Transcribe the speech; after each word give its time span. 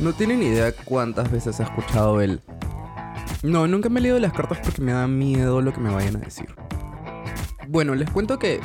No 0.00 0.12
tienen 0.12 0.42
idea 0.42 0.72
cuántas 0.84 1.30
veces 1.30 1.58
he 1.58 1.64
escuchado 1.64 2.20
el... 2.20 2.40
No, 3.42 3.66
nunca 3.66 3.88
me 3.88 4.00
he 4.00 4.02
leído 4.02 4.18
las 4.18 4.32
cartas 4.32 4.58
porque 4.62 4.82
me 4.82 4.92
da 4.92 5.06
miedo 5.06 5.60
lo 5.60 5.72
que 5.72 5.80
me 5.80 5.90
vayan 5.90 6.16
a 6.16 6.20
decir. 6.20 6.54
Bueno, 7.68 7.94
les 7.94 8.10
cuento 8.10 8.38
que 8.38 8.60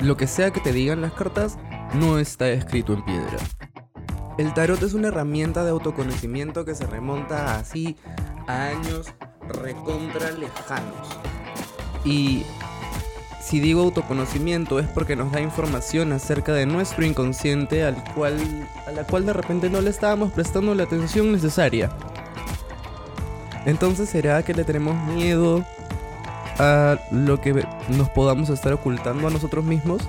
lo 0.00 0.16
que 0.16 0.26
sea 0.26 0.50
que 0.50 0.60
te 0.60 0.72
digan 0.72 1.00
las 1.00 1.12
cartas 1.12 1.58
no 1.94 2.18
está 2.18 2.48
escrito 2.50 2.92
en 2.92 3.04
piedra. 3.04 3.38
El 4.38 4.52
tarot 4.54 4.82
es 4.82 4.94
una 4.94 5.08
herramienta 5.08 5.64
de 5.64 5.70
autoconocimiento 5.70 6.64
que 6.64 6.74
se 6.74 6.86
remonta 6.86 7.56
así 7.56 7.96
a 8.46 8.66
años 8.66 9.12
recontra 9.48 10.30
lejanos. 10.32 11.08
Y 12.04 12.44
si 13.44 13.60
digo 13.60 13.82
autoconocimiento 13.82 14.78
es 14.78 14.86
porque 14.88 15.16
nos 15.16 15.30
da 15.30 15.40
información 15.40 16.12
acerca 16.12 16.52
de 16.52 16.64
nuestro 16.64 17.04
inconsciente 17.04 17.84
al 17.84 18.02
cual, 18.14 18.38
a 18.86 18.90
la 18.90 19.04
cual 19.04 19.26
de 19.26 19.34
repente 19.34 19.68
no 19.68 19.82
le 19.82 19.90
estábamos 19.90 20.32
prestando 20.32 20.74
la 20.74 20.84
atención 20.84 21.30
necesaria. 21.30 21.90
Entonces 23.66 24.08
será 24.08 24.42
que 24.42 24.54
le 24.54 24.64
tenemos 24.64 24.96
miedo 25.12 25.62
a 26.58 26.98
lo 27.10 27.40
que 27.40 27.66
nos 27.90 28.08
podamos 28.10 28.48
estar 28.48 28.72
ocultando 28.72 29.28
a 29.28 29.30
nosotros 29.30 29.64
mismos? 29.64 30.00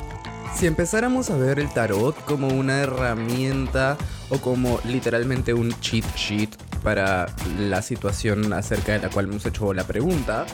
Si 0.56 0.66
empezáramos 0.66 1.30
a 1.30 1.36
ver 1.36 1.60
el 1.60 1.70
tarot 1.70 2.16
como 2.24 2.48
una 2.48 2.80
herramienta 2.80 3.98
o 4.30 4.38
como 4.38 4.80
literalmente 4.86 5.54
un 5.54 5.78
cheat 5.82 6.06
sheet 6.16 6.56
para 6.84 7.26
la 7.60 7.82
situación 7.82 8.54
acerca 8.54 8.94
de 8.94 9.00
la 9.00 9.10
cual 9.10 9.26
hemos 9.26 9.46
hecho 9.46 9.74
la 9.74 9.84
pregunta, 9.84 10.46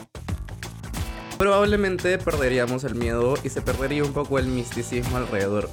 probablemente 1.38 2.18
perderíamos 2.18 2.84
el 2.84 2.94
miedo 2.94 3.34
y 3.42 3.48
se 3.48 3.62
perdería 3.62 4.04
un 4.04 4.12
poco 4.12 4.38
el 4.38 4.46
misticismo 4.46 5.16
alrededor. 5.16 5.68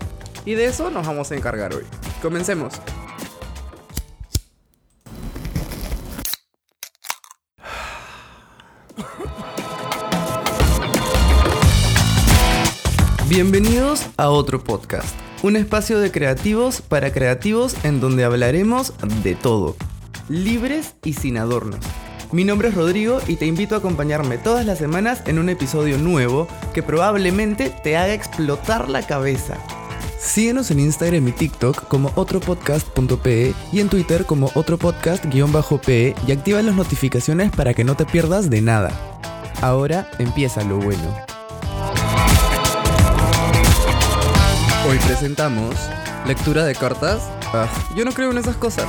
Y 0.45 0.53
de 0.53 0.65
eso 0.65 0.89
nos 0.89 1.05
vamos 1.05 1.31
a 1.31 1.35
encargar 1.35 1.73
hoy. 1.73 1.83
Comencemos. 2.21 2.73
Bienvenidos 13.29 14.07
a 14.17 14.29
otro 14.29 14.63
podcast, 14.63 15.15
un 15.43 15.55
espacio 15.55 15.99
de 15.99 16.11
creativos 16.11 16.81
para 16.81 17.13
creativos 17.13 17.75
en 17.85 18.01
donde 18.01 18.23
hablaremos 18.23 18.93
de 19.23 19.35
todo, 19.35 19.75
libres 20.29 20.95
y 21.03 21.13
sin 21.13 21.37
adornos. 21.37 21.85
Mi 22.31 22.43
nombre 22.43 22.67
es 22.67 22.75
Rodrigo 22.75 23.19
y 23.27 23.37
te 23.37 23.47
invito 23.47 23.73
a 23.73 23.79
acompañarme 23.79 24.37
todas 24.37 24.63
las 24.63 24.77
semanas 24.77 25.23
en 25.25 25.39
un 25.39 25.49
episodio 25.49 25.97
nuevo 25.97 26.47
que 26.75 26.83
probablemente 26.83 27.71
te 27.71 27.97
haga 27.97 28.13
explotar 28.13 28.87
la 28.87 29.01
cabeza. 29.01 29.57
Síguenos 30.19 30.69
en 30.69 30.79
Instagram 30.79 31.27
y 31.27 31.31
TikTok 31.31 31.87
como 31.87 32.11
otropodcast.pe 32.13 33.55
y 33.71 33.79
en 33.79 33.89
Twitter 33.89 34.25
como 34.25 34.51
otropodcast-pe 34.53 36.15
y 36.27 36.31
activa 36.31 36.61
las 36.61 36.75
notificaciones 36.75 37.49
para 37.51 37.73
que 37.73 37.83
no 37.83 37.95
te 37.95 38.05
pierdas 38.05 38.51
de 38.51 38.61
nada. 38.61 38.91
Ahora 39.61 40.11
empieza 40.19 40.63
lo 40.63 40.77
bueno. 40.77 41.15
Hoy 44.87 44.97
presentamos 45.07 45.75
lectura 46.27 46.63
de 46.65 46.75
cartas. 46.75 47.23
Ah, 47.53 47.67
yo 47.95 48.05
no 48.05 48.11
creo 48.11 48.29
en 48.29 48.37
esas 48.37 48.55
cosas. 48.55 48.87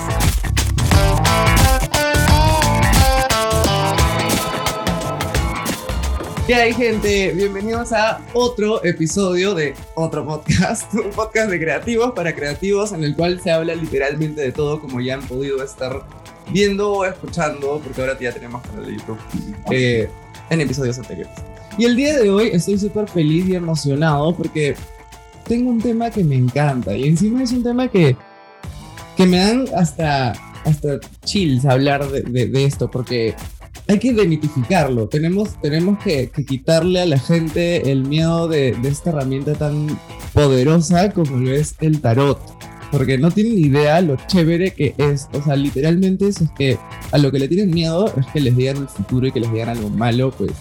¿Qué 6.51 6.56
hay 6.56 6.75
gente? 6.75 7.33
Bienvenidos 7.33 7.93
a 7.93 8.20
otro 8.33 8.84
episodio 8.84 9.55
de 9.55 9.73
otro 9.95 10.27
podcast, 10.27 10.93
un 10.95 11.12
podcast 11.12 11.48
de 11.48 11.61
creativos 11.61 12.11
para 12.11 12.34
creativos 12.34 12.91
en 12.91 13.05
el 13.05 13.15
cual 13.15 13.41
se 13.41 13.53
habla 13.53 13.73
literalmente 13.77 14.41
de 14.41 14.51
todo 14.51 14.81
como 14.81 15.01
ya 15.01 15.15
han 15.15 15.23
podido 15.23 15.62
estar 15.62 16.05
viendo 16.53 16.91
o 16.91 17.05
escuchando, 17.05 17.81
porque 17.84 18.01
ahora 18.01 18.19
ya 18.19 18.33
tenemos 18.33 18.62
canal 18.62 18.84
de 18.84 18.95
YouTube, 18.95 19.19
eh, 19.71 20.11
en 20.51 20.61
episodios 20.61 20.98
anteriores. 20.98 21.33
Y 21.78 21.84
el 21.84 21.95
día 21.95 22.19
de 22.19 22.28
hoy 22.28 22.51
estoy 22.53 22.81
súper 22.81 23.09
feliz 23.09 23.47
y 23.47 23.55
emocionado 23.55 24.37
porque 24.37 24.75
tengo 25.44 25.71
un 25.71 25.81
tema 25.81 26.10
que 26.10 26.25
me 26.25 26.34
encanta 26.34 26.97
y 26.97 27.06
encima 27.06 27.44
es 27.44 27.53
un 27.53 27.62
tema 27.62 27.87
que, 27.87 28.16
que 29.16 29.25
me 29.25 29.39
dan 29.39 29.66
hasta, 29.77 30.33
hasta 30.65 30.99
chills 31.25 31.65
hablar 31.65 32.09
de, 32.10 32.49
de, 32.49 32.65
esto 32.65 32.91
porque 32.91 33.37
hay 33.91 33.99
que 33.99 34.12
demitificarlo. 34.12 35.09
Tenemos, 35.09 35.61
tenemos 35.61 35.99
que, 36.03 36.31
quitarle 36.47 37.01
a 37.01 37.06
la 37.06 37.19
gente 37.19 37.91
el 37.91 38.05
miedo 38.05 38.47
de, 38.47 38.73
de, 38.81 38.89
esta 38.89 39.11
herramienta 39.11 39.55
tan 39.55 39.99
poderosa 40.33 41.11
como 41.11 41.39
lo 41.39 41.53
es 41.53 41.75
el 41.81 42.01
tarot. 42.01 42.41
Porque 42.93 43.19
no 43.19 43.31
tienen 43.31 43.59
idea 43.59 44.01
lo 44.01 44.17
chévere 44.28 44.73
que 44.73 44.95
es. 44.97 45.28
O 45.33 45.43
sea, 45.43 45.56
literalmente 45.56 46.28
es, 46.28 46.41
es 46.41 46.51
que 46.53 46.78
a 47.11 47.19
lo 47.19 47.33
que 47.33 47.41
le 47.41 47.49
tienen 47.49 47.71
miedo 47.71 48.12
es 48.17 48.27
que 48.27 48.41
les 48.41 48.56
digan 48.56 48.77
el 48.77 48.89
futuro 48.89 49.27
y 49.27 49.33
que 49.33 49.41
les 49.41 49.53
digan 49.53 49.71
algo 49.71 49.91
malo. 49.91 50.31
Pues 50.31 50.53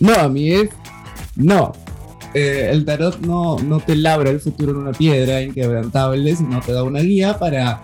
no, 0.00 0.14
a 0.14 0.28
mí 0.28 0.50
es 0.50 0.70
no. 1.34 1.72
Eh, 2.32 2.70
el 2.70 2.86
tarot 2.86 3.20
no, 3.20 3.58
no 3.58 3.80
te 3.80 3.96
labra 3.96 4.30
el 4.30 4.40
futuro 4.40 4.72
en 4.72 4.78
una 4.78 4.92
piedra 4.92 5.42
inquebrantable, 5.42 6.36
sino 6.36 6.60
te 6.60 6.72
da 6.72 6.82
una 6.82 7.00
guía 7.00 7.38
para 7.38 7.82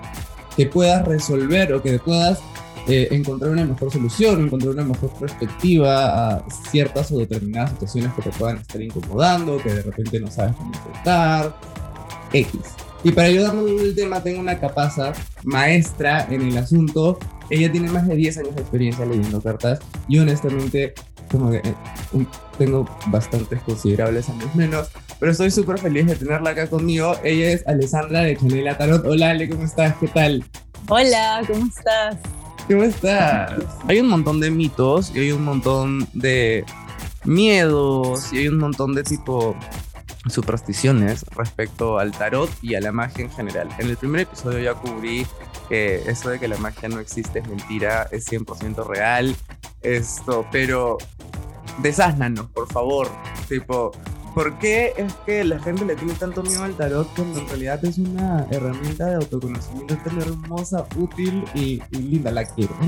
que 0.57 0.67
puedas 0.67 1.07
resolver 1.07 1.73
o 1.75 1.83
que 1.83 1.99
puedas 1.99 2.41
eh, 2.89 3.09
encontrar 3.13 3.53
una 3.53 3.65
mejor 3.65 3.93
solución, 3.93 4.45
encontrar 4.45 4.75
una 4.75 4.85
mejor 4.85 5.11
perspectiva 5.15 6.35
a 6.37 6.45
ciertas 6.71 7.13
o 7.13 7.19
determinadas 7.19 7.71
situaciones 7.71 8.13
que 8.15 8.23
te 8.23 8.31
puedan 8.31 8.59
estar 8.59 8.81
incomodando, 8.81 9.59
que 9.59 9.73
de 9.73 9.83
repente 9.83 10.19
no 10.19 10.31
sabes 10.31 10.57
cómo 10.57 10.73
enfrentar, 10.75 11.57
X. 12.33 12.61
Y 13.05 13.13
para 13.13 13.29
ayudarme 13.29 13.71
en 13.71 13.81
el 13.81 13.95
tema 13.95 14.23
tengo 14.23 14.41
una 14.41 14.59
capaza 14.59 15.13
maestra 15.45 16.27
en 16.31 16.43
el 16.43 16.57
asunto. 16.57 17.19
Ella 17.51 17.71
tiene 17.71 17.91
más 17.91 18.07
de 18.07 18.17
10 18.17 18.39
años 18.39 18.55
de 18.55 18.63
experiencia 18.63 19.05
leyendo 19.05 19.41
cartas 19.41 19.81
y 20.09 20.19
honestamente 20.19 20.95
como 21.31 21.51
que 21.51 21.59
eh, 21.59 21.75
tengo 22.59 22.85
bastantes 23.07 23.61
considerables 23.63 24.29
años 24.29 24.55
menos, 24.55 24.91
pero 25.19 25.33
estoy 25.33 25.51
súper 25.51 25.79
feliz 25.79 26.07
de 26.07 26.17
tenerla 26.17 26.51
acá 26.51 26.69
conmigo. 26.69 27.15
Ella 27.25 27.53
es 27.53 27.67
Alessandra 27.67 28.21
de 28.21 28.37
Chanela 28.37 28.77
Tarot. 28.77 29.05
Hola 29.07 29.31
Ale, 29.31 29.49
¿cómo 29.49 29.65
estás? 29.65 29.97
¿Qué 29.97 30.09
tal? 30.09 30.45
Hola, 30.89 31.43
¿cómo 31.47 31.67
estás? 31.67 32.17
¿Cómo 32.69 32.83
estás? 32.85 33.53
Hay 33.89 34.01
un 34.01 34.09
montón 34.09 34.41
de 34.41 34.51
mitos 34.51 35.15
y 35.15 35.21
hay 35.21 35.33
un 35.33 35.45
montón 35.45 36.09
de 36.13 36.65
miedos 37.25 38.33
y 38.33 38.39
hay 38.39 38.49
un 38.49 38.59
montón 38.59 38.95
de 38.95 39.03
tipo 39.03 39.57
supersticiones 40.27 41.25
respecto 41.37 41.99
al 41.99 42.13
tarot 42.13 42.51
y 42.63 42.75
a 42.75 42.81
la 42.81 42.93
magia 42.93 43.25
en 43.25 43.31
general. 43.31 43.69
En 43.79 43.89
el 43.89 43.97
primer 43.97 44.23
episodio 44.23 44.61
ya 44.61 44.75
cubrí 44.75 45.27
que 45.69 46.03
eso 46.09 46.31
de 46.31 46.39
que 46.39 46.49
la 46.49 46.57
magia 46.59 46.89
no 46.89 47.01
existe 47.01 47.41
es 47.41 47.49
mentira, 47.49 48.09
es 48.13 48.31
100% 48.31 48.87
real, 48.87 49.35
esto, 49.83 50.47
pero 50.53 50.99
desásnanos, 51.79 52.47
por 52.51 52.69
favor. 52.69 53.09
Tipo, 53.49 53.93
¿por 54.35 54.59
qué 54.59 54.93
es 54.97 55.13
que 55.27 55.45
la 55.45 55.59
gente 55.61 55.85
le 55.85 55.97
tiene 55.97 56.15
tanto 56.15 56.43
miedo 56.43 56.65
al 56.65 56.75
tarot 56.75 57.09
cuando 57.15 57.41
en 57.41 57.49
realidad 57.49 57.85
es 57.85 57.99
una 57.99 58.47
herramienta 58.51 59.07
de 59.07 59.15
autoconocimiento 59.17 59.97
tan 59.99 60.21
hermosa, 60.21 60.87
útil 60.97 61.45
y, 61.55 61.83
linda? 61.91 62.31
La 62.31 62.45
quiero. 62.45 62.75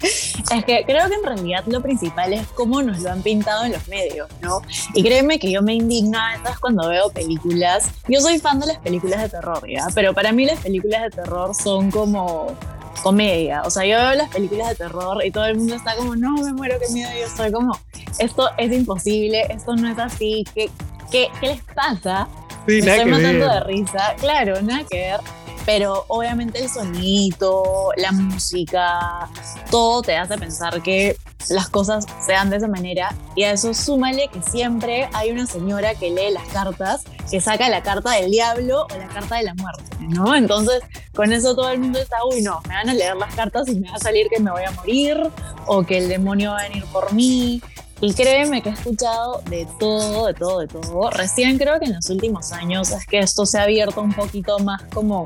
es 0.00 0.64
que 0.64 0.84
creo 0.86 1.08
que 1.08 1.14
en 1.14 1.24
realidad 1.24 1.64
lo 1.66 1.80
principal 1.82 2.32
es 2.32 2.46
cómo 2.48 2.82
nos 2.82 3.00
lo 3.00 3.10
han 3.10 3.22
pintado 3.22 3.64
en 3.64 3.72
los 3.72 3.88
medios, 3.88 4.28
¿no? 4.42 4.62
Y 4.94 5.02
créeme 5.02 5.38
que 5.38 5.50
yo 5.50 5.62
me 5.62 5.74
indigna 5.74 6.34
entonces 6.34 6.60
cuando 6.60 6.88
veo 6.88 7.10
películas. 7.10 7.90
Yo 8.08 8.20
soy 8.20 8.38
fan 8.38 8.60
de 8.60 8.66
las 8.66 8.78
películas 8.78 9.22
de 9.22 9.28
terror, 9.28 9.62
¿ya? 9.68 9.88
Pero 9.94 10.14
para 10.14 10.32
mí 10.32 10.44
las 10.44 10.60
películas 10.60 11.02
de 11.02 11.10
terror 11.10 11.54
son 11.54 11.90
como 11.90 12.54
comedia. 13.02 13.62
O 13.62 13.70
sea, 13.70 13.84
yo 13.84 13.96
veo 13.96 14.14
las 14.14 14.28
películas 14.30 14.70
de 14.70 14.74
terror 14.76 15.24
y 15.24 15.30
todo 15.30 15.46
el 15.46 15.56
mundo 15.56 15.74
está 15.74 15.94
como, 15.96 16.16
no, 16.16 16.32
me 16.32 16.52
muero, 16.52 16.76
qué 16.80 16.92
miedo. 16.92 17.10
Y 17.14 17.20
yo 17.20 17.26
estoy 17.26 17.52
como, 17.52 17.78
esto 18.18 18.48
es 18.58 18.72
imposible, 18.72 19.46
esto 19.50 19.76
no 19.76 19.88
es 19.88 19.98
así, 19.98 20.44
¿qué, 20.54 20.70
qué, 21.10 21.28
qué 21.40 21.48
les 21.48 21.62
pasa? 21.74 22.28
Sí, 22.66 22.82
me 22.82 22.96
estoy 22.96 23.10
matando 23.10 23.48
de 23.48 23.60
risa. 23.60 24.14
Claro, 24.18 24.60
nada 24.62 24.84
que 24.90 24.98
ver. 24.98 25.20
Pero 25.66 26.04
obviamente 26.08 26.62
el 26.62 26.70
sonido, 26.70 27.90
la 27.96 28.12
música, 28.12 29.28
todo 29.70 30.00
te 30.00 30.16
hace 30.16 30.38
pensar 30.38 30.80
que 30.80 31.16
las 31.48 31.68
cosas 31.68 32.06
se 32.24 32.32
dan 32.32 32.50
de 32.50 32.56
esa 32.56 32.68
manera. 32.68 33.14
Y 33.34 33.42
a 33.42 33.52
eso 33.52 33.74
súmale 33.74 34.28
que 34.28 34.40
siempre 34.42 35.08
hay 35.12 35.32
una 35.32 35.46
señora 35.46 35.94
que 35.94 36.10
lee 36.10 36.30
las 36.32 36.46
cartas, 36.48 37.02
que 37.30 37.40
saca 37.40 37.68
la 37.68 37.82
carta 37.82 38.12
del 38.12 38.30
diablo 38.30 38.86
o 38.92 38.96
la 38.96 39.08
carta 39.08 39.36
de 39.36 39.42
la 39.42 39.54
muerte, 39.54 39.84
¿no? 40.00 40.34
Entonces, 40.36 40.82
con 41.14 41.32
eso 41.32 41.54
todo 41.54 41.70
el 41.70 41.80
mundo 41.80 41.98
está, 41.98 42.16
uy, 42.24 42.42
no, 42.42 42.60
me 42.68 42.74
van 42.74 42.88
a 42.88 42.94
leer 42.94 43.16
las 43.16 43.34
cartas 43.34 43.68
y 43.68 43.80
me 43.80 43.90
va 43.90 43.96
a 43.96 44.00
salir 44.00 44.28
que 44.28 44.40
me 44.40 44.50
voy 44.50 44.62
a 44.64 44.70
morir 44.70 45.18
o 45.66 45.82
que 45.82 45.98
el 45.98 46.08
demonio 46.08 46.52
va 46.52 46.60
a 46.60 46.68
venir 46.68 46.84
por 46.92 47.12
mí. 47.12 47.60
Y 48.00 48.12
créeme 48.12 48.60
que 48.62 48.68
he 48.68 48.72
escuchado 48.72 49.40
de 49.48 49.66
todo, 49.80 50.26
de 50.26 50.34
todo, 50.34 50.58
de 50.58 50.66
todo. 50.66 51.10
Recién 51.10 51.56
creo 51.56 51.78
que 51.78 51.86
en 51.86 51.94
los 51.94 52.10
últimos 52.10 52.52
años 52.52 52.90
es 52.90 53.06
que 53.06 53.20
esto 53.20 53.46
se 53.46 53.58
ha 53.58 53.62
abierto 53.62 54.02
un 54.02 54.12
poquito 54.12 54.58
más 54.58 54.82
como 54.92 55.24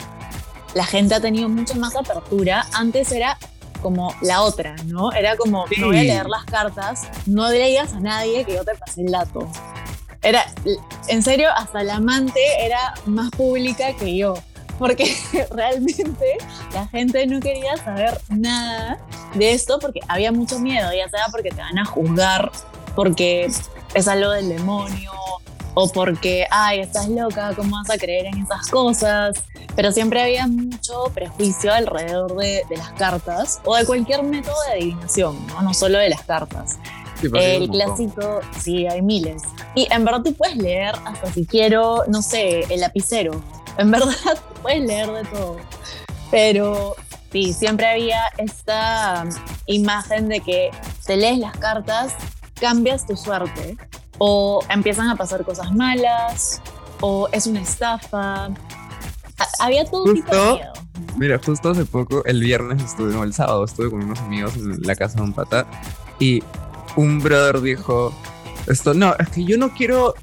la 0.75 0.85
gente 0.85 1.15
ha 1.15 1.21
tenido 1.21 1.49
mucha 1.49 1.75
más 1.75 1.97
apertura. 1.97 2.67
Antes 2.73 3.13
era 3.13 3.39
como 3.83 4.15
la 4.21 4.43
otra, 4.43 4.77
¿no? 4.87 5.13
Era 5.13 5.37
como, 5.37 5.65
no 5.79 5.87
voy 5.87 5.99
a 5.99 6.03
leer 6.03 6.27
las 6.27 6.45
cartas, 6.45 7.09
no 7.27 7.49
le 7.49 7.67
digas 7.67 7.95
a 7.95 8.01
nadie 8.01 8.45
que 8.45 8.55
yo 8.55 8.65
te 8.65 8.75
pasé 8.75 9.03
el 9.03 9.11
dato. 9.11 9.49
Era, 10.23 10.45
en 11.09 11.23
serio, 11.23 11.49
hasta 11.57 11.83
la 11.83 11.97
amante 11.97 12.41
era 12.61 12.95
más 13.07 13.31
pública 13.31 13.95
que 13.97 14.17
yo. 14.17 14.35
porque 14.79 15.15
realmente 15.51 16.39
la 16.73 16.87
gente 16.89 17.27
no 17.27 17.39
quería 17.41 17.77
saber 17.77 18.19
nada 18.31 18.99
de 19.35 19.53
esto 19.53 19.79
porque 19.79 20.01
había 20.09 20.33
mucho 20.33 20.59
miedo, 20.59 20.91
ya 20.93 21.09
sea 21.09 21.27
porque 21.31 21.51
te 21.51 21.61
van 21.61 21.79
a 21.79 21.85
juzgar, 21.85 22.51
porque 22.95 23.51
es 23.95 24.09
algo 24.09 24.31
del 24.31 24.49
demonio, 24.49 25.13
o 25.75 25.89
porque, 25.89 26.47
ay, 26.51 26.81
estás 26.81 27.09
loca, 27.09 27.53
¿cómo 27.55 27.77
vas 27.77 27.91
a 27.91 27.99
creer 27.99 28.27
en 28.27 28.43
esas 28.43 28.67
cosas? 28.69 29.43
Pero 29.77 29.93
siempre 29.93 30.23
había 30.23 30.47
mucho 30.47 31.05
prejuicio 31.15 31.73
alrededor 31.73 32.37
de, 32.37 32.65
las 32.77 32.91
cartas 32.93 33.61
o 33.65 33.77
de 33.77 33.85
cualquier 33.85 34.23
método 34.23 34.57
de 34.67 34.73
adivinación, 34.73 35.47
no, 35.49 35.63
no 35.63 35.75
solo 35.75 35.99
de 35.99 36.09
las 36.09 36.23
cartas. 36.23 36.79
el 37.23 37.69
clásico, 37.69 38.41
sí, 38.59 38.87
hay 38.87 39.03
miles. 39.03 39.43
Y 39.75 39.87
en 39.93 40.05
verdad 40.05 40.23
tú 40.23 40.35
puedes 40.35 40.57
leer 40.57 40.95
hasta 41.05 41.33
si 41.33 41.47
quiero, 41.47 42.05
no 42.09 42.23
sé, 42.23 42.61
el 42.73 42.81
lapicero. 42.81 43.43
En 43.79 43.91
verdad 43.93 44.39
puedes 44.63 44.83
leer 44.83 45.11
de 45.11 45.25
todo. 45.25 45.57
Pero 46.31 46.97
sí, 47.31 47.53
siempre 47.53 47.87
había 47.87 48.23
esta 48.39 49.25
imagen 49.67 50.29
de 50.29 50.41
que 50.41 50.71
te 51.07 51.17
lees 51.17 51.39
las 51.39 51.57
cartas, 51.57 52.13
cambias 52.61 53.07
tu 53.07 53.17
suerte 53.17 53.77
o 54.23 54.63
empiezan 54.69 55.09
a 55.09 55.17
pasar 55.17 55.45
cosas 55.45 55.73
malas, 55.73 56.61
o 57.01 57.27
es 57.33 57.47
una 57.47 57.63
estafa. 57.63 58.51
Había 59.59 59.87
todo 59.87 60.13
tipo 60.13 60.37
de 60.37 60.53
miedo. 60.53 60.73
Mira, 61.17 61.41
justo 61.43 61.71
hace 61.71 61.87
poco, 61.87 62.23
el 62.27 62.41
viernes 62.41 62.83
estuve, 62.85 63.15
no, 63.15 63.25
el 63.25 63.33
sábado 63.33 63.65
estuve 63.65 63.91
con 63.91 64.05
unos 64.05 64.19
amigos 64.19 64.55
en 64.57 64.83
la 64.83 64.95
casa 64.95 65.17
de 65.17 65.23
un 65.23 65.33
pata 65.33 65.67
y 66.19 66.43
un 66.97 67.21
brother 67.21 67.63
dijo, 67.63 68.15
esto, 68.67 68.93
no, 68.93 69.15
es 69.19 69.31
que 69.31 69.45
yo 69.45 69.57
no 69.57 69.73
quiero 69.73 70.15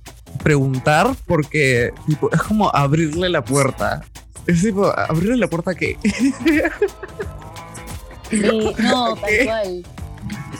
preguntar 0.43 1.15
porque 1.25 1.91
tipo, 2.05 2.31
es 2.31 2.41
como 2.43 2.69
abrirle 2.75 3.29
la 3.29 3.43
puerta. 3.43 4.03
Es 4.45 4.61
tipo, 4.61 4.85
abrirle 4.95 5.37
la 5.37 5.47
puerta 5.47 5.71
a 5.71 5.75
qué. 5.75 5.97
Sí, 8.29 8.41
no, 8.43 9.15
tal 9.15 9.45
cual. 9.45 9.85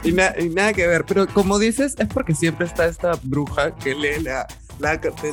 Y, 0.03 0.11
nada 0.11 0.73
que 0.73 0.87
ver, 0.87 1.05
pero 1.05 1.27
como 1.27 1.59
dices, 1.59 1.95
es 1.97 2.07
porque 2.07 2.33
siempre 2.33 2.65
está 2.65 2.85
esta 2.85 3.13
bruja 3.23 3.75
que 3.75 3.95
lee 3.95 4.21
la, 4.21 4.47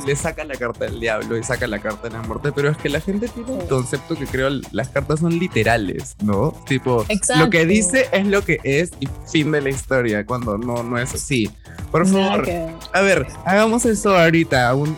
le 0.05 0.15
saca 0.15 0.43
la 0.43 0.55
carta 0.55 0.85
del 0.85 0.99
diablo 0.99 1.37
y 1.37 1.43
saca 1.43 1.67
la 1.67 1.79
carta 1.79 2.09
de 2.09 2.15
la 2.15 2.21
muerte, 2.23 2.51
pero 2.51 2.69
es 2.69 2.77
que 2.77 2.89
la 2.89 2.99
gente 2.99 3.27
tiene 3.27 3.51
un 3.51 3.67
concepto 3.67 4.15
que 4.15 4.25
creo 4.25 4.49
las 4.71 4.89
cartas 4.89 5.19
son 5.19 5.37
literales, 5.37 6.15
¿no? 6.23 6.51
Tipo, 6.67 7.05
lo 7.37 7.49
que 7.49 7.65
dice 7.65 8.07
es 8.11 8.25
lo 8.25 8.43
que 8.43 8.59
es 8.63 8.91
y 8.99 9.07
fin 9.31 9.51
de 9.51 9.61
la 9.61 9.69
historia, 9.69 10.25
cuando 10.25 10.57
no, 10.57 10.83
no 10.83 10.97
es 10.97 11.13
así. 11.13 11.49
Por 11.91 12.07
favor, 12.07 12.47
a 12.93 13.01
ver, 13.01 13.27
hagamos 13.45 13.85
eso 13.85 14.17
ahorita. 14.17 14.73
Un, 14.75 14.97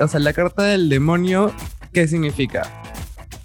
O 0.00 0.08
sea, 0.08 0.20
la 0.20 0.32
carta 0.32 0.64
del 0.64 0.88
demonio, 0.88 1.52
¿qué 1.92 2.08
significa? 2.08 2.82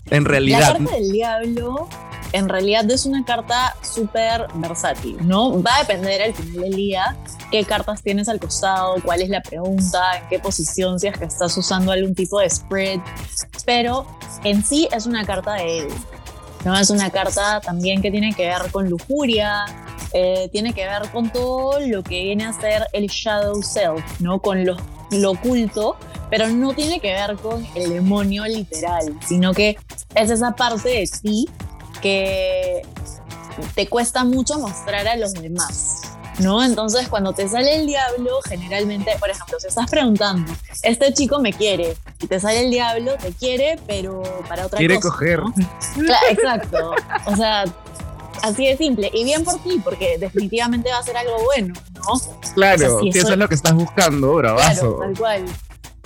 En 0.10 0.26
realidad. 0.26 0.60
La 0.60 0.78
carta 0.78 0.96
del 0.96 1.12
diablo 1.12 1.88
en 2.34 2.50
realidad 2.50 2.90
es 2.92 3.06
una 3.06 3.24
carta 3.26 3.76
súper 3.82 4.48
versátil, 4.56 5.18
¿no? 5.28 5.62
Va 5.62 5.76
a 5.76 5.80
depender 5.80 6.22
al 6.22 6.34
final 6.34 6.62
del 6.62 6.76
día 6.76 7.18
qué 7.52 7.64
cartas 7.64 8.04
tienes 8.04 8.30
al 8.30 8.40
costado, 8.40 8.96
cuál 9.04 9.22
es 9.22 9.30
la 9.30 9.42
pregunta, 9.42 10.18
en 10.18 10.28
qué 10.30 10.40
posición, 10.40 11.00
si 11.00 11.08
es 11.08 11.18
que 11.18 11.26
estás 11.26 11.56
usando 11.58 11.92
algún 11.92 12.14
tipo 12.14 12.40
de 12.40 12.50
spread, 12.50 13.00
pero 13.66 14.06
en 14.44 14.64
sí 14.64 14.88
es 14.92 15.06
una 15.06 15.26
carta 15.26 15.54
de 15.54 15.80
él, 15.80 15.88
¿no? 16.66 16.78
Es 16.78 16.90
una 16.90 17.10
carta 17.10 17.62
también 17.62 18.02
que 18.02 18.12
tiene 18.12 18.34
que 18.34 18.48
ver 18.48 18.72
con 18.72 18.90
lujuria, 18.90 19.66
eh, 20.14 20.50
tiene 20.52 20.74
que 20.74 20.86
ver 20.86 21.10
con 21.12 21.32
todo 21.32 21.80
lo 21.80 22.04
que 22.04 22.24
viene 22.24 22.46
a 22.46 22.54
ser 22.54 22.88
el 22.94 23.08
shadow 23.08 23.62
self, 23.62 24.04
¿no? 24.20 24.40
Con 24.40 24.66
lo, 24.66 24.78
lo 25.12 25.32
oculto, 25.32 25.98
pero 26.30 26.48
no 26.48 26.74
tiene 26.74 27.00
que 27.00 27.12
ver 27.12 27.36
con 27.38 27.66
el 27.76 27.90
demonio 27.90 28.46
literal, 28.46 29.18
sino 29.28 29.54
que 29.54 29.78
es 30.16 30.30
esa 30.30 30.56
parte 30.56 30.90
de 30.90 31.10
ti 31.22 31.48
que 32.02 32.82
te 33.76 33.88
cuesta 33.88 34.24
mucho 34.24 34.60
mostrar 34.60 35.08
a 35.08 35.16
los 35.16 35.34
demás. 35.34 36.02
¿No? 36.40 36.64
Entonces, 36.64 37.10
cuando 37.10 37.34
te 37.34 37.50
sale 37.50 37.76
el 37.76 37.86
diablo, 37.86 38.40
generalmente, 38.48 39.12
por 39.20 39.30
ejemplo, 39.30 39.60
si 39.60 39.68
estás 39.68 39.90
preguntando, 39.90 40.50
este 40.84 41.12
chico 41.14 41.40
me 41.40 41.52
quiere, 41.52 41.98
y 42.22 42.28
te 42.28 42.40
sale 42.40 42.64
el 42.64 42.72
diablo, 42.72 43.16
te 43.18 43.34
quiere, 43.34 43.78
pero 43.86 44.24
para 44.48 44.66
otra 44.66 44.78
quiere 44.78 45.02
cosa. 45.02 45.18
Quiere 45.18 45.42
coger. 45.42 45.68
exacto. 46.32 46.96
O 47.26 47.36
sea, 47.36 47.66
así 48.42 48.68
de 48.68 48.78
simple. 48.78 49.12
Y 49.14 49.26
bien 49.26 49.44
por 49.44 49.62
ti, 49.62 49.82
porque 49.84 50.18
definitivamente 50.18 50.90
va 50.90 51.00
a 51.00 51.04
ser 51.04 51.18
algo 51.18 51.44
bueno, 51.44 51.74
¿no? 51.96 52.22
Claro, 52.54 53.02
si 53.02 53.10
eso, 53.10 53.34
es 53.34 53.38
lo 53.38 53.50
que 53.50 53.56
estás 53.56 53.74
buscando, 53.74 54.36
bravazo. 54.36 54.96
Claro, 54.96 55.00
tal 55.00 55.18
cual 55.18 55.46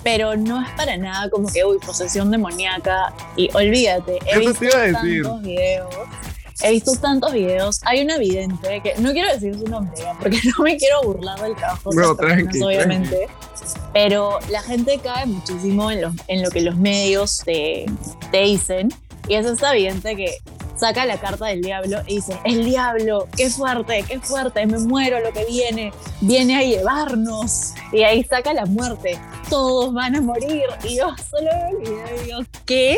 pero 0.03 0.35
no 0.35 0.61
es 0.61 0.69
para 0.71 0.97
nada 0.97 1.29
como 1.29 1.51
que, 1.51 1.63
uy, 1.63 1.77
posesión 1.79 2.29
demoníaca. 2.31 3.13
Y 3.35 3.49
olvídate, 3.53 4.19
he 4.25 4.39
visto 4.39 4.65
tantos 4.69 5.41
videos. 5.41 5.95
He 6.61 6.71
visto 6.71 6.91
tantos 7.01 7.33
videos. 7.33 7.81
Hay 7.83 8.03
una 8.03 8.17
vidente 8.17 8.81
que 8.81 8.93
no 8.99 9.11
quiero 9.11 9.31
decir 9.33 9.57
su 9.57 9.65
nombre 9.65 10.01
porque 10.19 10.39
no 10.57 10.63
me 10.63 10.77
quiero 10.77 11.01
burlar 11.03 11.41
del 11.41 11.55
trabajo 11.55 11.89
de 11.89 11.95
no, 11.95 12.15
personas, 12.15 12.61
obviamente. 12.61 13.27
Pero 13.93 14.39
la 14.49 14.61
gente 14.61 14.99
cae 15.03 15.25
muchísimo 15.25 15.89
en, 15.89 16.03
en 16.27 16.43
lo 16.43 16.49
que 16.49 16.61
los 16.61 16.75
medios 16.75 17.41
te, 17.43 17.85
te 18.31 18.41
dicen. 18.41 18.93
Y 19.27 19.35
es 19.35 19.45
esta 19.45 19.71
vidente 19.71 20.15
que 20.15 20.37
saca 20.83 21.05
la 21.05 21.17
carta 21.17 21.45
del 21.45 21.61
diablo 21.61 22.01
y 22.07 22.15
dice, 22.15 22.37
el 22.43 22.65
diablo, 22.65 23.29
qué 23.37 23.49
fuerte, 23.49 24.03
qué 24.05 24.19
fuerte, 24.19 24.65
me 24.65 24.79
muero 24.79 25.21
lo 25.21 25.31
que 25.31 25.45
viene, 25.45 25.93
viene 26.19 26.57
a 26.57 26.61
llevarnos. 26.61 27.73
Y 27.93 28.03
ahí 28.03 28.21
saca 28.25 28.53
la 28.53 28.65
muerte, 28.65 29.17
todos 29.49 29.93
van 29.93 30.17
a 30.17 30.19
morir. 30.19 30.63
Y 30.83 30.97
yo 30.97 31.15
solo 31.29 31.49
me 31.79 32.19
y 32.19 32.25
digo, 32.25 32.39
¿qué? 32.65 32.97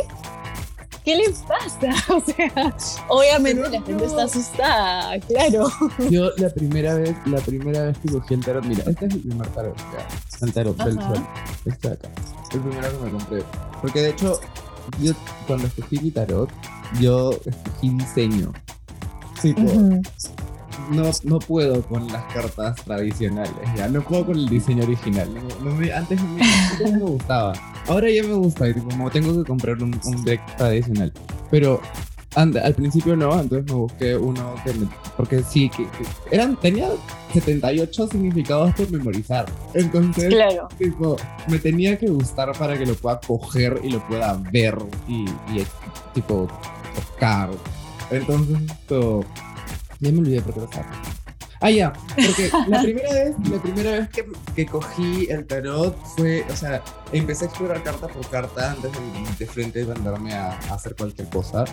¿Qué 1.04 1.16
le 1.16 1.26
pasa? 1.48 1.94
O 2.16 2.20
sea, 2.20 2.76
obviamente 3.08 3.70
la 3.70 3.82
gente 3.84 4.06
está 4.06 4.24
asustada, 4.24 5.20
claro. 5.20 5.70
Yo 6.10 6.32
la 6.38 6.50
primera 6.50 6.96
vez, 6.96 7.16
la 7.28 7.40
primera 7.42 7.84
vez 7.84 7.98
que 8.00 8.12
cogí 8.12 8.34
el 8.34 8.44
tarot, 8.44 8.66
mira, 8.66 8.84
este 8.88 9.06
es 9.06 9.14
el 9.14 9.20
primer 9.22 9.48
tarot, 9.50 9.78
el 10.42 10.54
tarot 10.54 10.76
del 10.78 10.96
sol, 10.96 11.28
este 11.66 11.90
de 11.90 11.94
acá, 11.94 12.10
el 12.52 12.60
primero 12.62 12.90
que 12.90 13.06
me 13.06 13.12
compré. 13.12 13.44
Porque 13.80 14.02
de 14.02 14.10
hecho, 14.10 14.40
yo 15.00 15.14
cuando 15.46 15.68
escogí 15.68 16.00
mi 16.00 16.10
tarot, 16.10 16.50
yo 17.00 17.32
diseño. 17.82 18.54
Sí, 19.42 19.54
no, 20.92 21.12
no 21.24 21.40
puedo 21.40 21.82
con 21.84 22.08
las 22.08 22.24
cartas 22.34 22.76
tradicionales, 22.84 23.54
ya 23.76 23.88
no 23.88 24.02
puedo 24.02 24.28
con 24.28 24.38
el 24.38 24.48
diseño 24.48 24.84
original. 24.84 25.30
antes, 25.94 26.20
me, 26.22 26.92
me 26.92 27.00
gustaba, 27.00 27.54
ahora 27.88 28.10
ya 28.10 28.24
me 28.24 28.34
gusta 28.34 28.70
y 28.70 28.74
como 28.74 29.10
tengo 29.10 29.36
que 29.38 29.48
comprar 29.48 29.82
un, 29.82 30.00
un 30.04 30.24
deck 30.24 30.42
tradicional. 30.58 31.12
Pero 31.52 31.82
al 32.36 32.76
principio 32.76 33.16
no, 33.16 33.40
entonces 33.40 33.66
me 33.72 33.78
busqué 33.80 34.16
uno 34.16 34.56
que 34.64 34.74
me, 34.74 34.88
porque 35.16 35.42
sí, 35.42 35.70
que, 35.70 35.88
eran, 36.32 36.58
tenía 36.58 36.90
78 37.34 38.08
significados 38.08 38.74
por 38.76 38.92
memorizar. 38.92 39.46
Entonces, 39.74 40.36
tipo, 40.78 41.16
me 41.48 41.60
tenía 41.60 41.98
que 41.98 42.08
gustar 42.08 42.52
para 42.58 42.78
que 42.78 42.86
lo 42.86 42.96
pueda 42.96 43.20
coger 43.22 43.80
y 43.84 43.90
lo 43.90 44.06
pueda 44.08 44.40
ver 44.52 44.78
y, 45.08 45.26
y 45.54 45.66
tipo, 46.14 46.48
tocar. 47.02 47.50
Entonces, 48.12 48.58
esto, 48.72 49.26
ya 50.00 50.12
me 50.12 50.20
olvidé 50.20 50.42
por 50.42 50.54
qué 50.54 50.60
lo. 50.62 50.70
Ah, 51.62 51.72
ya, 51.72 51.94
porque 52.10 52.52
la 52.68 52.82
primera 52.82 53.12
vez, 53.12 53.36
la 53.50 53.62
primera 53.62 53.92
vez 53.92 54.10
que, 54.56 54.66
cogí 54.66 55.28
el 55.30 55.48
tarot 55.48 55.98
fue, 56.16 56.46
o 56.52 56.56
sea, 56.56 56.84
empecé 57.12 57.46
a 57.46 57.48
explorar 57.48 57.82
carta 57.82 58.08
por 58.08 58.30
carta 58.30 58.72
antes 58.72 58.92
de, 58.92 59.36
de 59.40 59.52
frente 59.52 59.80
de 59.80 59.86
mandarme 59.86 60.34
a, 60.34 60.52
a, 60.52 60.76
hacer 60.76 60.96
cualquier 60.96 61.30
cosa. 61.30 61.66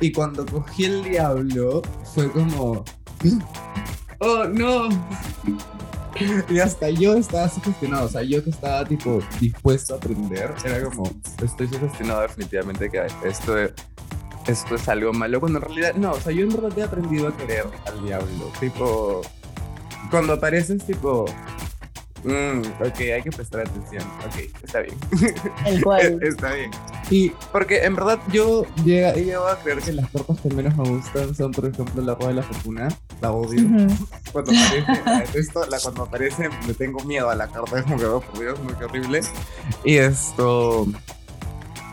Y 0.00 0.12
cuando 0.12 0.46
cogí 0.46 0.84
el 0.84 1.04
diablo, 1.04 1.82
fue 2.14 2.30
como, 2.30 2.84
oh 4.20 4.44
no. 4.44 4.88
Y 6.48 6.60
hasta 6.60 6.90
yo 6.90 7.16
estaba 7.16 7.48
sugestionado, 7.48 8.06
o 8.06 8.08
sea, 8.08 8.22
yo 8.22 8.42
que 8.44 8.50
estaba 8.50 8.84
tipo 8.84 9.20
dispuesto 9.40 9.94
a 9.94 9.96
aprender, 9.96 10.54
era 10.64 10.84
como, 10.84 11.10
estoy 11.42 11.66
sugestionado 11.66 12.22
definitivamente 12.22 12.88
que 12.88 13.04
esto 13.24 13.56
esto 14.46 14.74
es 14.74 14.88
algo 14.88 15.12
malo, 15.12 15.40
cuando 15.40 15.58
en 15.58 15.64
realidad, 15.64 15.94
no, 15.94 16.12
o 16.12 16.20
sea, 16.20 16.32
yo 16.32 16.42
en 16.42 16.50
verdad 16.50 16.78
he 16.78 16.82
aprendido 16.82 17.28
a 17.28 17.36
querer 17.36 17.66
al 17.86 18.04
diablo, 18.04 18.52
tipo, 18.60 19.22
cuando 20.10 20.34
apareces, 20.34 20.84
tipo, 20.84 21.24
mm, 22.24 22.60
ok, 22.80 23.00
hay 23.14 23.22
que 23.22 23.30
prestar 23.30 23.60
atención, 23.62 24.02
ok, 24.26 24.62
está 24.62 24.80
bien. 24.80 24.96
El 25.66 25.82
cual. 25.82 26.18
está 26.22 26.52
bien. 26.52 26.70
Y 27.10 27.30
porque 27.52 27.84
en 27.84 27.96
verdad 27.96 28.18
yo 28.32 28.64
llego 28.84 29.46
a 29.46 29.58
creer 29.58 29.80
que 29.80 29.92
las 29.92 30.10
cartas 30.10 30.40
que 30.40 30.48
menos 30.50 30.76
me 30.76 30.88
gustan 30.88 31.34
son, 31.34 31.52
por 31.52 31.66
ejemplo, 31.66 32.02
la 32.02 32.14
rueda 32.14 32.28
de 32.28 32.34
la 32.34 32.42
fortuna, 32.42 32.88
la 33.20 33.30
odio. 33.30 33.62
Cuando 34.32 34.52
aparece, 34.52 35.38
esto, 35.38 35.66
la, 35.66 35.78
cuando 35.80 36.02
aparece 36.04 36.48
me 36.66 36.74
tengo 36.74 37.00
miedo 37.04 37.28
a 37.28 37.34
la 37.34 37.48
carta, 37.48 37.78
es 37.78 37.84
como 37.84 37.98
que, 37.98 38.06
oh, 38.06 38.20
por 38.20 38.40
Dios, 38.40 38.58
muy 38.60 38.74
horrible. 38.82 39.20
Y 39.84 39.96
esto... 39.96 40.86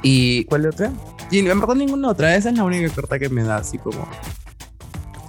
¿Y 0.03 0.45
cuál 0.45 0.65
es 0.65 0.73
otra? 0.73 0.91
Y 1.31 1.39
en 1.39 1.59
verdad 1.59 1.75
ninguna 1.75 2.09
otra. 2.09 2.35
Esa 2.35 2.49
es 2.49 2.57
la 2.57 2.63
única 2.65 2.93
carta 2.93 3.17
que 3.17 3.29
me 3.29 3.43
da 3.43 3.57
así 3.57 3.77
como 3.77 4.07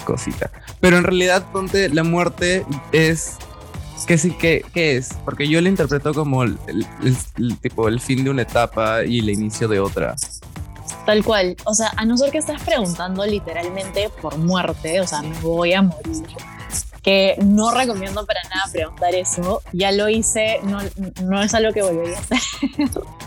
cosita. 0.05 0.51
Pero 0.81 0.99
en 0.99 1.05
realidad, 1.05 1.47
ponte, 1.53 1.89
la 1.89 2.03
muerte 2.03 2.67
es. 2.91 3.37
¿Qué, 4.07 4.19
sí, 4.19 4.33
qué, 4.33 4.65
qué 4.75 4.97
es? 4.97 5.11
Porque 5.25 5.49
yo 5.49 5.61
la 5.61 5.69
interpreto 5.69 6.13
como 6.13 6.43
el, 6.43 6.59
tipo 7.61 7.87
el 7.87 8.01
fin 8.01 8.25
de 8.25 8.31
una 8.31 8.43
etapa 8.43 9.05
y 9.05 9.21
el 9.21 9.31
inicio 9.31 9.69
de 9.69 9.79
otra. 9.79 10.17
Tal 11.07 11.25
cual. 11.25 11.57
O 11.65 11.75
sea, 11.75 11.93
a 11.97 12.05
no 12.05 12.17
ser 12.17 12.33
que 12.33 12.39
estés 12.39 12.61
preguntando 12.63 13.25
literalmente 13.25 14.11
por 14.21 14.37
muerte, 14.39 15.01
o 15.01 15.07
sea, 15.07 15.23
me 15.23 15.39
voy 15.39 15.73
a 15.73 15.83
morir. 15.83 16.25
Que 17.01 17.37
no 17.45 17.73
recomiendo 17.73 18.27
para 18.27 18.41
nada 18.45 18.73
preguntar 18.73 19.15
eso. 19.15 19.63
Ya 19.73 19.93
lo 19.93 20.09
hice, 20.09 20.61
no, 20.65 20.79
no 21.23 21.41
es 21.41 21.55
algo 21.55 21.73
que 21.73 21.83
volvería 21.83 22.17
a 22.17 22.21
hacer. 22.21 22.39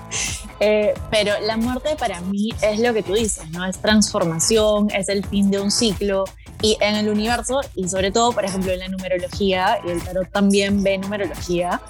Eh, 0.59 0.93
pero 1.11 1.33
la 1.41 1.57
muerte 1.57 1.95
para 1.97 2.21
mí 2.21 2.49
es 2.61 2.79
lo 2.79 2.93
que 2.93 3.03
tú 3.03 3.13
dices, 3.13 3.49
¿no? 3.51 3.65
Es 3.65 3.77
transformación, 3.77 4.89
es 4.91 5.09
el 5.09 5.25
fin 5.25 5.51
de 5.51 5.59
un 5.59 5.71
ciclo. 5.71 6.25
Y 6.61 6.77
en 6.79 6.95
el 6.95 7.09
universo, 7.09 7.61
y 7.75 7.87
sobre 7.89 8.11
todo, 8.11 8.31
por 8.31 8.45
ejemplo, 8.45 8.71
en 8.71 8.79
la 8.79 8.87
numerología, 8.87 9.79
y 9.85 9.91
el 9.91 10.01
tarot 10.01 10.31
también 10.31 10.81
ve 10.81 10.97
numerología, 10.97 11.81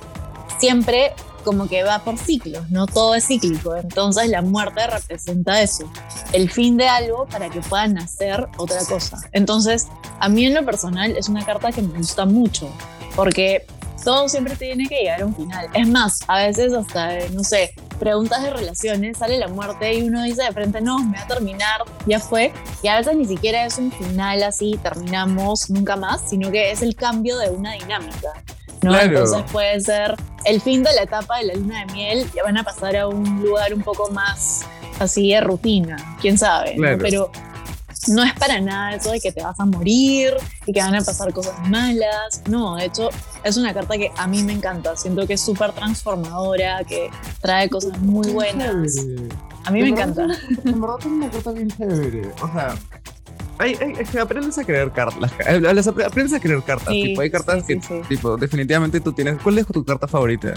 siempre 0.59 1.13
como 1.45 1.67
que 1.67 1.83
va 1.83 1.99
por 1.99 2.17
ciclos, 2.17 2.69
¿no? 2.71 2.87
Todo 2.87 3.15
es 3.15 3.27
cíclico. 3.27 3.75
Entonces 3.75 4.29
la 4.29 4.41
muerte 4.41 4.87
representa 4.87 5.61
eso, 5.61 5.89
el 6.33 6.49
fin 6.49 6.75
de 6.75 6.87
algo 6.87 7.27
para 7.27 7.49
que 7.49 7.61
pueda 7.61 7.87
nacer 7.87 8.47
otra 8.57 8.83
cosa. 8.85 9.21
Entonces, 9.31 9.87
a 10.19 10.27
mí 10.27 10.45
en 10.45 10.55
lo 10.55 10.65
personal 10.65 11.15
es 11.15 11.29
una 11.29 11.45
carta 11.45 11.71
que 11.71 11.83
me 11.83 11.99
gusta 11.99 12.25
mucho, 12.25 12.67
porque 13.15 13.65
todo 14.05 14.29
siempre 14.29 14.55
tiene 14.55 14.87
que 14.87 14.99
llegar 14.99 15.21
a 15.21 15.25
un 15.25 15.35
final. 15.35 15.67
Es 15.73 15.87
más, 15.87 16.19
a 16.27 16.37
veces 16.37 16.71
hasta, 16.71 17.27
no 17.31 17.43
sé, 17.43 17.73
preguntas 17.99 18.43
de 18.43 18.51
relaciones, 18.51 19.17
sale 19.17 19.37
la 19.37 19.47
muerte 19.47 19.95
y 19.95 20.03
uno 20.03 20.23
dice 20.23 20.43
de 20.43 20.51
frente, 20.51 20.79
no, 20.79 20.99
me 20.99 21.17
va 21.17 21.23
a 21.23 21.27
terminar, 21.27 21.81
ya 22.05 22.19
fue. 22.19 22.53
Y 22.83 22.87
a 22.87 22.97
veces 22.97 23.17
ni 23.17 23.25
siquiera 23.25 23.65
es 23.65 23.77
un 23.79 23.91
final 23.91 24.43
así, 24.43 24.79
terminamos 24.81 25.69
nunca 25.69 25.95
más, 25.95 26.29
sino 26.29 26.51
que 26.51 26.71
es 26.71 26.83
el 26.83 26.95
cambio 26.95 27.37
de 27.39 27.49
una 27.49 27.73
dinámica. 27.73 28.29
¿no? 28.83 28.97
Entonces 28.97 29.43
puede 29.51 29.79
ser 29.81 30.15
el 30.45 30.61
fin 30.61 30.83
de 30.83 30.93
la 30.93 31.01
etapa 31.01 31.39
de 31.39 31.45
la 31.45 31.53
luna 31.55 31.85
de 31.85 31.93
miel, 31.93 32.31
ya 32.35 32.43
van 32.43 32.57
a 32.57 32.63
pasar 32.63 32.95
a 32.95 33.07
un 33.07 33.41
lugar 33.41 33.73
un 33.73 33.81
poco 33.81 34.11
más 34.11 34.61
así 34.99 35.31
de 35.31 35.41
rutina, 35.41 36.17
quién 36.21 36.37
sabe. 36.37 36.75
Pero 36.99 37.31
no 38.07 38.23
es 38.23 38.33
para 38.33 38.61
nada 38.61 38.95
eso 38.95 39.11
de 39.11 39.19
que 39.19 39.31
te 39.31 39.41
vas 39.41 39.59
a 39.59 39.65
morir 39.65 40.35
y 40.65 40.73
que 40.73 40.81
van 40.81 40.95
a 40.95 41.01
pasar 41.01 41.33
cosas 41.33 41.59
malas. 41.67 42.43
No, 42.47 42.75
de 42.75 42.85
hecho, 42.85 43.09
es 43.45 43.57
una 43.57 43.73
carta 43.73 43.97
que 43.97 44.11
a 44.17 44.27
mí 44.27 44.43
me 44.43 44.53
encanta. 44.53 44.95
Siento 44.97 45.25
que 45.25 45.33
es 45.33 45.41
súper 45.41 45.71
transformadora, 45.71 46.83
que 46.83 47.09
trae 47.41 47.69
cosas 47.69 47.97
muy 47.99 48.29
buenas. 48.31 48.97
A 49.63 49.71
mí 49.71 49.81
me 49.81 49.89
encanta. 49.89 50.27
En 50.65 50.81
verdad 50.81 50.97
es 50.99 51.05
una 51.05 51.29
carta 51.29 51.51
bien 51.51 51.69
chévere. 51.69 52.31
O 52.41 52.47
sea, 52.51 52.75
hay, 53.57 53.77
aprendes 54.19 54.57
a 54.57 54.63
creer 54.65 54.91
cartas. 54.91 55.31
Eh, 55.47 55.61
aprendes 56.05 56.33
a 56.33 56.39
creer 56.39 56.61
cartas. 56.63 56.89
tipo, 56.89 57.21
hay 57.21 57.29
cartas 57.29 57.63
que, 57.63 57.79
tipo, 58.09 58.35
definitivamente 58.35 58.99
tú 58.99 59.13
tienes. 59.13 59.41
¿Cuál 59.41 59.59
es 59.59 59.67
tu 59.67 59.85
carta 59.85 60.07
favorita? 60.07 60.53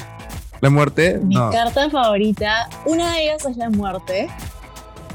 ¿La 0.61 0.71
muerte? 0.71 1.21
Mi 1.23 1.37
carta 1.37 1.89
favorita, 1.89 2.69
una 2.85 3.13
de 3.13 3.23
ellas 3.23 3.47
es 3.47 3.57
la 3.57 3.71
muerte 3.71 4.29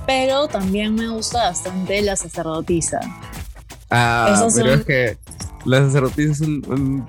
pero 0.06 0.48
también 0.48 0.96
me 0.96 1.08
gusta 1.10 1.44
bastante 1.44 2.02
la 2.02 2.16
sacerdotisa. 2.16 3.00
Ah, 3.90 4.48
pero 4.56 4.74
es 4.74 4.86
que 4.86 5.18
la 5.66 5.80
sacerdotisa 5.80 6.32
es 6.32 6.42
un, 6.42 7.06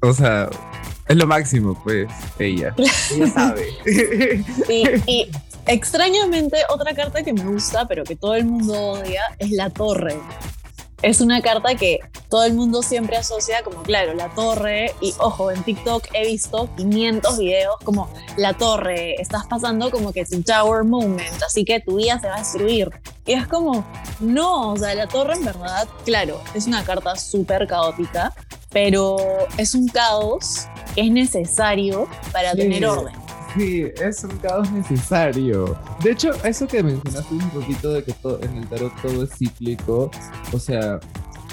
O 0.00 0.12
sea, 0.12 0.48
es 1.08 1.16
lo 1.16 1.26
máximo, 1.26 1.80
pues, 1.82 2.08
ella. 2.38 2.74
ella 3.14 3.26
sabe. 3.28 3.66
Sí, 4.66 4.84
y 5.06 5.30
extrañamente 5.66 6.58
otra 6.68 6.94
carta 6.94 7.22
que 7.22 7.32
me 7.32 7.44
gusta, 7.44 7.86
pero 7.88 8.04
que 8.04 8.16
todo 8.16 8.34
el 8.34 8.44
mundo 8.44 8.74
odia, 8.74 9.22
es 9.38 9.50
la 9.50 9.70
torre 9.70 10.16
es 11.02 11.20
una 11.20 11.40
carta 11.40 11.76
que 11.76 12.00
todo 12.28 12.44
el 12.44 12.54
mundo 12.54 12.82
siempre 12.82 13.16
asocia 13.16 13.62
como, 13.62 13.82
claro, 13.82 14.14
la 14.14 14.28
torre. 14.30 14.94
Y 15.00 15.14
ojo, 15.18 15.50
en 15.50 15.62
TikTok 15.62 16.08
he 16.12 16.26
visto 16.26 16.68
500 16.76 17.38
videos 17.38 17.76
como 17.84 18.10
la 18.36 18.54
torre, 18.54 19.14
estás 19.20 19.46
pasando 19.46 19.90
como 19.90 20.12
que 20.12 20.20
es 20.20 20.32
un 20.32 20.42
tower 20.42 20.84
moment, 20.84 21.42
así 21.46 21.64
que 21.64 21.80
tu 21.80 21.96
vida 21.96 22.18
se 22.18 22.28
va 22.28 22.36
a 22.36 22.38
destruir. 22.38 22.90
Y 23.26 23.32
es 23.34 23.46
como, 23.46 23.84
no, 24.20 24.72
o 24.72 24.76
sea, 24.76 24.94
la 24.94 25.06
torre 25.06 25.34
en 25.34 25.44
verdad, 25.44 25.86
claro, 26.04 26.40
es 26.54 26.66
una 26.66 26.82
carta 26.84 27.14
súper 27.14 27.66
caótica, 27.66 28.34
pero 28.70 29.16
es 29.56 29.74
un 29.74 29.88
caos 29.88 30.66
que 30.94 31.02
es 31.02 31.10
necesario 31.10 32.08
para 32.32 32.52
tener 32.54 32.84
orden. 32.86 33.14
Sí, 33.56 33.86
es 34.00 34.24
un 34.24 34.36
caos 34.38 34.70
necesario. 34.72 35.76
De 36.02 36.12
hecho, 36.12 36.32
eso 36.44 36.66
que 36.66 36.82
mencionaste 36.82 37.34
un 37.34 37.50
poquito 37.50 37.92
de 37.92 38.04
que 38.04 38.12
todo, 38.12 38.40
en 38.42 38.56
el 38.56 38.68
tarot 38.68 38.92
todo 39.00 39.24
es 39.24 39.30
cíclico, 39.36 40.10
o 40.52 40.58
sea, 40.58 41.00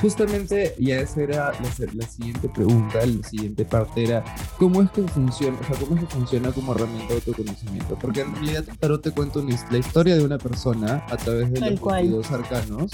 justamente, 0.02 0.76
ya 0.78 1.00
esa 1.00 1.22
era 1.22 1.54
la, 1.94 2.08
siguiente 2.08 2.50
pregunta, 2.50 3.06
la 3.06 3.28
siguiente 3.28 3.66
parte 3.66 4.04
era, 4.04 4.24
¿cómo 4.58 4.82
es 4.82 4.92
que 4.92 5.04
funciona, 5.04 5.58
o 5.60 5.64
sea, 5.64 5.76
cómo 5.80 5.96
es 5.96 6.02
que 6.02 6.08
funciona 6.08 6.52
como 6.52 6.74
herramienta 6.74 7.08
de 7.08 7.16
autoconocimiento? 7.16 7.98
Porque 8.00 8.22
en 8.22 8.34
realidad 8.36 8.66
el 8.68 8.78
tarot 8.78 9.02
te 9.02 9.12
cuenta 9.12 9.40
la 9.72 9.78
historia 9.78 10.16
de 10.16 10.24
una 10.24 10.38
persona 10.38 11.06
a 11.10 11.18
través 11.18 11.52
de 11.52 11.72
los 11.72 11.80
dos 11.80 12.32
arcanos, 12.32 12.92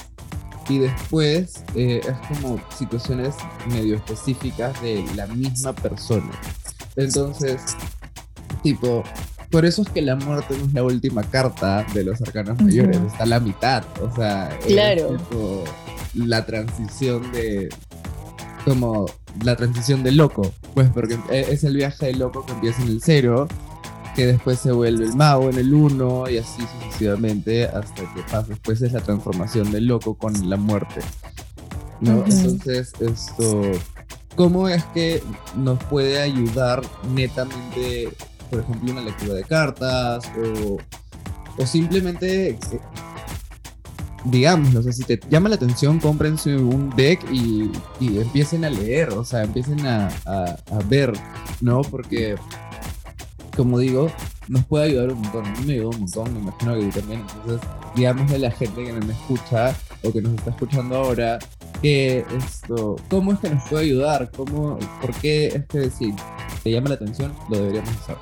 y 0.71 0.79
después 0.79 1.63
eh, 1.75 2.01
es 2.03 2.39
como 2.39 2.61
situaciones 2.77 3.35
medio 3.69 3.95
específicas 3.95 4.79
de 4.81 5.05
la 5.15 5.27
misma 5.27 5.73
persona. 5.73 6.31
Entonces, 6.95 7.75
Tipo, 8.63 9.03
por 9.49 9.65
eso 9.65 9.81
es 9.81 9.89
que 9.89 10.01
la 10.01 10.15
muerte 10.15 10.55
no 10.57 10.65
es 10.65 10.73
la 10.73 10.83
última 10.83 11.23
carta 11.23 11.85
de 11.93 12.03
los 12.03 12.21
arcanos 12.21 12.61
mayores, 12.61 12.97
está 12.97 13.25
la 13.25 13.39
mitad. 13.39 13.83
O 14.01 14.13
sea, 14.15 14.57
claro. 14.65 15.15
es 15.15 15.21
tipo 15.23 15.63
la 16.13 16.45
transición 16.45 17.31
de. 17.31 17.69
Como 18.65 19.07
la 19.43 19.55
transición 19.55 20.03
de 20.03 20.11
loco. 20.11 20.53
Pues 20.75 20.89
porque 20.89 21.17
e, 21.31 21.47
es 21.49 21.63
el 21.63 21.75
viaje 21.75 22.07
de 22.07 22.13
loco 22.13 22.45
que 22.45 22.53
empieza 22.53 22.83
en 22.83 22.89
el 22.89 23.01
cero, 23.01 23.47
que 24.15 24.27
después 24.27 24.59
se 24.59 24.71
vuelve 24.71 25.05
el 25.05 25.15
mago 25.15 25.49
en 25.49 25.57
el 25.57 25.73
uno 25.73 26.29
y 26.29 26.37
así 26.37 26.61
sucesivamente 26.83 27.65
hasta 27.65 28.01
que 28.13 28.21
pasa. 28.23 28.47
Después 28.49 28.81
es 28.81 28.93
la 28.93 29.01
transformación 29.01 29.71
del 29.71 29.87
loco 29.87 30.15
con 30.15 30.49
la 30.49 30.57
muerte. 30.57 31.01
¿no? 31.99 32.23
Entonces, 32.25 32.93
esto. 32.99 33.71
¿Cómo 34.35 34.69
es 34.69 34.83
que 34.85 35.21
nos 35.57 35.83
puede 35.85 36.21
ayudar 36.21 36.81
netamente 37.13 38.09
por 38.51 38.59
ejemplo, 38.59 38.91
una 38.91 39.01
lectura 39.01 39.33
de 39.33 39.43
cartas 39.43 40.29
o, 40.37 40.77
o 41.57 41.65
simplemente, 41.65 42.59
digamos, 44.25 44.73
no 44.73 44.83
sé, 44.83 44.91
si 44.91 45.03
te 45.03 45.19
llama 45.29 45.47
la 45.47 45.55
atención, 45.55 45.99
cómprense 45.99 46.57
un 46.57 46.89
deck 46.95 47.23
y, 47.31 47.71
y 48.01 48.19
empiecen 48.19 48.65
a 48.65 48.69
leer, 48.69 49.11
o 49.11 49.23
sea, 49.23 49.43
empiecen 49.43 49.87
a, 49.87 50.09
a, 50.25 50.79
ver, 50.89 51.13
¿no? 51.61 51.81
Porque, 51.81 52.35
como 53.55 53.79
digo, 53.79 54.11
nos 54.47 54.65
puede 54.65 54.85
ayudar 54.85 55.11
un 55.11 55.21
montón. 55.21 55.45
A 55.45 55.51
mí 55.51 55.65
me 55.65 55.73
ayudó 55.73 55.89
un 55.89 55.99
montón, 56.01 56.33
me 56.33 56.39
imagino 56.39 56.75
que 56.75 56.99
también. 56.99 57.25
Entonces, 57.35 57.69
digamos 57.95 58.31
a 58.31 58.37
la 58.37 58.51
gente 58.51 58.83
que 58.83 58.93
me 58.93 59.13
escucha 59.13 59.75
o 60.03 60.11
que 60.11 60.21
nos 60.21 60.33
está 60.35 60.51
escuchando 60.51 60.95
ahora, 60.95 61.39
que 61.81 62.25
esto, 62.37 62.95
¿cómo 63.09 63.33
es 63.33 63.39
que 63.39 63.49
nos 63.49 63.67
puede 63.67 63.85
ayudar? 63.85 64.31
¿Cómo, 64.35 64.77
¿Por 65.01 65.13
qué 65.15 65.47
es 65.47 65.65
que 65.65 65.89
si 65.89 66.13
te 66.63 66.71
llama 66.71 66.89
la 66.89 66.95
atención, 66.95 67.33
lo 67.49 67.57
deberíamos 67.57 67.95
hacer? 68.01 68.17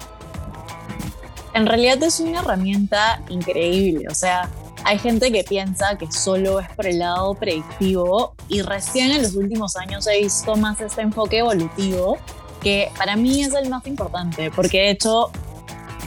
en 1.53 1.65
realidad 1.65 2.01
es 2.03 2.19
una 2.19 2.39
herramienta 2.39 3.21
increíble. 3.29 4.05
O 4.09 4.15
sea, 4.15 4.49
hay 4.85 4.97
gente 4.97 5.31
que 5.31 5.43
piensa 5.43 5.97
que 5.97 6.11
solo 6.11 6.59
es 6.59 6.69
por 6.69 6.87
el 6.87 6.99
lado 6.99 7.33
predictivo 7.35 8.33
y 8.47 8.61
recién 8.61 9.11
en 9.11 9.21
los 9.23 9.35
últimos 9.35 9.75
años 9.75 10.07
he 10.07 10.21
visto 10.21 10.55
más 10.55 10.79
este 10.79 11.01
enfoque 11.01 11.39
evolutivo 11.39 12.17
que 12.59 12.91
para 12.97 13.15
mí 13.15 13.43
es 13.43 13.53
el 13.53 13.69
más 13.69 13.85
importante 13.87 14.51
porque 14.51 14.79
de 14.79 14.91
hecho 14.91 15.31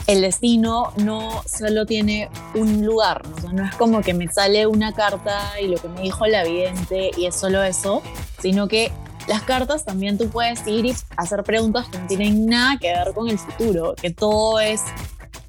el 0.07 0.21
destino 0.21 0.91
no 0.97 1.43
solo 1.45 1.85
tiene 1.85 2.29
un 2.55 2.85
lugar, 2.85 3.21
o 3.37 3.41
sea, 3.41 3.51
no 3.53 3.65
es 3.65 3.73
como 3.75 4.01
que 4.01 4.13
me 4.13 4.27
sale 4.27 4.67
una 4.67 4.93
carta 4.93 5.59
y 5.61 5.67
lo 5.67 5.77
que 5.77 5.87
me 5.87 6.01
dijo 6.01 6.25
la 6.27 6.43
vidente 6.43 7.11
y 7.15 7.25
es 7.25 7.35
solo 7.35 7.63
eso, 7.63 8.01
sino 8.41 8.67
que 8.67 8.91
las 9.27 9.43
cartas 9.43 9.85
también 9.85 10.17
tú 10.17 10.29
puedes 10.29 10.65
ir 10.67 10.85
y 10.85 10.95
hacer 11.15 11.43
preguntas 11.43 11.87
que 11.87 11.97
no 11.97 12.07
tienen 12.07 12.45
nada 12.45 12.77
que 12.77 12.91
ver 12.91 13.13
con 13.13 13.29
el 13.29 13.39
futuro, 13.39 13.95
que 13.95 14.11
todo 14.11 14.59
es 14.59 14.81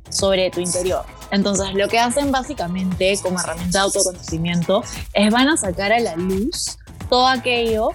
sobre 0.08 0.50
tu 0.50 0.60
interior. 0.60 1.04
Entonces, 1.32 1.74
lo 1.74 1.88
que 1.88 1.98
hacen 1.98 2.30
básicamente 2.30 3.18
como 3.20 3.40
herramienta 3.40 3.78
de 3.78 3.84
autoconocimiento 3.84 4.84
es 5.12 5.32
van 5.32 5.48
a 5.48 5.56
sacar 5.56 5.92
a 5.92 5.98
la 5.98 6.14
luz 6.14 6.78
todo 7.10 7.26
aquello 7.26 7.90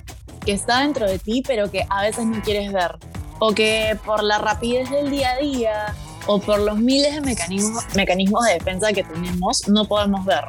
que 0.45 0.51
está 0.53 0.81
dentro 0.81 1.07
de 1.07 1.19
ti, 1.19 1.43
pero 1.45 1.69
que 1.69 1.85
a 1.89 2.01
veces 2.01 2.25
no 2.25 2.41
quieres 2.41 2.71
ver. 2.71 2.97
O 3.39 3.53
que 3.53 3.97
por 4.05 4.23
la 4.23 4.37
rapidez 4.37 4.89
del 4.89 5.09
día 5.09 5.31
a 5.31 5.37
día 5.37 5.95
o 6.27 6.39
por 6.39 6.59
los 6.59 6.77
miles 6.77 7.15
de 7.15 7.21
mecanismos, 7.21 7.83
mecanismos 7.95 8.45
de 8.45 8.53
defensa 8.53 8.91
que 8.91 9.03
tenemos, 9.03 9.67
no 9.67 9.85
podemos 9.85 10.25
ver. 10.25 10.43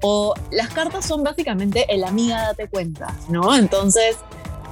O 0.00 0.34
las 0.50 0.68
cartas 0.68 1.06
son 1.06 1.22
básicamente 1.22 1.86
el 1.88 2.04
amiga 2.04 2.42
date 2.42 2.68
cuenta, 2.68 3.14
¿no? 3.28 3.54
Entonces, 3.54 4.16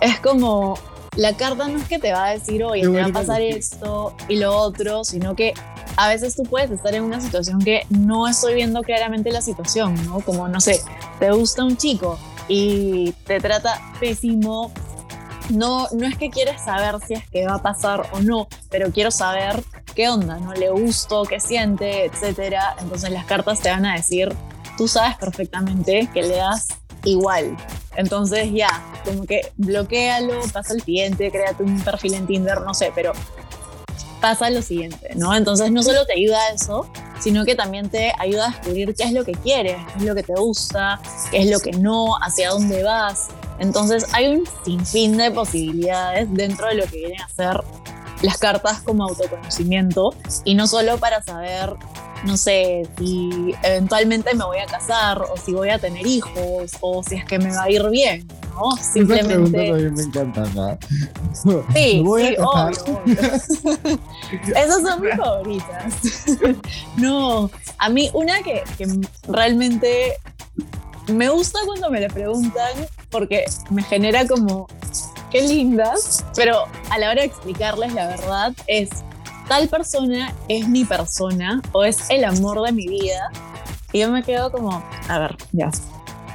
es 0.01 0.19
como 0.21 0.77
la 1.17 1.37
carta 1.37 1.69
no 1.69 1.79
es 1.79 1.89
que 1.89 1.99
te 1.99 2.13
va 2.13 2.27
a 2.27 2.31
decir, 2.33 2.65
oye, 2.65 2.83
te 2.83 2.89
va 2.89 3.07
a 3.07 3.13
pasar 3.13 3.43
esto 3.43 4.15
y 4.29 4.37
lo 4.37 4.57
otro, 4.57 5.05
sino 5.05 5.35
que 5.35 5.55
a 5.97 6.09
veces 6.09 6.37
tú 6.37 6.45
puedes 6.45 6.71
estar 6.71 6.95
en 6.95 7.03
una 7.03 7.21
situación 7.21 7.59
que 7.61 7.85
no 7.91 8.29
estoy 8.29 8.55
viendo 8.55 8.83
claramente 8.83 9.31
la 9.31 9.43
situación, 9.43 9.95
¿no? 10.07 10.21
Como, 10.21 10.49
no 10.49 10.61
sé, 10.61 10.81
te 11.19 11.31
gusta 11.31 11.65
un 11.65 11.77
chico 11.77 12.19
y 12.51 13.13
te 13.27 13.41
trata 13.41 13.81
pésimo. 14.01 14.73
No, 15.51 15.87
no 15.93 16.07
es 16.07 16.17
que 16.17 16.31
quieres 16.31 16.61
saber 16.63 16.97
si 17.07 17.15
es 17.15 17.29
que 17.31 17.47
va 17.47 17.55
a 17.55 17.63
pasar 17.63 18.09
o 18.13 18.21
no, 18.21 18.49
pero 18.71 18.91
quiero 18.93 19.11
saber 19.11 19.63
qué 19.95 20.09
onda, 20.09 20.39
¿no? 20.39 20.53
Le 20.53 20.71
gusto, 20.71 21.23
qué 21.25 21.41
siente, 21.41 22.05
etcétera. 22.05 22.77
Entonces 22.81 23.11
las 23.11 23.25
cartas 23.25 23.61
te 23.61 23.71
van 23.71 23.87
a 23.87 23.95
decir, 23.95 24.35
tú 24.77 24.89
sabes 24.89 25.17
perfectamente 25.17 26.09
que 26.13 26.23
le 26.23 26.37
das 26.37 26.69
igual. 27.05 27.57
Entonces 27.97 28.51
ya, 28.53 28.69
como 29.05 29.27
que 29.27 29.53
bloquealo, 29.57 30.41
pasa 30.53 30.75
al 30.75 30.83
siguiente, 30.83 31.31
créate 31.31 31.63
un 31.63 31.81
perfil 31.81 32.15
en 32.15 32.27
Tinder, 32.27 32.61
no 32.63 32.75
sé, 32.75 32.93
pero 32.95 33.13
pasa 34.21 34.51
lo 34.51 34.63
siguiente, 34.63 35.11
¿no? 35.17 35.35
Entonces 35.35 35.71
no 35.71 35.83
solo 35.83 36.05
te 36.07 36.15
ayuda 36.15 36.39
a 36.39 36.55
eso, 36.55 36.87
sino 37.21 37.45
que 37.45 37.55
también 37.55 37.89
te 37.89 38.13
ayuda 38.19 38.47
a 38.47 38.51
descubrir 38.51 38.95
qué 38.95 39.05
es 39.05 39.13
lo 39.13 39.25
que 39.25 39.33
quieres, 39.33 39.77
qué 39.93 39.99
es 39.99 40.05
lo 40.05 40.15
que 40.15 40.23
te 40.23 40.35
gusta, 40.35 41.01
qué 41.31 41.43
es 41.43 41.51
lo 41.51 41.61
que 41.61 41.73
no, 41.73 42.17
hacia 42.17 42.51
dónde 42.51 42.83
vas. 42.83 43.29
Entonces 43.59 44.07
hay 44.13 44.29
un 44.29 44.45
sinfín 44.65 45.17
de 45.17 45.31
posibilidades 45.31 46.33
dentro 46.33 46.69
de 46.69 46.75
lo 46.75 46.85
que 46.85 46.97
vienen 46.97 47.21
a 47.21 47.29
ser 47.29 47.61
las 48.23 48.39
cartas 48.39 48.81
como 48.83 49.05
autoconocimiento 49.05 50.15
y 50.45 50.55
no 50.55 50.67
solo 50.67 50.99
para 50.99 51.23
saber, 51.23 51.75
no 52.25 52.37
sé, 52.37 52.87
si 52.99 53.55
eventualmente 53.63 54.35
me 54.35 54.45
voy 54.45 54.59
a 54.59 54.67
casar 54.67 55.23
o 55.23 55.37
si 55.37 55.53
voy 55.53 55.71
a 55.71 55.79
tener 55.79 56.07
hijos 56.07 56.73
o 56.81 57.03
si 57.03 57.17
es 57.17 57.25
que 57.25 57.39
me 57.39 57.55
va 57.55 57.65
a 57.65 57.71
ir 57.71 57.89
bien, 57.89 58.27
¿no? 58.55 58.77
Simplemente... 58.77 59.73
me 59.73 60.03
encanta, 60.03 60.45
¿no? 60.55 60.79
Sí, 61.75 62.01
voy 62.05 62.27
sí, 62.27 62.37
obvio, 62.39 63.03
Esas 64.57 64.83
son 64.83 65.03
mis 65.03 65.17
favoritas. 65.17 65.95
no, 66.97 67.51
a 67.79 67.89
mí 67.89 68.11
una 68.13 68.43
que, 68.43 68.63
que 68.77 68.87
realmente 69.29 70.17
me 71.13 71.29
gusta 71.29 71.59
cuando 71.67 71.91
me 71.91 72.01
le 72.01 72.09
preguntan 72.09 72.73
porque 73.11 73.45
me 73.71 73.83
genera 73.83 74.27
como 74.27 74.67
qué 75.31 75.43
lindas, 75.43 76.25
pero 76.35 76.65
a 76.91 76.99
la 76.99 77.11
hora 77.11 77.23
de 77.23 77.29
explicarles 77.29 77.95
la 77.95 78.09
verdad 78.09 78.53
es, 78.67 78.91
tal 79.51 79.69
persona 79.69 80.33
es 80.47 80.69
mi 80.69 80.85
persona 80.85 81.61
o 81.73 81.83
es 81.83 82.09
el 82.09 82.25
amor 82.25 82.63
de 82.63 82.71
mi 82.71 82.87
vida. 82.87 83.33
Y 83.93 83.99
yo 83.99 84.09
me 84.13 84.23
quedo 84.23 84.53
como, 84.53 84.81
a 85.09 85.19
ver, 85.19 85.37
ya, 85.51 85.73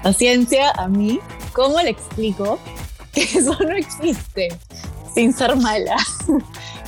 paciencia 0.04 0.72
a 0.72 0.90
mí, 0.90 1.22
¿cómo 1.54 1.82
le 1.82 1.92
explico 1.92 2.60
que 3.14 3.24
eso 3.40 3.58
no 3.62 3.72
existe 3.72 4.50
sin 5.14 5.32
ser 5.32 5.56
mala? 5.56 5.96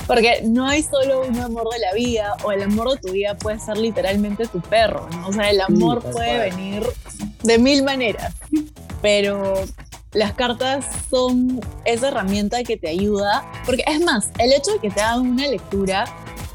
Porque 0.06 0.42
no 0.44 0.68
hay 0.68 0.84
solo 0.84 1.22
un 1.26 1.40
amor 1.40 1.70
de 1.70 1.80
la 1.80 1.94
vida 1.94 2.36
o 2.44 2.52
el 2.52 2.62
amor 2.62 2.92
de 2.92 2.98
tu 3.08 3.14
vida 3.14 3.38
puede 3.38 3.62
ser 3.62 3.78
literalmente 3.78 4.48
tu 4.48 4.60
perro, 4.60 5.08
¿no? 5.10 5.30
O 5.30 5.34
sea, 5.34 5.50
el 5.50 5.62
amor 5.62 6.04
puede 6.12 6.50
venir 6.50 6.84
de 7.44 7.58
mil 7.58 7.84
maneras, 7.84 8.34
pero 9.02 9.64
las 10.14 10.34
cartas 10.34 10.86
son 11.10 11.60
esa 11.86 12.10
herramienta 12.10 12.64
que 12.64 12.78
te 12.78 12.90
ayuda, 12.90 13.50
porque 13.66 13.84
es 13.88 14.02
más, 14.02 14.32
el 14.40 14.54
hecho 14.54 14.72
de 14.72 14.80
que 14.80 14.90
te 14.90 15.02
hagan 15.02 15.22
una 15.32 15.48
lectura 15.48 16.06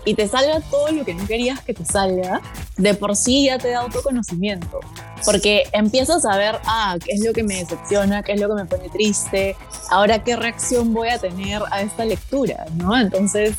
y 0.05 0.15
te 0.15 0.27
salga 0.27 0.61
todo 0.61 0.91
lo 0.91 1.05
que 1.05 1.15
no 1.15 1.27
querías 1.27 1.61
que 1.61 1.75
te 1.75 1.85
salga, 1.85 2.41
de 2.77 2.95
por 2.95 3.15
sí 3.15 3.47
ya 3.47 3.59
te 3.59 3.69
da 3.69 3.81
autoconocimiento. 3.81 4.81
Porque 5.25 5.65
empiezas 5.73 6.25
a 6.25 6.37
ver, 6.37 6.59
ah, 6.67 6.97
qué 7.05 7.13
es 7.13 7.25
lo 7.25 7.33
que 7.33 7.45
me 7.45 7.59
decepciona, 7.59 8.23
qué 8.25 8.33
es 8.33 8.41
lo 8.41 8.49
que 8.49 8.55
me 8.55 8.65
pone 8.65 8.89
triste, 8.89 9.57
ahora 9.91 10.25
qué 10.25 10.35
reacción 10.35 10.93
voy 10.93 11.09
a 11.09 11.19
tener 11.19 11.63
a 11.71 11.83
esta 11.83 12.05
lectura, 12.05 12.67
¿no? 12.75 12.97
Entonces, 12.99 13.55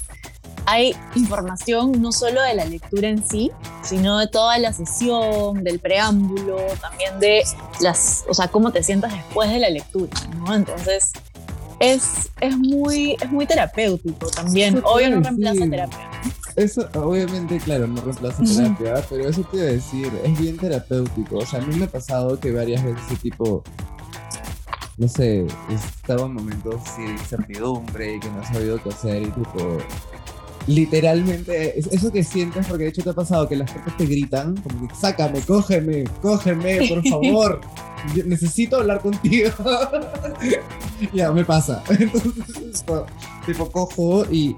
hay 0.66 0.96
información 1.16 2.02
no 2.02 2.12
solo 2.12 2.42
de 2.42 2.56
la 2.56 2.66
lectura 2.66 3.10
en 3.10 3.28
sí, 3.28 3.52
sino 3.84 4.20
de 4.20 4.28
toda 4.28 4.58
la 4.60 4.74
sesión, 4.74 5.64
del 5.64 5.80
preámbulo, 5.80 6.58
también 6.82 7.20
de 7.20 7.44
las, 7.82 8.24
o 8.30 8.34
sea, 8.34 8.48
cómo 8.48 8.72
te 8.72 8.84
sientas 8.84 9.14
después 9.14 9.50
de 9.50 9.60
la 9.60 9.70
lectura, 9.70 10.12
¿no? 10.38 10.56
Entonces, 10.56 11.12
es, 11.80 12.30
es, 12.40 12.58
muy, 12.58 13.18
es 13.20 13.32
muy 13.32 13.46
terapéutico 13.46 14.28
también. 14.28 14.82
Obvio 14.86 15.10
no 15.12 15.22
reemplaza 15.22 15.70
terapia. 15.70 16.10
Eso, 16.56 16.88
obviamente, 16.94 17.58
claro, 17.58 17.88
no 17.88 18.02
reemplaza 18.02 18.44
terapia, 18.44 19.06
pero 19.10 19.28
eso 19.28 19.44
te 19.44 19.58
iba 19.58 19.66
a 19.66 19.70
decir, 19.70 20.12
es 20.24 20.40
bien 20.40 20.58
terapéutico. 20.58 21.38
O 21.38 21.46
sea, 21.46 21.60
a 21.60 21.66
mí 21.66 21.76
me 21.76 21.86
ha 21.86 21.90
pasado 21.90 22.40
que 22.40 22.52
varias 22.52 22.84
veces 22.84 23.20
tipo, 23.20 23.64
no 24.98 25.08
sé, 25.08 25.46
estaba 25.70 26.26
en 26.26 26.36
momentos 26.36 26.82
de 26.98 27.06
incertidumbre 27.06 28.16
y 28.16 28.20
que 28.20 28.30
no 28.30 28.46
sabido 28.46 28.82
qué 28.82 28.90
hacer 28.90 29.24
y 29.24 29.32
tipo, 29.32 29.80
literalmente, 30.68 31.78
eso 31.78 32.12
que 32.12 32.24
sientes, 32.24 32.68
porque 32.68 32.84
de 32.84 32.90
hecho 32.90 33.04
te 33.04 33.10
ha 33.10 33.14
pasado 33.14 33.48
que 33.48 33.56
las 33.56 33.72
cartas 33.72 33.98
te 33.98 34.06
gritan, 34.06 34.56
como 34.58 34.88
que 34.88 34.96
sácame, 34.96 35.42
cógeme, 35.42 36.06
cógeme, 36.22 36.88
por 36.88 37.08
favor. 37.10 37.62
necesito 38.26 38.78
hablar 38.78 39.02
contigo. 39.02 39.52
ya, 41.14 41.32
me 41.32 41.44
pasa. 41.44 41.84
Entonces, 41.90 42.86
tipo, 43.46 43.72
cojo 43.72 44.26
y, 44.32 44.56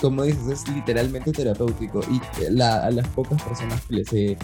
como 0.00 0.22
dices, 0.22 0.46
es 0.48 0.68
literalmente 0.68 1.32
terapéutico. 1.32 2.00
Y 2.10 2.44
a 2.60 2.90
las 2.90 3.08
pocas 3.08 3.42
personas 3.42 3.80
que 3.86 3.94
les 3.94 4.12
he, 4.12 4.36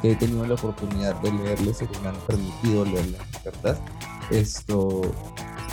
que 0.00 0.12
he 0.12 0.16
tenido 0.16 0.46
la 0.46 0.54
oportunidad 0.54 1.14
de 1.20 1.32
leerles 1.32 1.82
o 1.82 1.90
que 1.90 1.98
me 2.00 2.08
han 2.08 2.16
permitido 2.26 2.84
leer 2.84 3.06
las 3.08 3.42
cartas, 3.42 3.78
esto, 4.30 5.02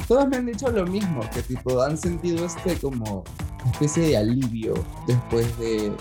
todas 0.08 0.28
me 0.28 0.38
han 0.38 0.46
dicho 0.46 0.70
lo 0.72 0.86
mismo, 0.86 1.22
que 1.34 1.42
tipo 1.42 1.82
han 1.82 1.98
sentido 1.98 2.46
este 2.46 2.76
como 2.76 3.24
especie 3.72 4.04
de 4.04 4.18
alivio 4.18 4.74
después 5.08 5.58
de, 5.58 5.92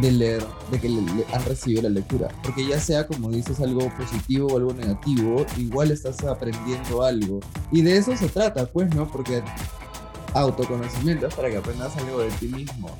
de 0.00 0.12
leer, 0.12 0.44
de 0.70 0.80
que 0.80 0.88
han 1.32 1.44
recibido 1.44 1.82
la 1.82 1.90
lectura. 1.90 2.28
Porque 2.42 2.66
ya 2.66 2.80
sea, 2.80 3.06
como 3.06 3.30
dices, 3.30 3.60
algo 3.60 3.90
positivo 3.96 4.48
o 4.48 4.56
algo 4.56 4.72
negativo, 4.72 5.44
igual 5.56 5.90
estás 5.90 6.22
aprendiendo 6.24 7.02
algo. 7.02 7.40
Y 7.70 7.82
de 7.82 7.96
eso 7.96 8.16
se 8.16 8.28
trata, 8.28 8.66
pues, 8.66 8.94
¿no? 8.94 9.10
Porque 9.10 9.42
autoconocimiento 10.34 11.26
es 11.26 11.34
para 11.34 11.50
que 11.50 11.56
aprendas 11.56 11.96
algo 11.96 12.20
de 12.20 12.30
ti 12.32 12.48
mismo. 12.48 12.90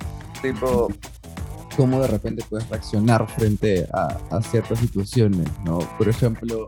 Tipo, 0.42 0.88
cómo 1.76 2.00
de 2.00 2.08
repente 2.08 2.44
puedes 2.48 2.68
reaccionar 2.68 3.28
frente 3.28 3.86
a, 3.92 4.18
a 4.30 4.42
ciertas 4.42 4.78
situaciones, 4.78 5.48
¿no? 5.64 5.78
Por 5.96 6.08
ejemplo, 6.08 6.66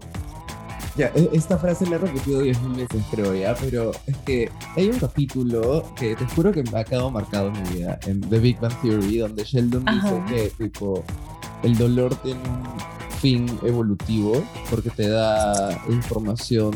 ya, 0.96 1.10
e, 1.14 1.30
esta 1.32 1.58
frase 1.58 1.86
la 1.86 1.96
he 1.96 1.98
repetido 1.98 2.40
diez 2.40 2.60
mil 2.62 2.76
veces, 2.76 3.02
creo 3.10 3.34
ya, 3.34 3.54
pero 3.54 3.92
es 4.06 4.16
que 4.18 4.50
hay 4.76 4.88
un 4.88 4.98
capítulo 4.98 5.84
que 5.96 6.14
te 6.14 6.24
juro 6.26 6.52
que 6.52 6.62
me 6.62 6.78
ha 6.78 6.84
quedado 6.84 7.10
marcado 7.10 7.48
en 7.48 7.62
mi 7.62 7.78
vida, 7.78 7.98
en 8.06 8.20
The 8.20 8.38
Big 8.38 8.60
Bang 8.60 8.74
Theory, 8.82 9.18
donde 9.18 9.44
Sheldon 9.44 9.84
dice 9.84 10.22
que, 10.28 10.64
tipo, 10.64 11.02
el 11.62 11.76
dolor 11.76 12.14
tiene 12.16 12.40
un 12.40 12.62
fin 13.20 13.46
evolutivo 13.62 14.42
porque 14.68 14.90
te 14.90 15.08
da 15.08 15.80
información 15.88 16.72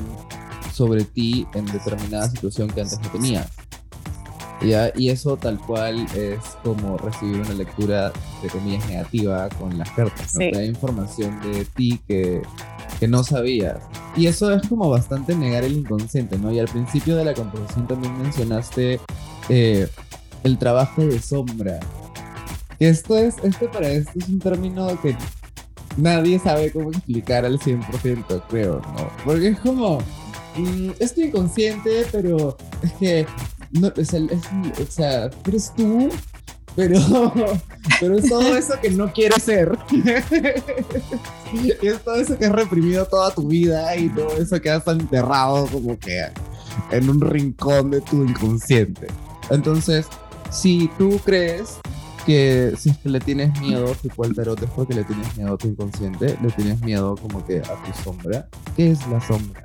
sobre 0.73 1.05
ti 1.05 1.47
en 1.55 1.67
determinada 1.67 2.31
situación 2.31 2.69
que 2.69 2.83
antes 2.83 3.01
no 3.01 3.11
tenías. 3.11 3.51
¿Ya? 4.63 4.91
Y 4.97 5.11
eso 5.11 5.37
tal 5.37 5.59
cual 5.59 6.07
es 6.15 6.41
como 6.63 6.97
recibir 6.97 7.41
una 7.41 7.53
lectura 7.53 8.11
de 8.43 8.49
comillas 8.49 8.87
negativa 8.89 9.49
con 9.51 9.77
las 9.77 9.91
cartas. 9.91 10.35
¿no? 10.35 10.39
Te 10.39 10.51
da 10.53 10.65
información 10.65 11.41
de 11.43 11.67
ti 11.67 12.01
que 12.07 12.41
que 12.99 13.09
no 13.09 13.23
sabías. 13.25 13.79
Y 14.17 14.27
eso 14.27 14.53
es 14.53 14.67
como 14.69 14.89
bastante 14.89 15.35
negar 15.35 15.65
el 15.65 15.77
inconsciente, 15.77 16.39
¿no? 16.39 16.53
Y 16.53 16.59
al 16.59 16.69
principio 16.69 17.17
de 17.17 17.25
la 17.25 17.35
composición 17.35 17.87
también 17.87 18.17
mencionaste 18.19 19.01
eh, 19.49 19.89
el 20.43 20.59
trabajo 20.59 21.03
de 21.03 21.21
sombra. 21.21 21.81
Esto 22.79 23.17
es, 23.17 23.37
este 23.43 23.69
para 23.69 23.89
esto 23.89 24.13
es 24.19 24.29
un 24.29 24.39
término 24.39 25.01
que 25.01 25.17
nadie 25.97 26.39
sabe 26.39 26.71
cómo 26.71 26.91
explicar 26.91 27.45
al 27.45 27.59
100%, 27.59 28.43
creo, 28.49 28.81
¿no? 28.81 29.11
Porque 29.25 29.49
es 29.49 29.61
como, 29.61 29.99
mm, 30.57 30.91
estoy 30.99 31.25
inconsciente, 31.25 32.07
pero 32.13 32.57
es 32.83 32.93
que, 32.93 33.27
no, 33.73 33.89
es, 33.97 34.15
o 34.15 34.91
sea, 34.91 35.31
eres 35.47 35.73
tú 35.75 36.09
pero, 36.77 37.33
pero 38.01 38.19
es 38.19 38.29
todo 38.29 38.57
eso 38.57 38.75
que 38.81 38.91
no 38.91 39.13
quieres 39.13 39.43
ser. 39.43 39.77
es 41.83 42.03
todo 42.03 42.17
eso 42.17 42.39
que 42.39 42.47
has 42.47 42.53
reprimido 42.53 43.07
toda 43.07 43.35
tu 43.35 43.49
vida 43.49 43.97
y 43.97 44.09
todo 44.11 44.37
eso 44.37 44.61
que 44.61 44.71
has 44.71 44.87
enterrado 44.87 45.67
como 45.67 45.99
que 45.99 46.27
en 46.91 47.11
un 47.11 47.21
rincón 47.21 47.91
de 47.91 48.01
tu 48.03 48.25
inconsciente. 48.25 49.07
Entonces, 49.51 50.07
si 50.51 50.91
tú 50.99 51.19
crees 51.25 51.79
que 52.27 52.75
si 52.77 52.91
es 52.91 52.99
que 52.99 53.09
le 53.09 53.21
tienes 53.21 53.59
miedo 53.61 53.93
a 53.93 53.95
tu 53.95 54.09
tarot 54.35 54.61
es 54.61 54.71
porque 54.71 54.95
le 54.95 55.05
tienes 55.05 55.37
miedo 55.37 55.55
a 55.55 55.57
tu 55.57 55.69
inconsciente, 55.69 56.37
le 56.43 56.51
tienes 56.51 56.81
miedo 56.81 57.15
como 57.17 57.45
que 57.47 57.59
a 57.59 57.83
tu 57.85 58.03
sombra. 58.03 58.49
¿Qué 58.77 58.91
es 58.91 59.07
la 59.07 59.21
sombra? 59.21 59.65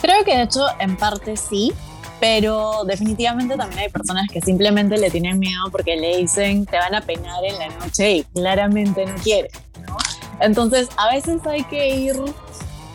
Creo 0.00 0.24
que 0.24 0.34
de 0.34 0.42
hecho 0.44 0.64
en 0.80 0.96
parte 0.96 1.36
sí, 1.36 1.72
pero 2.20 2.84
definitivamente 2.84 3.56
también 3.56 3.80
hay 3.80 3.88
personas 3.88 4.28
que 4.30 4.40
simplemente 4.40 4.98
le 4.98 5.10
tienen 5.10 5.38
miedo 5.38 5.70
porque 5.72 5.96
le 5.96 6.18
dicen 6.18 6.66
te 6.66 6.76
van 6.76 6.94
a 6.94 7.00
penar 7.00 7.42
en 7.44 7.58
la 7.58 7.68
noche 7.78 8.12
y 8.12 8.24
claramente 8.24 9.06
no 9.06 9.14
quieren, 9.16 9.50
¿no? 9.86 9.96
Entonces, 10.40 10.88
a 10.96 11.12
veces 11.12 11.44
hay 11.46 11.64
que 11.64 11.88
ir 11.88 12.16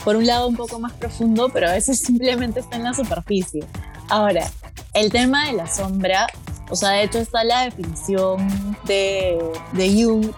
por 0.04 0.16
un 0.16 0.26
lado 0.26 0.48
un 0.48 0.56
poco 0.56 0.80
más 0.80 0.94
profundo, 0.94 1.50
pero 1.50 1.68
a 1.68 1.74
veces 1.74 2.00
simplemente 2.06 2.60
está 2.60 2.78
en 2.78 2.84
la 2.84 2.94
superficie. 2.94 3.64
Ahora, 4.10 4.50
el 4.94 5.12
tema 5.12 5.48
de 5.48 5.54
la 5.54 5.68
sombra, 5.68 6.28
o 6.70 6.76
sea, 6.76 6.92
de 6.92 7.04
hecho 7.04 7.20
está 7.20 7.44
la 7.44 7.64
definición 7.64 8.78
de, 8.86 9.44
de 9.74 10.04
Jung, 10.04 10.32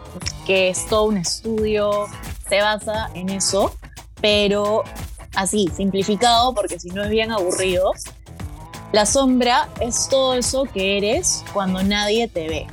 que 0.46 0.70
es 0.70 0.86
todo 0.88 1.04
un 1.04 1.18
estudio, 1.18 2.08
se 2.48 2.62
basa 2.62 3.10
en 3.14 3.30
eso, 3.30 3.76
pero 4.22 4.84
así, 5.36 5.70
simplificado, 5.76 6.54
porque 6.54 6.80
si 6.80 6.90
no 6.90 7.04
es 7.04 7.10
bien 7.10 7.32
aburrido, 7.32 7.92
la 8.92 9.06
sombra 9.06 9.70
es 9.80 10.08
todo 10.10 10.34
eso 10.34 10.64
que 10.64 10.98
eres 10.98 11.44
cuando 11.54 11.84
nadie 11.84 12.28
te 12.28 12.48
ve. 12.48 12.68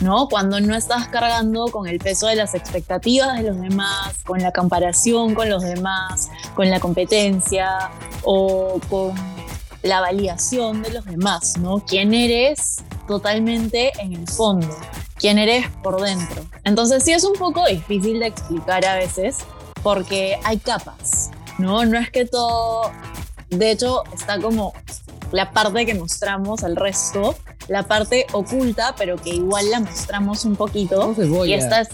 ¿no? 0.00 0.28
Cuando 0.28 0.60
no 0.60 0.74
estás 0.76 1.08
cargando 1.08 1.66
con 1.68 1.86
el 1.86 1.98
peso 1.98 2.26
de 2.26 2.36
las 2.36 2.54
expectativas 2.54 3.38
de 3.38 3.44
los 3.44 3.60
demás, 3.60 4.16
con 4.24 4.40
la 4.40 4.52
comparación 4.52 5.34
con 5.34 5.48
los 5.48 5.62
demás, 5.62 6.30
con 6.54 6.70
la 6.70 6.80
competencia 6.80 7.90
o 8.22 8.78
con 8.90 9.14
la 9.82 10.00
validación 10.00 10.82
de 10.82 10.90
los 10.90 11.04
demás, 11.04 11.56
¿no? 11.58 11.78
¿Quién 11.80 12.12
eres 12.12 12.82
totalmente 13.06 13.92
en 14.00 14.14
el 14.14 14.28
fondo? 14.28 14.68
¿Quién 15.16 15.38
eres 15.38 15.66
por 15.82 16.00
dentro? 16.02 16.44
Entonces 16.64 17.04
sí 17.04 17.12
es 17.12 17.24
un 17.24 17.34
poco 17.34 17.64
difícil 17.66 18.18
de 18.18 18.26
explicar 18.26 18.84
a 18.84 18.96
veces 18.96 19.38
porque 19.82 20.38
hay 20.44 20.58
capas, 20.58 21.30
¿no? 21.58 21.84
No 21.84 21.98
es 21.98 22.10
que 22.10 22.26
todo, 22.26 22.90
de 23.50 23.70
hecho 23.70 24.02
está 24.12 24.40
como 24.40 24.74
la 25.36 25.52
parte 25.52 25.84
que 25.84 25.94
mostramos 25.94 26.64
al 26.64 26.76
resto, 26.76 27.36
la 27.68 27.82
parte 27.82 28.26
oculta, 28.32 28.94
pero 28.96 29.16
que 29.16 29.30
igual 29.30 29.70
la 29.70 29.80
mostramos 29.80 30.46
un 30.46 30.56
poquito. 30.56 31.14
Y 31.44 31.52
esta 31.52 31.82
es... 31.82 31.88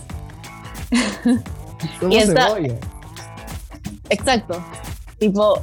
y 2.09 2.17
esta... 2.17 2.57
Exacto. 4.09 4.65
Tipo, 5.19 5.61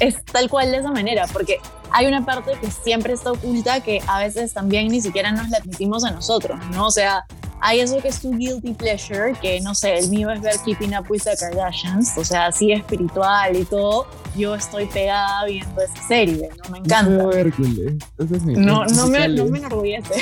es 0.00 0.24
tal 0.24 0.48
cual 0.48 0.70
de 0.70 0.78
esa 0.78 0.90
manera, 0.90 1.26
porque 1.30 1.60
hay 1.90 2.06
una 2.06 2.24
parte 2.24 2.52
que 2.58 2.70
siempre 2.70 3.12
está 3.12 3.32
oculta 3.32 3.80
que 3.80 4.00
a 4.06 4.20
veces 4.20 4.54
también 4.54 4.88
ni 4.88 5.02
siquiera 5.02 5.32
nos 5.32 5.50
la 5.50 5.58
admitimos 5.58 6.04
a 6.04 6.12
nosotros, 6.12 6.58
¿no? 6.70 6.86
O 6.86 6.90
sea, 6.90 7.26
hay 7.64 7.78
eso 7.78 7.98
que 7.98 8.08
es 8.08 8.20
tu 8.20 8.32
guilty 8.32 8.74
pleasure, 8.74 9.34
que 9.40 9.60
no 9.60 9.72
sé, 9.74 9.96
el 9.96 10.08
mío 10.08 10.30
es 10.30 10.42
ver 10.42 10.56
Keeping 10.64 10.96
Up 10.98 11.06
with 11.08 11.22
the 11.22 11.36
Kardashians, 11.36 12.18
o 12.18 12.24
sea, 12.24 12.46
así 12.46 12.72
espiritual 12.72 13.56
y 13.56 13.64
todo. 13.64 14.06
Yo 14.36 14.56
estoy 14.56 14.86
pegada 14.86 15.44
viendo 15.44 15.80
esa 15.80 16.08
serie, 16.08 16.50
¿no? 16.56 16.70
Me 16.72 16.78
encanta. 16.78 17.10
No, 17.10 18.84
no, 18.84 19.06
me, 19.06 19.28
no 19.28 19.44
me 19.46 19.58
enorgullece. 19.58 20.14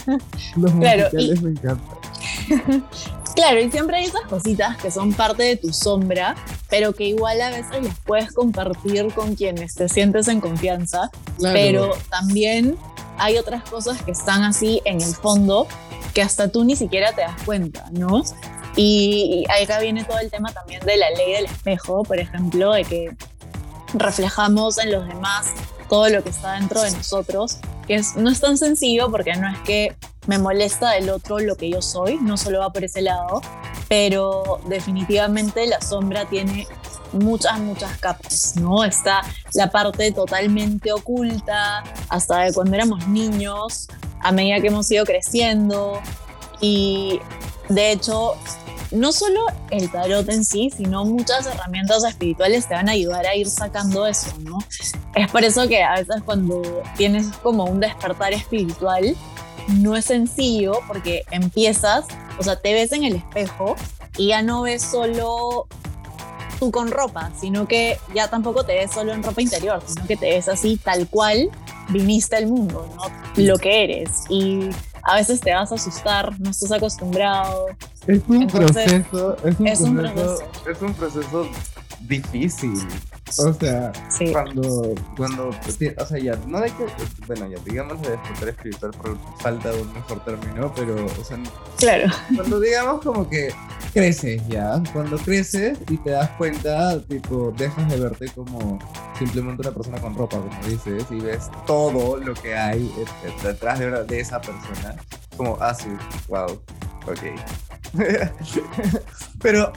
Los 0.56 0.72
claro, 0.72 1.08
y, 1.12 1.34
me 1.40 1.50
encantan. 1.50 1.98
claro, 3.34 3.60
y 3.60 3.70
siempre 3.70 3.98
hay 3.98 4.04
esas 4.06 4.22
cositas 4.22 4.78
que 4.78 4.90
son 4.90 5.12
parte 5.12 5.42
de 5.42 5.56
tu 5.56 5.74
sombra, 5.74 6.36
pero 6.70 6.94
que 6.94 7.04
igual 7.04 7.42
a 7.42 7.50
veces 7.50 7.84
las 7.84 7.98
puedes 8.00 8.32
compartir 8.32 9.12
con 9.12 9.34
quienes 9.34 9.74
te 9.74 9.90
sientes 9.90 10.26
en 10.28 10.40
confianza. 10.40 11.10
Pero 11.38 11.92
también 12.08 12.78
hay 13.18 13.38
otras 13.38 13.62
cosas 13.68 14.02
que 14.02 14.12
están 14.12 14.42
así 14.42 14.80
en 14.84 15.00
el 15.00 15.14
fondo 15.14 15.66
que 16.14 16.22
hasta 16.22 16.48
tú 16.48 16.64
ni 16.64 16.76
siquiera 16.76 17.12
te 17.12 17.22
das 17.22 17.40
cuenta, 17.44 17.86
¿no? 17.92 18.22
Y, 18.76 19.44
acá 19.62 19.80
viene 19.80 20.04
todo 20.04 20.18
el 20.18 20.30
tema 20.30 20.52
también 20.52 20.80
de 20.86 20.96
la 20.96 21.10
ley 21.10 21.32
del 21.32 21.46
espejo, 21.46 22.04
por 22.04 22.18
ejemplo, 22.18 22.72
de 22.72 22.84
que 22.84 23.16
reflejamos 23.94 24.78
en 24.78 24.92
los 24.92 25.06
demás 25.06 25.46
todo 25.88 26.08
lo 26.10 26.22
que 26.22 26.30
está 26.30 26.52
dentro 26.52 26.82
de 26.82 26.90
nosotros, 26.90 27.58
que 27.86 27.96
es, 27.96 28.14
no 28.16 28.30
es 28.30 28.40
tan 28.40 28.58
sencillo 28.58 29.10
porque 29.10 29.34
no 29.34 29.48
es 29.48 29.58
que 29.60 29.96
me 30.26 30.38
molesta 30.38 30.90
del 30.90 31.10
otro 31.10 31.38
lo 31.38 31.56
que 31.56 31.70
yo 31.70 31.80
soy, 31.80 32.18
no 32.20 32.36
solo 32.36 32.60
va 32.60 32.70
por 32.70 32.84
ese 32.84 33.00
lado, 33.00 33.40
pero 33.88 34.60
definitivamente 34.66 35.66
la 35.66 35.80
sombra 35.80 36.26
tiene 36.26 36.68
muchas, 37.12 37.58
muchas 37.60 37.96
capas, 37.98 38.54
¿no? 38.56 38.84
Está 38.84 39.22
la 39.54 39.70
parte 39.70 40.12
totalmente 40.12 40.92
oculta, 40.92 41.82
hasta 42.08 42.40
de 42.40 42.52
cuando 42.52 42.74
éramos 42.74 43.06
niños, 43.08 43.88
a 44.20 44.32
medida 44.32 44.60
que 44.60 44.68
hemos 44.68 44.90
ido 44.90 45.04
creciendo. 45.04 46.00
Y 46.60 47.20
de 47.68 47.92
hecho, 47.92 48.34
no 48.90 49.12
solo 49.12 49.46
el 49.70 49.90
tarot 49.90 50.28
en 50.28 50.44
sí, 50.44 50.70
sino 50.74 51.04
muchas 51.04 51.46
herramientas 51.46 52.04
espirituales 52.04 52.66
te 52.68 52.74
van 52.74 52.88
a 52.88 52.92
ayudar 52.92 53.26
a 53.26 53.34
ir 53.34 53.48
sacando 53.48 54.06
eso, 54.06 54.30
¿no? 54.40 54.58
Es 55.14 55.30
por 55.30 55.44
eso 55.44 55.68
que 55.68 55.82
a 55.82 55.96
veces 55.96 56.22
cuando 56.24 56.62
tienes 56.96 57.28
como 57.42 57.64
un 57.64 57.80
despertar 57.80 58.32
espiritual, 58.32 59.16
no 59.68 59.96
es 59.96 60.06
sencillo 60.06 60.80
porque 60.86 61.24
empiezas, 61.30 62.06
o 62.38 62.42
sea, 62.42 62.56
te 62.56 62.72
ves 62.72 62.92
en 62.92 63.04
el 63.04 63.16
espejo 63.16 63.76
y 64.16 64.28
ya 64.28 64.40
no 64.42 64.62
ves 64.62 64.82
solo 64.82 65.66
tú 66.58 66.70
con 66.70 66.90
ropa, 66.90 67.30
sino 67.38 67.66
que 67.66 67.98
ya 68.14 68.28
tampoco 68.28 68.64
te 68.64 68.74
ves 68.74 68.90
solo 68.90 69.12
en 69.12 69.22
ropa 69.22 69.40
interior, 69.42 69.82
sino 69.86 70.06
que 70.06 70.16
te 70.16 70.30
ves 70.30 70.48
así 70.48 70.76
tal 70.76 71.08
cual 71.08 71.50
viniste 71.88 72.36
al 72.36 72.46
mundo, 72.46 72.88
¿no? 72.96 73.02
Lo 73.36 73.58
que 73.58 73.84
eres. 73.84 74.24
Y 74.28 74.68
a 75.02 75.16
veces 75.16 75.40
te 75.40 75.54
vas 75.54 75.72
a 75.72 75.76
asustar, 75.76 76.38
no 76.40 76.50
estás 76.50 76.72
acostumbrado. 76.72 77.66
Es 78.06 78.20
un 78.26 78.46
proceso, 78.46 79.36
es 79.44 79.80
un, 79.80 79.96
proceso, 79.96 80.38
es 80.70 80.82
un 80.82 80.94
proceso 80.94 81.48
difícil. 82.00 82.74
O 83.36 83.52
sea, 83.52 83.92
cuando, 84.32 84.94
cuando, 85.16 85.48
o 85.50 86.06
sea, 86.06 86.18
ya, 86.18 86.36
no 86.46 86.58
hay 86.58 86.70
que, 86.70 86.86
bueno, 87.26 87.48
ya 87.48 87.58
digamos 87.64 88.00
de 88.02 88.10
despertar 88.10 88.48
espiritual 88.48 88.90
por 88.92 89.18
falta 89.40 89.70
de 89.70 89.82
un 89.82 89.92
mejor 89.92 90.24
término, 90.24 90.72
pero, 90.74 91.04
o 91.04 91.24
sea, 91.24 91.38
claro. 91.76 92.08
cuando 92.34 92.60
digamos 92.60 93.02
como 93.02 93.28
que 93.28 93.52
creces 93.92 94.46
ya, 94.48 94.82
cuando 94.92 95.18
creces 95.18 95.78
y 95.88 95.96
te 95.98 96.10
das 96.10 96.30
cuenta, 96.30 97.00
tipo, 97.02 97.52
dejas 97.56 97.88
de 97.90 98.00
verte 98.00 98.28
como 98.34 98.78
simplemente 99.18 99.62
una 99.62 99.74
persona 99.74 100.00
con 100.00 100.16
ropa, 100.16 100.38
como 100.38 100.66
dices, 100.66 101.04
y 101.10 101.20
ves 101.20 101.50
todo 101.66 102.16
lo 102.16 102.34
que 102.34 102.56
hay 102.56 102.90
detrás 103.42 103.78
de, 103.78 104.04
de 104.04 104.20
esa 104.20 104.40
persona, 104.40 104.96
como, 105.36 105.56
ah, 105.60 105.74
sí, 105.74 105.88
wow, 106.28 106.60
ok. 107.06 107.20
pero 109.40 109.72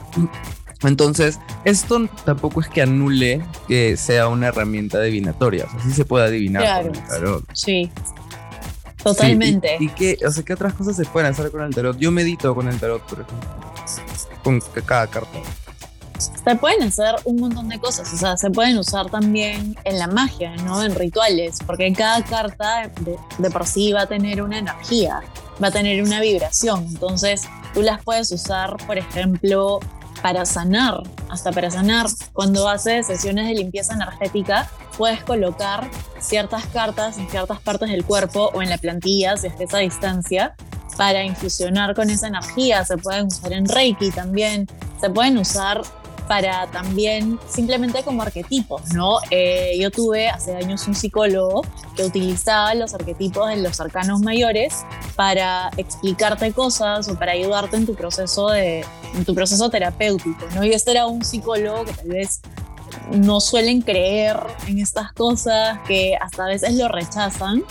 entonces, 0.88 1.38
esto 1.64 2.08
tampoco 2.24 2.60
es 2.60 2.68
que 2.68 2.82
anule 2.82 3.42
que 3.68 3.96
sea 3.96 4.28
una 4.28 4.48
herramienta 4.48 4.98
adivinatoria. 4.98 5.66
O 5.66 5.70
sea, 5.70 5.80
sí 5.80 5.92
se 5.92 6.04
puede 6.04 6.26
adivinar 6.26 6.62
claro. 6.62 6.88
con 6.88 6.96
el 6.96 7.08
tarot. 7.08 7.44
Sí. 7.54 7.90
Totalmente. 9.02 9.76
y, 9.80 9.88
qué, 9.88 10.18
o 10.26 10.30
sea, 10.30 10.44
qué 10.44 10.52
otras 10.52 10.74
cosas 10.74 10.96
se 10.96 11.04
pueden 11.04 11.30
hacer 11.30 11.50
con 11.50 11.62
el 11.62 11.74
tarot? 11.74 11.98
Yo 11.98 12.10
medito 12.10 12.54
con 12.54 12.68
el 12.68 12.78
tarot, 12.78 13.02
por 13.02 13.20
ejemplo. 13.20 13.48
Con 14.42 14.60
cada 14.84 15.06
carta. 15.06 15.38
Se 16.18 16.54
pueden 16.54 16.82
hacer 16.82 17.16
un 17.24 17.40
montón 17.40 17.68
de 17.68 17.80
cosas, 17.80 18.12
o 18.12 18.16
sea, 18.16 18.36
se 18.36 18.48
pueden 18.50 18.78
usar 18.78 19.10
también 19.10 19.76
en 19.84 19.98
la 19.98 20.06
magia, 20.06 20.54
¿no? 20.64 20.82
En 20.82 20.94
rituales, 20.94 21.58
porque 21.66 21.92
cada 21.92 22.22
carta 22.22 22.88
de, 23.00 23.16
de 23.38 23.50
por 23.50 23.66
sí 23.66 23.92
va 23.92 24.02
a 24.02 24.06
tener 24.06 24.40
una 24.40 24.58
energía, 24.58 25.20
va 25.62 25.68
a 25.68 25.70
tener 25.72 26.00
una 26.02 26.20
vibración. 26.20 26.86
Entonces, 26.88 27.42
tú 27.74 27.82
las 27.82 28.04
puedes 28.04 28.30
usar, 28.30 28.76
por 28.86 28.98
ejemplo, 28.98 29.80
para 30.22 30.46
sanar, 30.46 31.02
hasta 31.28 31.52
para 31.52 31.70
sanar. 31.70 32.06
Cuando 32.32 32.68
haces 32.68 33.08
sesiones 33.08 33.48
de 33.48 33.54
limpieza 33.54 33.94
energética, 33.94 34.70
puedes 34.96 35.22
colocar 35.24 35.90
ciertas 36.20 36.64
cartas 36.66 37.18
en 37.18 37.28
ciertas 37.28 37.60
partes 37.60 37.90
del 37.90 38.04
cuerpo 38.04 38.50
o 38.54 38.62
en 38.62 38.70
la 38.70 38.78
plantilla, 38.78 39.36
si 39.36 39.48
es 39.48 39.54
que 39.54 39.66
a 39.70 39.78
distancia, 39.78 40.54
para 40.96 41.24
infusionar 41.24 41.94
con 41.94 42.08
esa 42.10 42.28
energía. 42.28 42.84
Se 42.84 42.96
pueden 42.96 43.26
usar 43.26 43.52
en 43.52 43.66
Reiki 43.66 44.10
también, 44.10 44.66
se 45.00 45.10
pueden 45.10 45.38
usar 45.38 45.82
para 46.28 46.66
también 46.68 47.38
simplemente 47.48 48.02
como 48.02 48.22
arquetipos, 48.22 48.92
¿no? 48.94 49.18
Eh, 49.30 49.76
yo 49.80 49.90
tuve 49.90 50.28
hace 50.28 50.54
años 50.56 50.86
un 50.86 50.94
psicólogo 50.94 51.62
que 51.96 52.04
utilizaba 52.04 52.74
los 52.74 52.94
arquetipos 52.94 53.48
de 53.48 53.56
los 53.56 53.80
arcanos 53.80 54.20
mayores 54.20 54.84
para 55.16 55.70
explicarte 55.76 56.52
cosas 56.52 57.08
o 57.08 57.18
para 57.18 57.32
ayudarte 57.32 57.76
en 57.76 57.86
tu 57.86 57.94
proceso 57.94 58.48
de 58.48 58.84
en 59.14 59.24
tu 59.24 59.34
proceso 59.34 59.68
terapéutico, 59.68 60.44
¿no? 60.54 60.64
Y 60.64 60.72
este 60.72 60.92
era 60.92 61.06
un 61.06 61.24
psicólogo 61.24 61.84
que 61.84 61.92
tal 61.92 62.08
vez 62.08 62.40
no 63.10 63.40
suelen 63.40 63.82
creer 63.82 64.38
en 64.66 64.78
estas 64.78 65.12
cosas, 65.12 65.78
que 65.86 66.16
hasta 66.20 66.44
a 66.44 66.48
veces 66.48 66.74
lo 66.74 66.88
rechazan 66.88 67.62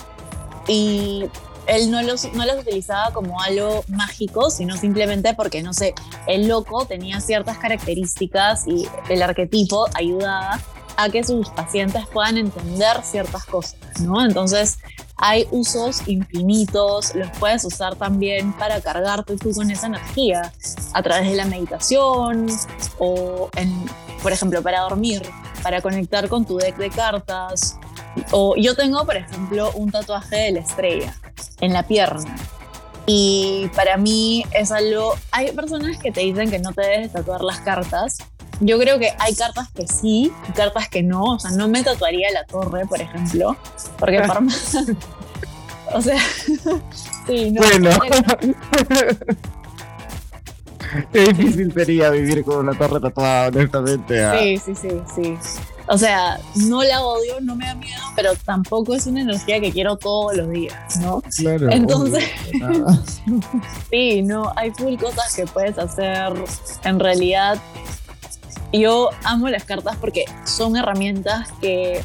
y 0.67 1.25
él 1.67 1.91
no 1.91 2.01
los, 2.01 2.31
no 2.33 2.45
los 2.45 2.59
utilizaba 2.59 3.11
como 3.11 3.41
algo 3.41 3.83
mágico, 3.87 4.49
sino 4.49 4.77
simplemente 4.77 5.33
porque, 5.33 5.61
no 5.61 5.73
sé, 5.73 5.93
el 6.27 6.47
loco 6.47 6.85
tenía 6.85 7.21
ciertas 7.21 7.57
características 7.57 8.67
y 8.67 8.87
el 9.09 9.21
arquetipo 9.21 9.87
ayudaba 9.93 10.59
a 10.97 11.09
que 11.09 11.23
sus 11.23 11.49
pacientes 11.49 12.05
puedan 12.07 12.37
entender 12.37 13.01
ciertas 13.03 13.45
cosas, 13.45 13.75
¿no? 13.99 14.23
Entonces, 14.23 14.79
hay 15.17 15.47
usos 15.51 16.07
infinitos, 16.07 17.13
los 17.13 17.29
puedes 17.37 17.63
usar 17.63 17.95
también 17.95 18.53
para 18.53 18.81
cargarte 18.81 19.37
tú 19.37 19.53
con 19.53 19.69
esa 19.69 19.87
energía 19.87 20.51
a 20.93 21.03
través 21.03 21.29
de 21.29 21.35
la 21.35 21.45
meditación 21.45 22.47
o, 22.97 23.49
por 24.23 24.31
ejemplo, 24.31 24.63
para 24.63 24.81
dormir, 24.81 25.21
para 25.61 25.81
conectar 25.81 26.27
con 26.27 26.45
tu 26.45 26.57
deck 26.57 26.75
de 26.77 26.89
cartas. 26.89 27.77
O 28.31 28.55
yo 28.55 28.75
tengo, 28.75 29.05
por 29.05 29.15
ejemplo, 29.15 29.71
un 29.73 29.91
tatuaje 29.91 30.35
de 30.35 30.51
la 30.53 30.59
estrella 30.59 31.15
en 31.59 31.73
la 31.73 31.83
pierna. 31.83 32.35
Y 33.05 33.69
para 33.75 33.97
mí 33.97 34.45
es 34.51 34.71
algo, 34.71 35.15
hay 35.31 35.51
personas 35.51 35.97
que 35.97 36.11
te 36.11 36.21
dicen 36.21 36.49
que 36.49 36.59
no 36.59 36.71
te 36.71 36.81
debes 36.81 37.11
tatuar 37.11 37.41
las 37.41 37.59
cartas. 37.61 38.17
Yo 38.59 38.77
creo 38.77 38.99
que 38.99 39.11
hay 39.17 39.33
cartas 39.33 39.69
que 39.71 39.87
sí 39.87 40.31
y 40.47 40.51
cartas 40.51 40.87
que 40.87 41.01
no. 41.01 41.23
O 41.23 41.39
sea, 41.39 41.51
no 41.51 41.67
me 41.67 41.83
tatuaría 41.83 42.31
la 42.31 42.45
torre, 42.45 42.85
por 42.85 43.01
ejemplo, 43.01 43.57
porque 43.97 44.21
por 44.27 44.41
más... 44.41 44.77
o 45.93 46.01
sea, 46.01 46.19
sí, 47.27 47.51
no. 47.51 47.61
Bueno. 47.61 47.89
Qué 51.13 51.33
difícil 51.33 51.73
sería 51.73 52.09
vivir 52.09 52.43
con 52.43 52.67
una 52.67 52.77
torre 52.77 52.99
tatuada, 52.99 53.47
honestamente. 53.47 54.23
¿ah? 54.23 54.35
Sí, 54.39 54.57
sí, 54.57 54.75
sí, 54.75 54.89
sí. 55.15 55.37
O 55.87 55.97
sea, 55.97 56.39
no 56.55 56.83
la 56.83 57.01
odio, 57.01 57.41
no 57.41 57.55
me 57.55 57.65
da 57.65 57.75
miedo, 57.75 58.01
pero 58.15 58.31
tampoco 58.45 58.93
es 58.93 59.07
una 59.07 59.21
energía 59.21 59.59
que 59.59 59.71
quiero 59.71 59.97
todos 59.97 60.35
los 60.37 60.49
días, 60.49 60.97
¿no? 61.01 61.21
Claro. 61.37 61.69
Entonces, 61.69 62.23
sí, 63.91 64.21
no, 64.21 64.53
hay 64.55 64.71
full 64.71 64.95
cosas 64.95 65.35
que 65.35 65.45
puedes 65.45 65.77
hacer. 65.77 66.33
En 66.83 66.99
realidad, 66.99 67.59
yo 68.71 69.09
amo 69.23 69.49
las 69.49 69.65
cartas 69.65 69.97
porque 69.99 70.25
son 70.45 70.77
herramientas 70.77 71.49
que 71.59 72.01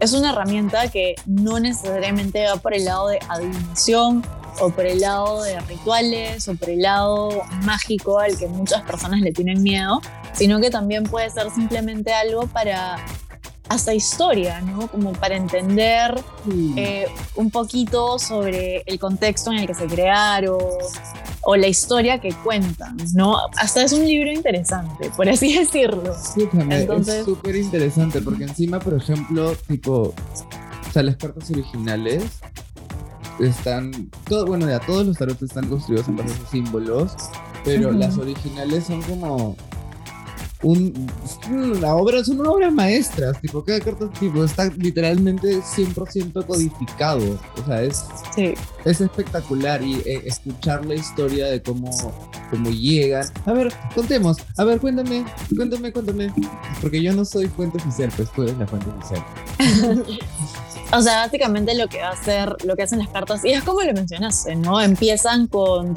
es 0.00 0.12
una 0.12 0.30
herramienta 0.32 0.88
que 0.88 1.14
no 1.26 1.60
necesariamente 1.60 2.44
va 2.46 2.56
por 2.56 2.74
el 2.74 2.86
lado 2.86 3.08
de 3.08 3.20
adivinación 3.28 4.24
o 4.60 4.70
por 4.70 4.86
el 4.86 5.00
lado 5.00 5.42
de 5.42 5.60
rituales 5.60 6.48
o 6.48 6.54
por 6.54 6.70
el 6.70 6.82
lado 6.82 7.42
mágico 7.64 8.18
al 8.18 8.36
que 8.36 8.46
muchas 8.46 8.82
personas 8.82 9.20
le 9.20 9.32
tienen 9.32 9.62
miedo, 9.62 10.00
sino 10.32 10.60
que 10.60 10.70
también 10.70 11.04
puede 11.04 11.30
ser 11.30 11.50
simplemente 11.50 12.12
algo 12.12 12.46
para 12.46 12.96
hasta 13.70 13.94
historia, 13.94 14.60
¿no? 14.62 14.88
Como 14.88 15.12
para 15.12 15.36
entender 15.36 16.20
eh, 16.76 17.06
un 17.36 17.52
poquito 17.52 18.18
sobre 18.18 18.82
el 18.84 18.98
contexto 18.98 19.52
en 19.52 19.58
el 19.58 19.66
que 19.68 19.74
se 19.74 19.86
crearon 19.86 20.58
o 21.42 21.56
la 21.56 21.68
historia 21.68 22.20
que 22.20 22.32
cuentan, 22.32 22.96
¿no? 23.14 23.38
Hasta 23.56 23.84
es 23.84 23.92
un 23.92 24.04
libro 24.04 24.32
interesante, 24.32 25.10
por 25.16 25.28
así 25.28 25.56
decirlo. 25.58 26.14
Sí, 26.20 26.48
Entonces, 26.52 27.14
es 27.14 27.24
súper 27.24 27.54
interesante 27.54 28.20
porque 28.20 28.42
encima, 28.42 28.80
por 28.80 28.94
ejemplo, 28.94 29.54
tipo, 29.68 30.14
o 30.88 30.92
sea, 30.92 31.04
las 31.04 31.14
cartas 31.14 31.48
originales 31.52 32.24
están, 33.40 34.10
todo, 34.28 34.46
bueno, 34.46 34.68
ya 34.68 34.80
todos 34.80 35.06
los 35.06 35.16
tarotes 35.16 35.42
están 35.42 35.68
construidos 35.68 36.08
en 36.08 36.16
base 36.16 36.32
a 36.32 36.50
símbolos, 36.50 37.12
pero 37.64 37.92
las 37.92 38.16
originales 38.18 38.84
son 38.84 39.02
como 39.02 39.56
un, 40.62 41.10
una 41.50 41.94
obra, 41.94 42.22
son 42.22 42.46
obras 42.46 42.72
maestras, 42.72 43.40
tipo, 43.40 43.64
cada 43.64 43.80
carta 43.80 44.10
tipo, 44.10 44.44
está 44.44 44.66
literalmente 44.76 45.60
100% 45.62 46.46
codificado, 46.46 47.38
o 47.56 47.66
sea, 47.66 47.82
es, 47.82 48.04
es 48.84 49.00
espectacular 49.00 49.82
y 49.82 49.94
eh, 50.04 50.22
escuchar 50.26 50.84
la 50.84 50.94
historia 50.94 51.46
de 51.46 51.62
cómo, 51.62 51.90
cómo 52.50 52.70
llegan. 52.70 53.26
A 53.46 53.52
ver, 53.52 53.72
contemos, 53.94 54.36
a 54.58 54.64
ver, 54.64 54.80
cuéntame, 54.80 55.24
cuéntame, 55.56 55.92
cuéntame, 55.92 56.32
porque 56.82 57.02
yo 57.02 57.14
no 57.14 57.24
soy 57.24 57.46
fuente 57.48 57.78
oficial, 57.78 58.12
pues 58.16 58.30
tú 58.32 58.42
eres 58.42 58.58
la 58.58 58.66
fuente 58.66 58.90
oficial. 58.90 59.24
O 60.92 61.02
sea, 61.02 61.24
básicamente 61.24 61.74
lo 61.74 61.88
que 61.88 62.00
va 62.00 62.08
a 62.08 62.12
hacer, 62.12 62.56
lo 62.64 62.74
que 62.74 62.82
hacen 62.82 62.98
las 62.98 63.08
cartas, 63.08 63.44
y 63.44 63.52
es 63.52 63.62
como 63.62 63.80
lo 63.82 63.92
mencionaste, 63.92 64.56
¿no? 64.56 64.80
Empiezan 64.80 65.46
con, 65.46 65.94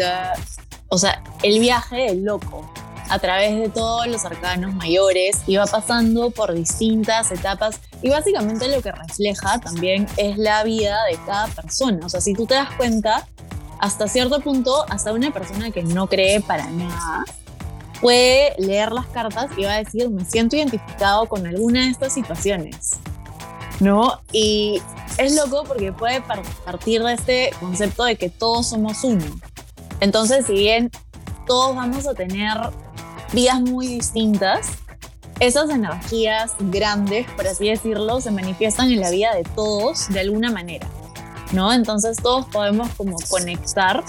o 0.89 0.97
sea, 0.97 1.23
el 1.41 1.60
viaje 1.60 1.95
del 1.95 2.23
loco 2.23 2.71
a 3.10 3.19
través 3.19 3.60
de 3.60 3.69
todos 3.69 4.08
los 4.08 4.23
arcanos 4.23 4.73
mayores 4.75 5.41
y 5.47 5.58
va 5.58 5.65
pasando 5.65 6.29
por 6.29 6.53
distintas 6.53 7.32
etapas 7.32 7.79
y 8.01 8.10
básicamente 8.10 8.67
lo 8.69 8.82
que 8.82 8.91
refleja 8.91 9.60
también 9.60 10.08
es 10.17 10.38
la 10.38 10.63
vida 10.63 11.03
de 11.06 11.17
cada 11.25 11.47
persona. 11.47 12.06
O 12.06 12.10
sea, 12.10 12.21
si 12.21 12.34
tú 12.34 12.45
te 12.45 12.53
das 12.53 12.69
cuenta, 12.77 13.27
hasta 13.79 14.08
cierto 14.08 14.39
punto, 14.39 14.86
hasta 14.89 15.12
una 15.12 15.32
persona 15.32 15.71
que 15.71 15.84
no 15.84 16.08
cree 16.08 16.39
para 16.39 16.69
nada 16.69 17.25
puede 17.99 18.53
leer 18.58 18.91
las 18.91 19.08
cartas 19.08 19.49
y 19.58 19.63
va 19.63 19.75
a 19.75 19.77
decir, 19.77 20.10
me 20.10 20.25
siento 20.25 20.58
identificado 20.58 21.25
con 21.27 21.47
alguna 21.47 21.86
de 21.86 21.89
estas 21.89 22.13
situaciones. 22.13 22.99
¿No? 23.84 24.22
Y 24.32 24.82
es 25.17 25.36
loco 25.36 25.65
porque 25.67 25.91
puede 25.91 26.22
partir 26.65 27.04
de 27.04 27.13
este 27.13 27.52
concepto 27.60 28.06
de 28.06 28.15
que 28.15 28.30
todos 28.30 28.69
somos 28.69 29.04
uno. 29.04 29.26
Entonces, 30.00 30.46
si 30.46 30.54
bien 30.54 30.89
todos 31.46 31.76
vamos 31.76 32.08
a 32.08 32.13
tener 32.13 32.58
vidas 33.34 33.60
muy 33.60 33.88
distintas, 33.88 34.69
esas 35.39 35.69
energías 35.69 36.54
grandes, 36.60 37.30
por 37.32 37.46
así 37.48 37.67
decirlo, 37.67 38.22
se 38.22 38.32
manifiestan 38.32 38.91
en 38.91 39.02
la 39.02 39.10
vida 39.10 39.36
de 39.36 39.43
todos 39.43 40.08
de 40.10 40.22
alguna 40.22 40.52
manera, 40.52 40.88
¿no? 41.52 41.74
Entonces 41.74 42.17
todos 42.17 42.46
podemos 42.46 42.89
como 42.96 43.17
conectar 43.30 44.04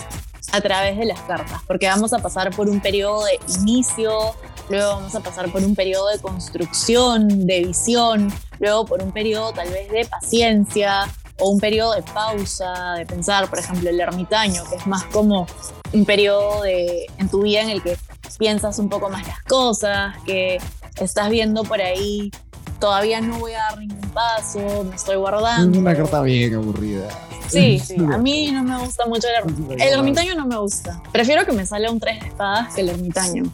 a 0.53 0.61
través 0.61 0.97
de 0.97 1.07
las 1.07 1.21
cartas, 1.23 1.63
porque 1.67 1.89
vamos 1.89 2.13
a 2.13 2.19
pasar 2.19 2.55
por 2.55 2.69
un 2.69 2.81
periodo 2.81 3.25
de 3.25 3.41
inicio, 3.59 4.37
luego 4.69 4.89
vamos 4.97 5.15
a 5.15 5.21
pasar 5.21 5.51
por 5.51 5.63
un 5.63 5.75
periodo 5.75 6.09
de 6.09 6.19
construcción, 6.19 7.47
de 7.47 7.65
visión, 7.65 8.33
luego 8.59 8.85
por 8.85 9.03
un 9.03 9.13
periodo 9.13 9.53
tal 9.53 9.71
vez 9.71 9.91
de 9.91 10.05
paciencia 10.05 11.09
o 11.39 11.51
un 11.51 11.61
periodo 11.61 11.95
de 11.95 12.03
pausa, 12.03 12.95
de 12.97 13.07
pensar, 13.07 13.49
por 13.51 13.59
ejemplo, 13.59 13.91
el 13.91 14.01
ermitaño, 14.01 14.63
que 14.71 14.77
es 14.77 14.87
más 14.87 15.05
como 15.05 15.47
un 15.93 16.05
periodo 16.05 16.63
de, 16.63 17.07
en 17.19 17.29
tu 17.29 17.43
vida 17.43 17.63
en 17.63 17.71
el 17.71 17.83
que 17.83 17.97
piensas 18.39 18.79
un 18.79 18.89
poco 18.89 19.09
más 19.11 19.27
las 19.27 19.43
cosas, 19.43 20.17
que 20.25 20.59
estás 21.01 21.31
viendo 21.31 21.65
por 21.65 21.81
ahí, 21.81 22.31
todavía 22.79 23.21
no 23.21 23.39
voy 23.39 23.53
a 23.53 23.59
dar 23.59 23.79
ningún 23.79 24.11
paso, 24.11 24.85
me 24.85 24.95
estoy 24.95 25.17
guardando. 25.17 25.79
Una 25.79 25.97
carta 25.97 26.23
bien 26.23 26.55
aburrida. 26.55 27.09
Sí, 27.49 27.79
sí, 27.79 27.97
a 27.97 28.19
mí 28.19 28.51
no 28.51 28.63
me 28.63 28.79
gusta 28.79 29.07
mucho 29.07 29.29
el 29.29 29.35
ermitaño. 29.35 29.85
El 29.85 29.93
ermitaño 29.99 30.35
no 30.35 30.47
me 30.47 30.57
gusta. 30.57 31.01
Prefiero 31.13 31.45
que 31.45 31.53
me 31.53 31.67
salga 31.67 31.91
un 31.91 32.01
tres 32.01 32.21
de 32.21 32.29
espadas 32.29 32.75
que 32.75 32.81
el 32.81 32.89
ermitaño. 32.89 33.45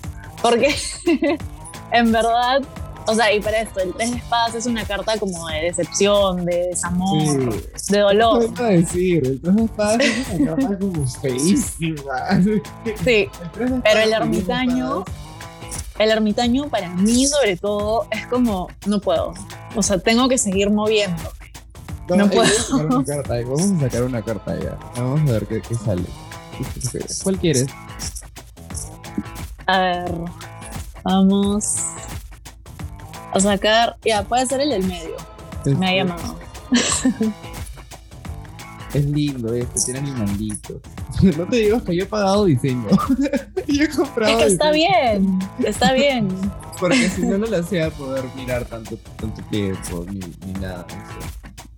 Porque 0.43 0.75
en 1.93 2.13
verdad 2.13 2.63
o 3.07 3.15
sea, 3.15 3.33
y 3.35 3.41
para 3.41 3.63
esto, 3.63 3.81
el 3.81 3.93
tres 3.95 4.13
de 4.13 4.17
espadas 4.19 4.55
es 4.55 4.67
una 4.67 4.85
carta 4.85 5.19
como 5.19 5.49
de 5.49 5.63
decepción, 5.63 6.45
de 6.45 6.69
desamor, 6.69 7.61
de 7.89 7.99
dolor. 7.99 8.55
¿Qué 8.55 8.63
decir? 8.63 9.27
El 9.27 9.41
tres 9.41 9.57
de 9.57 9.65
espadas 9.65 10.01
es 10.01 10.39
una 10.39 10.55
carta 10.55 10.79
como 10.79 11.07
feísima. 11.07 12.01
Sí, 13.05 13.29
pero 13.83 14.01
el 14.01 14.13
ermitaño, 14.13 15.05
el 15.99 16.11
ermitaño 16.11 16.69
para 16.69 16.89
mí 16.91 17.27
sobre 17.27 17.57
todo 17.57 18.07
es 18.11 18.27
como, 18.29 18.69
no 18.87 19.01
puedo. 19.01 19.35
O 19.75 19.83
sea, 19.83 19.99
tengo 19.99 20.29
que 20.29 20.39
seguir 20.39 20.71
moviendo. 20.71 21.23
No, 22.09 22.31
puedo. 22.31 22.51
Vamos 22.71 23.09
a, 23.11 23.23
vamos 23.29 23.73
a 23.73 23.81
sacar 23.81 24.03
una 24.05 24.23
carta 24.23 24.57
ya. 24.59 24.79
Vamos 24.97 25.29
a 25.29 25.33
ver 25.33 25.47
qué, 25.47 25.61
qué 25.63 25.75
sale. 25.75 26.05
¿Cuál 27.25 27.39
quieres? 27.39 27.67
A 29.71 29.79
ver, 29.79 30.13
vamos 31.05 31.77
a 33.33 33.39
sacar, 33.39 33.97
ya, 34.05 34.25
puede 34.25 34.45
ser 34.47 34.61
el 34.63 34.71
del 34.71 34.85
medio. 34.85 35.17
Me 35.65 35.89
ha 35.89 35.95
llamado. 35.95 36.37
Es 38.93 39.05
lindo 39.05 39.55
este, 39.55 39.93
tiene 39.93 40.01
animalitos. 40.01 40.79
No 41.37 41.47
te 41.47 41.57
digo 41.57 41.85
que 41.85 41.95
yo 41.95 42.03
he 42.03 42.07
pagado 42.07 42.47
diseño. 42.47 42.89
yo 43.69 43.85
he 43.85 43.89
comprado. 43.89 44.39
Es 44.39 44.45
que 44.45 44.53
está 44.53 44.73
bien, 44.73 45.39
está 45.65 45.93
bien. 45.93 46.29
Porque 46.81 47.09
si 47.09 47.23
no, 47.23 47.39
no 47.39 47.47
le 47.47 47.59
hacía 47.59 47.91
poder 47.91 48.25
mirar 48.35 48.65
tanto, 48.65 48.97
tanto 49.17 49.41
tiempo 49.51 50.05
ni, 50.11 50.19
ni 50.47 50.53
nada. 50.55 50.85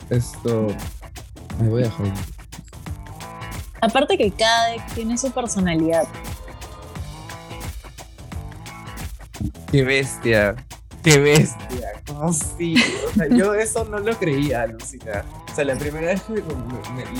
Esto. 0.08 0.68
Me 1.60 1.68
voy 1.68 1.82
a 1.82 1.84
dejar. 1.86 2.06
Aparte 3.82 4.16
que 4.16 4.30
cada 4.30 4.68
deck 4.68 4.94
tiene 4.94 5.18
su 5.18 5.30
personalidad. 5.32 6.08
Qué 9.70 9.82
bestia. 9.82 10.56
Qué 11.02 11.18
bestia, 11.18 12.00
¿cómo 12.06 12.32
sí? 12.32 12.76
O 13.08 13.14
sea, 13.14 13.28
yo 13.28 13.54
eso 13.54 13.84
no 13.84 13.98
lo 13.98 14.16
creía, 14.16 14.66
Lucina. 14.68 15.24
O 15.50 15.54
sea, 15.54 15.64
la 15.64 15.74
primera 15.74 16.06
vez 16.06 16.22
que 16.22 16.40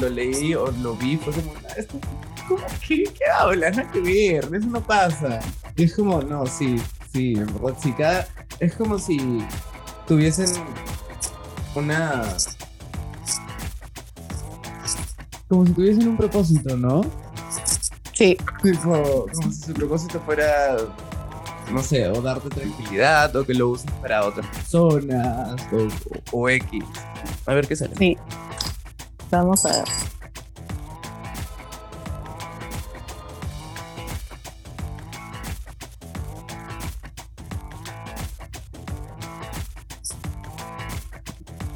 lo 0.01 0.09
leí 0.09 0.55
o 0.55 0.71
lo 0.71 0.95
vi 0.95 1.17
fue 1.17 1.33
como, 1.33 1.53
¿esto, 1.77 1.99
¿cómo, 2.47 2.65
qué, 2.87 3.03
¿qué 3.03 3.25
hablas? 3.37 3.77
Nada 3.77 3.91
que 3.91 4.01
ver, 4.01 4.45
eso 4.55 4.69
no 4.69 4.81
pasa. 4.81 5.41
Y 5.75 5.85
es 5.85 5.97
como, 5.97 6.23
no, 6.23 6.47
sí, 6.47 6.81
sí, 7.13 7.33
en 7.33 7.47
verdad, 7.47 7.77
sí, 7.83 7.93
cada, 7.93 8.29
es 8.61 8.75
como 8.77 9.01
si 9.01 9.45
tuviesen 10.07 10.47
una... 11.75 12.23
Como 15.49 15.67
si 15.67 15.73
tuviesen 15.73 16.09
un 16.09 16.17
propósito, 16.17 16.77
¿no? 16.77 17.01
Sí. 18.13 18.37
Como 18.81 19.27
si 19.33 19.53
su 19.53 19.75
propósito 19.75 20.21
fuera 20.21 20.77
no 21.73 21.83
sé, 21.83 22.09
o 22.09 22.21
darte 22.21 22.49
tranquilidad, 22.49 23.35
o 23.37 23.45
que 23.45 23.55
lo 23.55 23.71
uses 23.71 23.91
para 24.01 24.25
otras 24.25 24.47
personas, 24.47 25.57
o, 26.33 26.49
X. 26.49 26.85
A 27.47 27.55
ver 27.55 27.67
qué 27.67 27.77
sale. 27.77 27.97
Sí. 27.97 28.17
Vamos 29.31 29.65
a 29.65 29.71
ver. 29.71 29.85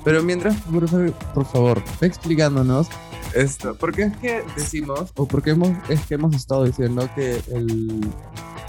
Pero 0.05 0.23
mientras, 0.23 0.55
por 0.61 0.89
favor, 0.89 1.13
por 1.35 1.47
favor, 1.47 1.83
explicándonos 2.01 2.89
esto. 3.35 3.75
¿Por 3.75 3.93
qué 3.93 4.05
es 4.05 4.17
que 4.19 4.45
decimos, 4.57 5.13
o 5.17 5.27
por 5.27 5.43
qué 5.43 5.51
hemos, 5.51 5.71
es 5.89 6.07
que 6.07 6.15
hemos 6.15 6.35
estado 6.35 6.65
diciendo 6.65 7.09
que 7.17 7.43
el 7.53 8.01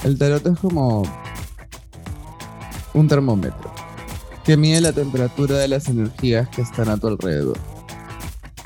el 0.03 0.17
tarot 0.17 0.45
es 0.45 0.59
como 0.59 1.03
un 2.93 3.07
termómetro 3.07 3.71
que 4.43 4.57
mide 4.57 4.81
la 4.81 4.93
temperatura 4.93 5.57
de 5.57 5.67
las 5.67 5.87
energías 5.87 6.47
que 6.49 6.61
están 6.61 6.89
a 6.89 6.97
tu 6.97 7.07
alrededor. 7.07 7.57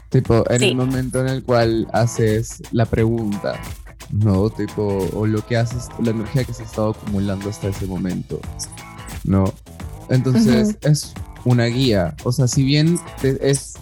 Tipo, 0.09 0.43
en 0.49 0.63
el 0.63 0.75
momento 0.75 1.21
en 1.21 1.27
el 1.27 1.43
cual 1.43 1.87
haces 1.93 2.61
la 2.71 2.85
pregunta 2.85 3.59
¿no? 4.11 4.49
Tipo, 4.49 5.09
o 5.13 5.25
lo 5.25 5.45
que 5.45 5.57
haces, 5.57 5.87
la 5.99 6.11
energía 6.11 6.43
que 6.43 6.53
se 6.53 6.63
ha 6.63 6.65
estado 6.65 6.89
acumulando 6.91 7.49
hasta 7.49 7.69
ese 7.69 7.85
momento, 7.85 8.39
¿no? 9.23 9.53
Entonces, 10.09 10.77
es 10.81 11.13
una 11.45 11.65
guía. 11.65 12.15
O 12.23 12.31
sea, 12.31 12.47
si 12.47 12.63
bien 12.63 12.99
es 13.23 13.75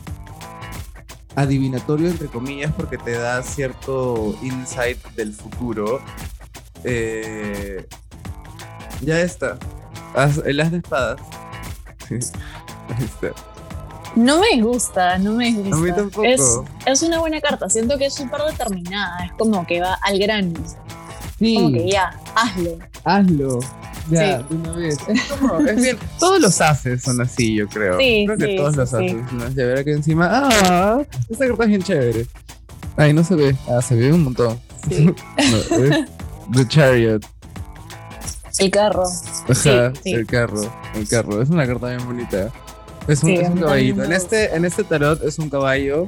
adivinatorio, 1.36 2.10
entre 2.10 2.28
comillas, 2.28 2.72
porque 2.74 2.98
te 2.98 3.12
da 3.12 3.42
cierto 3.42 4.38
insight 4.44 5.04
del 5.16 5.34
futuro, 5.34 6.02
eh, 6.84 7.86
ya 9.02 9.22
está. 9.22 9.58
el 10.46 10.60
as 10.60 10.72
de 10.72 10.78
espadas. 10.78 11.20
No 14.16 14.40
me 14.40 14.62
gusta, 14.62 15.18
no 15.20 15.34
me 15.34 15.52
gusta. 15.52 15.76
A 15.76 15.80
mí 15.80 15.92
tampoco. 15.92 16.26
Es, 16.26 17.04
una 17.04 17.20
buena 17.20 17.40
carta, 17.42 17.70
siento 17.70 17.98
que 17.98 18.08
es 18.08 18.16
súper 18.16 18.42
determinada, 18.42 19.26
es 19.26 19.32
como 19.34 19.66
que 19.66 19.82
va 19.82 20.00
al 20.02 20.20
grano. 20.20 20.54
Sí. 21.38 21.56
Como 21.56 21.72
que 21.72 21.90
ya, 21.90 22.20
hazlo. 22.36 22.78
Hazlo. 23.04 23.60
Ya, 24.10 24.40
de 24.40 24.56
una 24.56 24.72
vez. 24.74 24.98
Es 25.08 25.22
como, 25.24 25.60
es 25.60 25.82
bien. 25.82 25.98
Todos 26.20 26.42
los 26.42 26.60
haces 26.60 27.04
son 27.04 27.22
así, 27.22 27.56
yo 27.56 27.68
creo. 27.68 28.00
Sí, 28.00 28.26
creo 28.26 28.38
que 28.38 28.56
todos 28.58 28.76
los 28.76 28.94
haces. 28.94 29.32
¿no? 29.32 29.52
Se 29.52 29.66
verá 29.66 29.84
que 29.84 29.92
encima, 29.92 30.28
ah, 30.32 31.02
esta 31.30 31.48
carta 31.48 31.64
es 31.64 31.70
bien 31.70 31.84
chévere. 31.84 32.26
Ay, 32.98 33.14
no 33.14 33.24
se 33.24 33.36
ve. 33.36 33.56
Ah, 33.70 33.82
se 33.82 33.96
ve 33.96 34.12
un 34.12 34.24
montón. 34.24 34.60
Sí. 34.90 35.06
no, 35.40 36.06
The 36.54 36.68
Chariot. 36.68 37.26
El 38.60 38.72
carro. 38.72 39.04
Ajá, 39.48 39.94
el 40.04 40.26
carro. 40.26 40.74
El 40.96 41.08
carro. 41.08 41.42
Es 41.42 41.50
una 41.50 41.66
carta 41.66 41.88
bien 41.90 42.06
bonita. 42.06 42.52
Es 43.08 43.24
un, 43.24 43.32
es 43.32 43.50
un 43.50 43.60
caballito. 43.60 44.04
En 44.04 44.12
este, 44.12 44.56
en 44.56 44.66
este 44.66 44.84
tarot 44.84 45.24
es 45.24 45.40
un 45.40 45.50
caballo. 45.50 46.06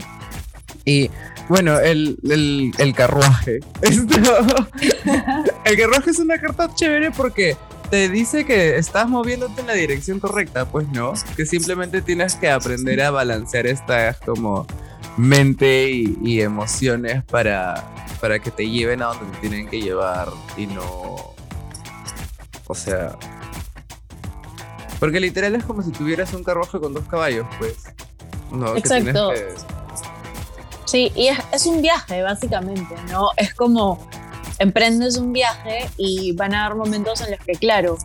Y 0.84 1.10
bueno, 1.48 1.80
el, 1.80 2.18
el, 2.30 2.72
el 2.78 2.94
carruaje. 2.94 3.60
el 3.82 5.78
carruaje 5.78 6.10
es 6.10 6.20
una 6.20 6.40
carta 6.40 6.70
chévere 6.74 7.12
porque 7.12 7.56
te 7.90 8.10
dice 8.10 8.46
que 8.46 8.78
estás 8.78 9.08
moviéndote 9.08 9.62
en 9.62 9.68
la 9.68 9.74
dirección 9.74 10.20
correcta, 10.20 10.66
pues 10.66 10.88
no, 10.90 11.14
que 11.36 11.46
simplemente 11.46 12.02
tienes 12.02 12.36
que 12.36 12.50
aprender 12.50 13.02
a 13.02 13.12
balancear 13.12 13.68
estas 13.68 14.18
como 14.18 14.66
mente 15.18 15.90
y, 15.90 16.42
emociones 16.42 17.24
para, 17.26 17.94
para 18.20 18.40
que 18.40 18.52
te 18.52 18.70
lleven 18.70 19.02
a 19.02 19.08
donde 19.08 19.26
te 19.26 19.38
tienen 19.40 19.68
que 19.68 19.82
llevar 19.82 20.30
y 20.58 20.68
no, 20.68 21.34
o 22.68 22.76
sea, 22.76 23.18
porque 25.00 25.20
literal 25.20 25.56
es 25.56 25.64
como 25.64 25.82
si 25.82 25.92
tuvieras 25.92 26.34
un 26.34 26.44
carruaje 26.44 26.80
con 26.80 26.94
dos 26.94 27.06
caballos, 27.06 27.48
pues. 27.58 27.76
No, 28.52 28.76
Exacto. 28.76 29.32
Sí, 30.86 31.12
y 31.16 31.28
es, 31.28 31.40
es, 31.54 31.66
un 31.66 31.82
viaje, 31.82 32.22
básicamente, 32.22 32.96
¿no? 33.10 33.30
Es 33.38 33.54
como 33.54 33.98
emprendes 34.60 35.18
un 35.18 35.34
viaje 35.34 35.90
y 35.98 36.34
van 36.34 36.54
a 36.54 36.66
haber 36.66 36.78
momentos 36.78 37.22
en 37.22 37.32
los 37.32 37.40
que, 37.40 37.54
claro, 37.54 37.98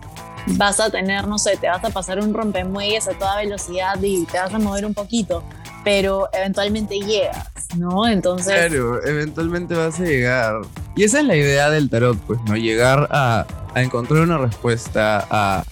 vas 0.46 0.80
a 0.80 0.90
tener, 0.90 1.26
no 1.26 1.38
sé, 1.38 1.56
te 1.56 1.68
vas 1.68 1.84
a 1.84 1.90
pasar 1.90 2.20
un 2.20 2.32
rompemuelles 2.32 3.08
a 3.08 3.12
toda 3.12 3.36
velocidad 3.36 4.00
y 4.02 4.24
te 4.24 4.38
vas 4.38 4.54
a 4.54 4.58
mover 4.58 4.86
un 4.86 4.94
poquito, 4.94 5.42
pero 5.86 6.28
eventualmente 6.32 6.98
llegas, 6.98 7.46
¿no? 7.76 8.08
Entonces... 8.08 8.52
Claro, 8.52 9.06
eventualmente 9.06 9.76
vas 9.76 10.00
a 10.00 10.02
llegar. 10.02 10.62
Y 10.96 11.04
esa 11.04 11.20
es 11.20 11.26
la 11.26 11.36
idea 11.36 11.70
del 11.70 11.88
tarot, 11.88 12.18
pues, 12.26 12.40
¿no? 12.48 12.56
Llegar 12.56 13.06
a, 13.12 13.46
a 13.72 13.82
encontrar 13.82 14.22
una 14.22 14.36
respuesta 14.36 15.24
a, 15.30 15.64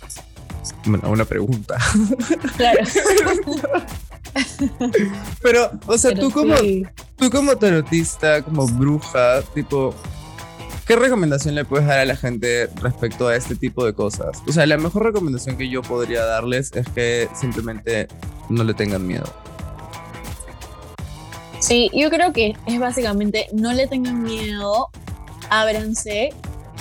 a 1.03 1.09
una 1.09 1.25
pregunta. 1.25 1.79
Claro. 2.57 2.85
Pero, 5.43 5.73
o 5.87 5.99
sea, 5.99 6.15
tú 6.15 6.31
como, 6.31 6.55
tú 7.17 7.29
como 7.29 7.57
tarotista, 7.57 8.41
como 8.43 8.69
bruja, 8.69 9.43
tipo, 9.53 9.97
¿Qué 10.87 10.95
recomendación 10.95 11.57
le 11.57 11.65
puedes 11.65 11.89
dar 11.89 11.99
a 11.99 12.05
la 12.05 12.15
gente 12.15 12.69
respecto 12.83 13.27
a 13.27 13.35
este 13.35 13.57
tipo 13.57 13.85
de 13.85 13.95
cosas? 13.95 14.43
O 14.47 14.53
sea, 14.53 14.65
la 14.67 14.77
mejor 14.77 15.03
recomendación 15.03 15.57
que 15.57 15.69
yo 15.69 15.83
podría 15.83 16.25
darles 16.25 16.71
es 16.75 16.87
que 16.91 17.29
simplemente 17.35 18.07
no 18.49 18.63
le 18.63 18.75
tengan 18.75 19.05
miedo. 19.05 19.44
Sí, 21.65 21.91
yo 21.95 22.11
creo 22.11 22.31
que 22.35 22.55
es 22.67 22.79
básicamente 22.79 23.49
no 23.55 23.73
le 23.73 23.87
tengan 23.87 24.23
miedo, 24.23 24.91
ábranse 25.49 26.29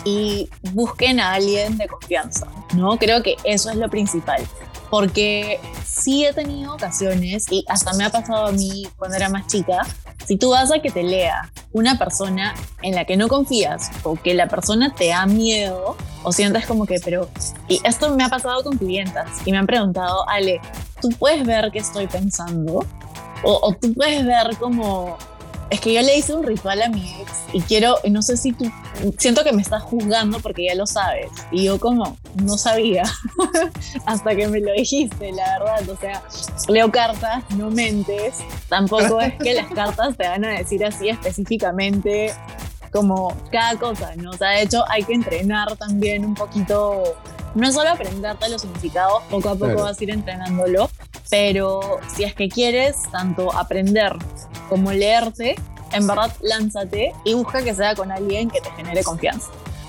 y 0.03 0.49
busquen 0.73 1.21
a 1.21 1.35
alguien 1.35 1.77
de 1.77 1.87
confianza, 1.87 2.47
¿no? 2.73 2.97
Creo 2.97 3.23
que 3.23 3.37
eso 3.45 3.69
es 3.69 3.77
lo 3.77 3.89
principal 3.89 4.43
porque 4.89 5.61
sí 5.85 6.25
he 6.25 6.33
tenido 6.33 6.75
ocasiones, 6.75 7.45
y 7.49 7.65
hasta 7.67 7.93
me 7.93 8.03
ha 8.03 8.11
pasado 8.11 8.45
a 8.45 8.51
mí 8.51 8.85
cuando 8.97 9.15
era 9.17 9.29
más 9.29 9.47
chica, 9.47 9.87
si 10.23 10.37
tú 10.37 10.49
vas 10.51 10.71
a 10.71 10.79
que 10.79 10.91
te 10.91 11.01
lea 11.01 11.49
una 11.71 11.97
persona 11.97 12.53
en 12.81 12.93
la 12.93 13.05
que 13.05 13.17
no 13.17 13.29
confías 13.29 13.89
o 14.03 14.15
que 14.15 14.35
la 14.35 14.47
persona 14.47 14.93
te 14.93 15.07
da 15.07 15.25
miedo 15.25 15.95
o 16.21 16.31
sientes 16.31 16.67
como 16.67 16.85
que, 16.85 16.99
pero, 17.03 17.27
y 17.67 17.79
esto 17.85 18.15
me 18.15 18.23
ha 18.23 18.29
pasado 18.29 18.63
con 18.63 18.77
clientas 18.77 19.29
y 19.45 19.51
me 19.51 19.57
han 19.57 19.65
preguntado, 19.65 20.29
Ale, 20.29 20.59
¿tú 21.01 21.09
puedes 21.17 21.43
ver 21.43 21.71
qué 21.71 21.79
estoy 21.79 22.05
pensando? 22.05 22.85
O, 23.43 23.60
o 23.62 23.73
tú 23.73 23.93
puedes 23.93 24.25
ver 24.25 24.56
como 24.58 25.17
es 25.73 25.82
que 25.82 25.91
yo 25.91 26.03
le 26.03 26.15
hice 26.15 26.36
un 26.36 26.43
ritual 26.43 26.84
a 26.84 26.89
mi 26.89 27.01
ex 27.19 27.32
y 27.51 27.60
quiero, 27.62 27.95
no 28.08 28.21
sé 28.21 28.38
si 28.38 28.53
tú, 28.53 28.71
siento 29.17 29.43
que 29.43 29.51
me 29.53 29.63
estás 29.63 29.82
juzgando 29.82 30.39
porque 30.39 30.65
ya 30.65 30.75
lo 30.75 30.86
sabes. 30.86 31.32
Y 31.51 31.63
yo 31.63 31.79
como, 31.79 32.15
no 32.43 32.60
sabía, 32.60 33.01
hasta 34.06 34.36
que 34.36 34.47
me 34.47 34.60
lo 34.60 34.71
dijiste, 34.73 35.32
la 35.32 35.58
verdad. 35.58 35.89
O 35.89 35.97
sea, 35.97 36.21
leo 36.67 36.91
cartas, 36.91 37.43
no 37.58 37.71
mentes. 37.71 38.36
Tampoco 38.69 39.19
es 39.19 39.34
que 39.39 39.56
las 39.56 39.65
cartas 39.73 40.15
te 40.15 40.27
van 40.27 40.45
a 40.45 40.49
decir 40.49 40.86
así 40.86 41.10
específicamente 41.10 42.32
como 42.91 43.36
cada 43.51 43.75
cosa, 43.79 44.15
¿no? 44.15 44.29
O 44.29 44.38
sea, 44.38 44.49
de 44.49 44.62
hecho 44.62 44.84
hay 44.88 45.03
que 45.03 45.13
entrenar 45.13 45.75
también 45.77 46.23
un 46.23 46.36
poquito, 46.36 47.15
no 47.56 47.71
solo 47.71 47.89
aprenderte 47.89 48.47
los 48.47 48.62
significados, 48.62 49.23
poco 49.32 49.49
a 49.49 49.56
poco 49.56 49.82
vas 49.82 49.99
a 49.99 50.03
ir 50.03 50.12
entrenándolo, 50.12 50.88
pero 51.33 51.99
si 52.15 52.25
es 52.25 52.35
que 52.35 52.47
quieres 52.47 52.95
tanto 53.11 53.51
aprender 53.57 54.13
como 54.69 54.91
leerte, 54.91 55.55
en 55.91 56.05
verdad 56.05 56.31
lánzate 56.43 57.11
y 57.25 57.33
busca 57.33 57.63
que 57.63 57.73
sea 57.73 57.95
con 57.95 58.11
alguien 58.11 58.51
que 58.51 58.61
te 58.61 58.69
genere 58.73 59.03
confianza. 59.03 59.47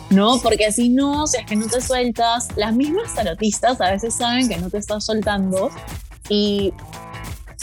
¿no? 0.08 0.38
Porque 0.42 0.72
si 0.72 0.88
no, 0.88 1.26
si 1.26 1.36
es 1.36 1.44
que 1.44 1.54
no 1.54 1.66
te 1.66 1.82
sueltas, 1.82 2.48
las 2.56 2.74
mismas 2.74 3.14
tarotistas 3.14 3.78
a 3.82 3.90
veces 3.90 4.14
saben 4.14 4.48
que 4.48 4.56
no 4.56 4.70
te 4.70 4.78
estás 4.78 5.04
soltando 5.04 5.70
y 6.30 6.72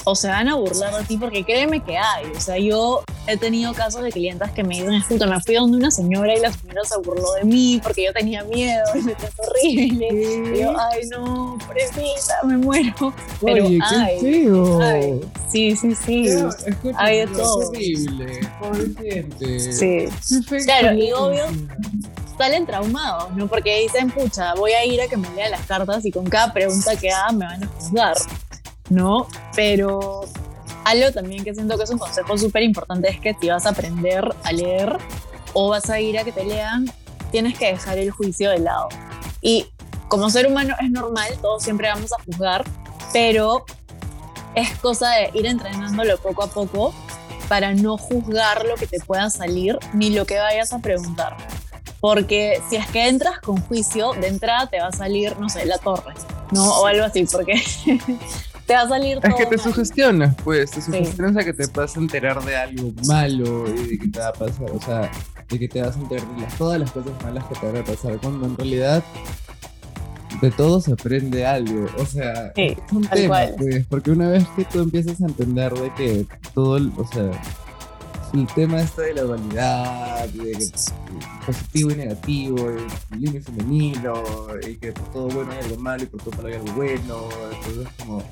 o 0.04 0.16
se 0.16 0.28
van 0.28 0.48
a 0.48 0.56
burlar 0.56 0.94
de 0.96 1.04
ti 1.04 1.18
porque 1.18 1.44
créeme 1.44 1.84
que 1.84 1.98
hay. 1.98 2.26
O 2.36 2.40
sea, 2.40 2.58
yo 2.58 3.04
he 3.28 3.38
tenido 3.38 3.74
casos 3.74 4.02
de 4.02 4.12
clientes 4.12 4.50
que 4.52 4.64
me 4.64 4.76
dicen, 4.76 4.94
escucha, 4.94 5.26
me 5.28 5.40
fui 5.42 5.56
donde 5.56 5.78
una 5.78 5.92
señora 5.92 6.36
y 6.36 6.40
la 6.40 6.52
señora 6.52 6.82
se 6.84 6.98
burló 7.00 7.34
de 7.34 7.44
mí 7.44 7.80
porque 7.84 8.06
yo 8.06 8.14
tenía 8.14 8.44
miedo 8.44 8.84
y 8.96 9.02
me 9.02 9.16
trató 9.16 9.44
horrible. 9.44 10.08
Y 10.56 10.62
yo, 10.62 10.74
ay, 10.80 11.02
no, 11.12 11.58
pobrecita, 11.66 12.40
me 12.44 12.58
muero. 12.58 13.14
Pero 13.44 13.66
Oye, 13.66 13.80
ay, 13.84 14.20
feo. 14.20 15.22
sí, 15.50 15.76
sí, 15.76 15.96
sí. 15.96 16.26
hay 16.96 17.20
de 17.20 17.28
todo. 17.28 17.70
horrible, 17.70 18.40
pobre 18.60 19.12
gente. 19.12 19.60
Sí. 19.60 20.08
Claro, 20.66 20.94
y 20.94 21.12
obvio 21.12 21.46
salen 22.38 22.66
traumados, 22.66 23.36
¿no? 23.36 23.48
Porque 23.48 23.82
dicen, 23.82 24.10
pucha, 24.10 24.56
voy 24.56 24.72
a 24.72 24.84
ir 24.84 25.00
a 25.02 25.08
que 25.08 25.16
me 25.16 25.30
lea 25.36 25.50
las 25.50 25.66
cartas 25.68 26.04
y 26.06 26.12
con 26.12 26.26
cada 26.26 26.52
pregunta 26.52 26.96
que 26.96 27.12
haga 27.12 27.32
me 27.32 27.46
van 27.46 27.64
a 27.64 27.68
juzgar. 27.68 28.18
¿No? 28.92 29.26
Pero 29.56 30.22
algo 30.84 31.12
también 31.12 31.44
que 31.44 31.56
siento 31.56 31.78
que 31.78 31.84
es 31.84 31.90
un 31.90 31.98
consejo 31.98 32.38
súper 32.38 32.64
importante 32.64 33.10
es 33.10 33.20
que 33.20 33.36
si 33.40 33.50
vas 33.50 33.66
a 33.66 33.70
aprender 33.70 34.24
a 34.44 34.52
leer 34.52 34.98
o 35.54 35.70
vas 35.70 35.90
a 35.90 36.00
ir 36.00 36.20
a 36.20 36.24
que 36.24 36.32
te 36.32 36.44
lean, 36.44 36.92
tienes 37.32 37.58
que 37.58 37.68
dejar 37.68 37.98
el 37.98 38.12
juicio 38.12 38.50
de 38.52 38.60
lado. 38.60 38.90
Y 39.42 39.68
como 40.10 40.30
ser 40.30 40.46
humano 40.46 40.76
es 40.82 40.92
normal, 40.92 41.34
todos 41.42 41.64
siempre 41.64 41.88
vamos 41.88 42.12
a 42.12 42.22
juzgar, 42.24 42.66
pero 43.14 43.66
es 44.56 44.78
cosa 44.80 45.10
de 45.12 45.32
ir 45.34 45.46
entrenándolo 45.46 46.18
poco 46.18 46.44
a 46.44 46.48
poco 46.48 46.94
para 47.48 47.74
no 47.74 47.98
juzgar 47.98 48.66
lo 48.66 48.76
que 48.76 48.88
te 48.88 49.00
pueda 49.00 49.30
salir 49.30 49.80
ni 49.94 50.10
lo 50.10 50.26
que 50.26 50.38
vayas 50.38 50.74
a 50.74 50.80
preguntar. 50.80 51.38
Porque 52.02 52.62
si 52.70 52.76
es 52.76 52.88
que 52.88 53.08
entras 53.08 53.40
con 53.40 53.62
juicio, 53.62 54.14
de 54.14 54.28
entrada 54.28 54.68
te 54.68 54.82
va 54.82 54.88
a 54.88 54.92
salir, 54.92 55.38
no 55.40 55.48
sé, 55.48 55.66
la 55.66 55.78
torre, 55.78 56.14
¿no? 56.52 56.80
O 56.80 56.88
algo 56.88 57.06
así, 57.06 57.26
porque 57.32 57.62
te 58.72 58.78
va 58.78 58.84
a 58.84 58.88
salir 58.88 59.20
todo 59.20 59.30
Es 59.32 59.36
que 59.36 59.46
te 59.48 59.58
mal. 59.58 59.60
sugestionas, 59.66 60.36
pues, 60.46 60.72
te 60.72 60.82
sugestionas 60.82 61.36
a 61.36 61.44
que 61.44 61.52
te 61.54 61.66
vas 61.68 61.98
a 61.98 62.00
enterar 62.00 62.42
de 62.46 62.56
algo 62.56 62.92
malo 63.06 63.66
y 63.70 63.88
de 63.88 64.00
que 64.00 64.08
te 64.08 64.20
va 64.20 64.30
a 64.30 64.34
pasar, 64.34 64.72
o 64.72 64.80
sea, 64.82 65.12
de 65.50 65.60
que 65.60 65.68
te 65.68 65.82
vas 65.82 65.98
a 65.98 66.00
enterar 66.00 66.26
de 66.36 66.42
las- 66.42 66.58
todas 66.58 66.80
las 66.80 66.90
cosas 66.92 67.12
malas 67.24 67.44
que 67.48 67.56
te 67.56 67.66
van 67.66 67.78
a 67.78 67.84
pasar, 67.84 68.18
cuando 68.22 68.46
en 68.48 68.56
realidad 68.58 69.04
de 70.42 70.52
todo 70.52 70.80
se 70.80 70.94
aprende 70.94 71.46
algo, 71.46 71.86
o 72.00 72.06
sea, 72.06 72.54
Sí, 72.56 72.62
es 72.86 72.92
un 72.94 73.06
tema, 73.08 73.28
cual. 73.28 73.56
pues, 73.58 73.86
porque 73.88 74.12
una 74.12 74.30
vez 74.30 74.46
que 74.56 74.64
tú 74.64 74.80
empiezas 74.80 75.22
a 75.22 75.26
entender 75.26 75.74
de 75.74 75.94
que 75.94 76.26
todo, 76.54 76.78
el- 76.78 76.94
o 76.98 77.06
sea, 77.06 77.30
el 78.34 78.48
tema 78.56 78.80
este 78.82 79.02
de 79.02 79.14
la 79.16 79.22
dualidad, 79.24 80.30
de 80.30 80.52
que 80.54 80.68
positivo 81.46 81.92
y 81.92 81.96
negativo, 81.96 82.56
lindo 83.20 83.38
y 83.38 83.42
femenino, 83.42 84.24
y 84.66 84.76
que 84.78 84.94
por 84.94 85.12
todo 85.12 85.28
bueno 85.28 85.52
hay 85.52 85.58
algo 85.66 85.76
malo 85.82 86.04
y 86.04 86.06
por 86.06 86.22
todo 86.22 86.36
malo 86.38 86.48
hay 86.48 86.54
algo 86.56 86.72
bueno, 86.74 87.18
entonces 87.54 87.88
como 88.00 88.24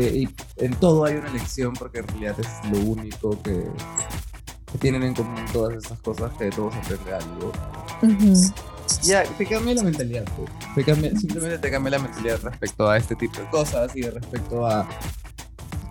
que 0.00 0.16
y 0.16 0.28
en 0.56 0.74
todo 0.74 1.04
hay 1.04 1.14
una 1.14 1.30
lección 1.30 1.72
porque 1.74 1.98
en 2.00 2.08
realidad 2.08 2.36
es 2.40 2.70
lo 2.70 2.78
único 2.80 3.40
que, 3.42 3.64
que 4.72 4.78
tienen 4.78 5.02
en 5.04 5.14
común 5.14 5.44
todas 5.52 5.76
estas 5.76 6.00
cosas 6.00 6.32
que 6.36 6.44
de 6.44 6.50
todos 6.50 6.74
aprende 6.74 7.14
algo. 7.14 7.52
Ya, 9.02 9.22
te 9.24 9.46
cambia 9.46 9.74
la 9.74 9.82
mentalidad. 9.82 10.24
Te 10.74 10.84
cambia, 10.84 11.10
simplemente 11.16 11.58
te 11.58 11.70
cambia 11.70 11.92
la 11.92 11.98
mentalidad 12.00 12.40
respecto 12.42 12.88
a 12.88 12.96
este 12.96 13.14
tipo 13.16 13.40
de 13.40 13.48
cosas 13.50 13.94
y 13.96 14.02
respecto 14.02 14.66
a, 14.66 14.86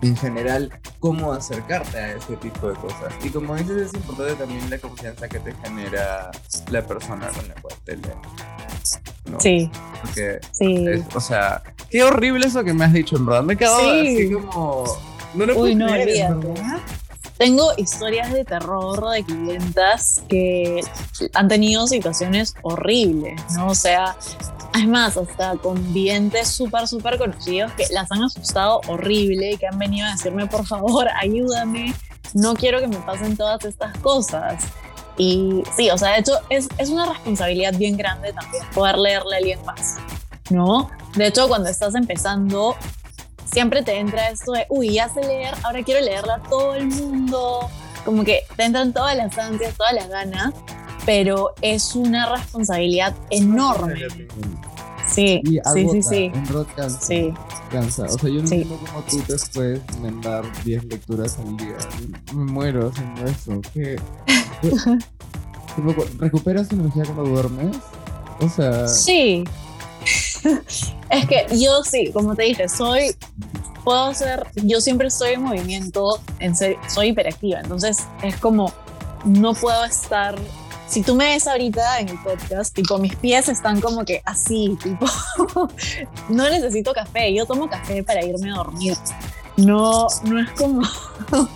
en 0.02 0.16
general, 0.16 0.70
cómo 1.00 1.32
acercarte 1.32 1.96
a 1.98 2.12
este 2.16 2.36
tipo 2.36 2.68
de 2.68 2.74
cosas. 2.76 3.12
Y 3.24 3.30
como 3.30 3.56
dices, 3.56 3.88
es 3.88 3.94
importante 3.94 4.34
también 4.34 4.68
la 4.70 4.78
confianza 4.78 5.28
que 5.28 5.38
te 5.40 5.52
genera 5.64 6.30
la 6.70 6.86
persona 6.86 7.28
con 7.28 7.48
la 7.48 7.54
cual 7.54 7.74
te 7.84 7.96
lees. 7.96 8.16
¿no? 9.30 9.40
Sí, 9.40 9.70
Porque, 10.02 10.38
sí. 10.52 10.86
es- 10.86 11.16
o 11.16 11.20
sea, 11.20 11.62
qué 11.94 12.02
horrible 12.02 12.44
eso 12.44 12.64
que 12.64 12.74
me 12.74 12.84
has 12.84 12.92
dicho, 12.92 13.14
en 13.16 13.24
verdad. 13.24 13.44
Me 13.44 13.52
he 13.54 13.56
quedado 13.56 13.78
Sí. 13.78 14.16
así 14.16 14.32
como... 14.32 14.84
No 15.34 15.46
lo 15.46 15.60
Uy, 15.60 15.76
no, 15.76 15.86
creer, 15.86 16.34
verdad. 16.34 16.80
Tengo 17.38 17.70
historias 17.76 18.32
de 18.32 18.44
terror 18.44 19.10
de 19.10 19.22
clientas 19.22 20.20
que 20.28 20.80
han 21.34 21.46
tenido 21.46 21.86
situaciones 21.86 22.54
horribles, 22.62 23.40
¿no? 23.56 23.68
O 23.68 23.76
sea, 23.76 24.16
es 24.74 24.88
más, 24.88 25.16
hasta 25.16 25.54
con 25.58 25.94
videntes 25.94 26.48
súper, 26.48 26.88
súper 26.88 27.16
conocidos 27.16 27.70
que 27.74 27.86
las 27.92 28.10
han 28.10 28.24
asustado 28.24 28.80
horrible 28.88 29.52
y 29.52 29.56
que 29.56 29.68
han 29.68 29.78
venido 29.78 30.08
a 30.08 30.10
decirme, 30.10 30.48
por 30.48 30.66
favor, 30.66 31.06
ayúdame, 31.20 31.94
no 32.32 32.54
quiero 32.54 32.80
que 32.80 32.88
me 32.88 32.96
pasen 32.96 33.36
todas 33.36 33.64
estas 33.64 33.96
cosas. 33.98 34.64
Y 35.16 35.62
sí, 35.76 35.90
o 35.90 35.98
sea, 35.98 36.14
de 36.14 36.18
hecho, 36.18 36.32
es, 36.50 36.68
es 36.78 36.88
una 36.90 37.06
responsabilidad 37.06 37.72
bien 37.76 37.96
grande 37.96 38.32
también 38.32 38.64
poder 38.74 38.98
leerle 38.98 39.34
a 39.36 39.38
alguien 39.38 39.64
más, 39.64 39.96
¿no? 40.50 40.90
De 41.16 41.26
hecho, 41.28 41.48
cuando 41.48 41.68
estás 41.68 41.94
empezando, 41.94 42.74
siempre 43.50 43.82
te 43.82 43.98
entra 43.98 44.28
esto 44.30 44.52
de, 44.52 44.66
uy, 44.68 44.94
ya 44.94 45.08
sé 45.08 45.20
leer, 45.20 45.54
ahora 45.62 45.82
quiero 45.82 46.04
leerla 46.04 46.34
a 46.36 46.42
todo 46.42 46.74
el 46.74 46.86
mundo. 46.86 47.68
Como 48.04 48.24
que 48.24 48.40
te 48.56 48.64
entran 48.64 48.92
todas 48.92 49.16
las 49.16 49.36
ansias, 49.38 49.74
todas 49.76 49.94
las 49.94 50.08
ganas, 50.08 50.52
pero 51.06 51.54
es 51.62 51.94
una 51.94 52.34
responsabilidad 52.34 53.14
enorme. 53.30 53.94
Sí, 55.06 55.42
sí, 55.74 55.88
sí, 55.90 56.02
sí. 56.02 56.24
en 56.34 56.44
verdad 56.46 56.66
cansa, 56.74 57.00
Sí, 57.00 57.32
cansa. 57.70 58.04
O 58.04 58.18
sea, 58.18 58.30
yo 58.30 58.40
no 58.40 58.48
Sí. 58.48 58.54
entiendo 58.62 58.78
cómo 58.86 59.02
tú 59.02 59.18
te 59.20 59.34
puedes 59.52 59.98
mandar 60.00 60.44
10 60.64 60.84
lecturas 60.84 61.38
al 61.38 61.56
día. 61.58 61.76
Me 62.34 62.44
muero 62.50 62.88
haciendo 62.90 63.24
eso. 63.26 63.60
¿Qué? 63.74 64.00
¿Recuperas 66.18 66.68
tu 66.68 66.76
energía 66.76 67.04
cuando 67.04 67.24
duermes? 67.24 67.76
O 68.40 68.48
sea, 68.48 68.86
sí. 68.88 69.44
es 71.10 71.26
que 71.26 71.46
yo 71.52 71.82
sí, 71.82 72.10
como 72.12 72.34
te 72.34 72.44
dije, 72.44 72.68
soy, 72.68 73.16
puedo 73.84 74.12
ser, 74.14 74.46
yo 74.54 74.80
siempre 74.80 75.08
estoy 75.08 75.32
en 75.32 75.42
movimiento, 75.42 76.20
en 76.40 76.54
soy 76.56 77.08
hiperactiva, 77.08 77.60
entonces 77.60 78.06
es 78.22 78.36
como, 78.36 78.72
no 79.24 79.54
puedo 79.54 79.84
estar, 79.84 80.34
si 80.88 81.02
tú 81.02 81.14
me 81.14 81.26
ves 81.26 81.46
ahorita 81.46 82.00
en 82.00 82.10
el 82.10 82.22
podcast, 82.22 82.74
tipo, 82.74 82.98
mis 82.98 83.16
pies 83.16 83.48
están 83.48 83.80
como 83.80 84.04
que 84.04 84.22
así, 84.24 84.76
tipo, 84.82 85.06
no 86.28 86.50
necesito 86.50 86.92
café, 86.92 87.34
yo 87.34 87.46
tomo 87.46 87.68
café 87.68 88.02
para 88.02 88.24
irme 88.24 88.50
a 88.50 88.56
dormir, 88.56 88.96
no, 89.56 90.08
no 90.24 90.40
es 90.40 90.50
como, 90.52 90.82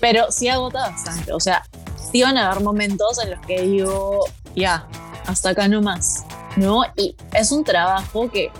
pero 0.00 0.30
sí 0.30 0.48
agota 0.48 0.90
bastante, 0.90 1.32
o 1.32 1.40
sea, 1.40 1.62
sí 2.10 2.22
van 2.22 2.36
a 2.36 2.50
haber 2.50 2.62
momentos 2.62 3.22
en 3.22 3.30
los 3.30 3.40
que 3.46 3.62
digo, 3.62 4.26
ya, 4.54 4.86
hasta 5.26 5.50
acá 5.50 5.68
no 5.68 5.80
más, 5.82 6.19
¿no? 6.60 6.82
Y 6.96 7.16
es 7.32 7.50
un 7.52 7.64
trabajo 7.64 8.30
que 8.30 8.50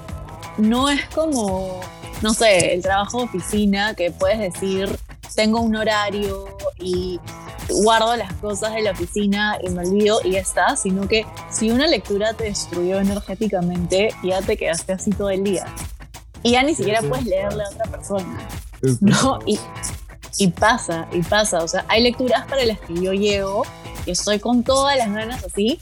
no 0.57 0.89
es 0.89 1.05
como, 1.07 1.81
no 2.23 2.35
sé, 2.35 2.75
el 2.75 2.83
trabajo 2.83 3.19
de 3.19 3.25
oficina 3.25 3.95
que 3.95 4.11
puedes 4.11 4.39
decir, 4.39 4.99
tengo 5.35 5.61
un 5.61 5.77
horario 5.77 6.49
y 6.79 7.21
guardo 7.69 8.17
las 8.17 8.33
cosas 8.35 8.73
de 8.73 8.83
la 8.83 8.93
oficina 8.93 9.59
y 9.63 9.69
me 9.69 9.87
olvido 9.87 10.21
y 10.25 10.33
ya 10.33 10.41
está, 10.41 10.77
sino 10.77 11.07
que 11.07 11.25
si 11.51 11.71
una 11.71 11.87
lectura 11.87 12.33
te 12.33 12.45
destruyó 12.45 12.99
energéticamente, 12.99 14.09
ya 14.25 14.41
te 14.41 14.57
quedaste 14.57 14.95
así 14.95 15.11
todo 15.11 15.31
el 15.31 15.45
día. 15.45 15.67
Y 16.43 16.53
ya 16.53 16.63
ni 16.63 16.75
siquiera 16.75 17.03
puedes 17.03 17.27
leerle 17.27 17.65
a 17.65 17.69
otra 17.69 17.85
persona. 17.85 18.49
No, 19.01 19.39
y, 19.47 19.59
y 20.39 20.49
pasa, 20.49 21.09
y 21.13 21.23
pasa. 21.23 21.63
O 21.63 21.69
sea, 21.69 21.85
hay 21.89 22.03
lecturas 22.03 22.47
para 22.47 22.65
las 22.65 22.81
que 22.81 22.95
yo 22.95 23.13
llego 23.13 23.65
y 24.07 24.13
estoy 24.13 24.39
con 24.39 24.63
todas 24.63 24.97
las 24.97 25.13
ganas 25.13 25.45
así, 25.45 25.79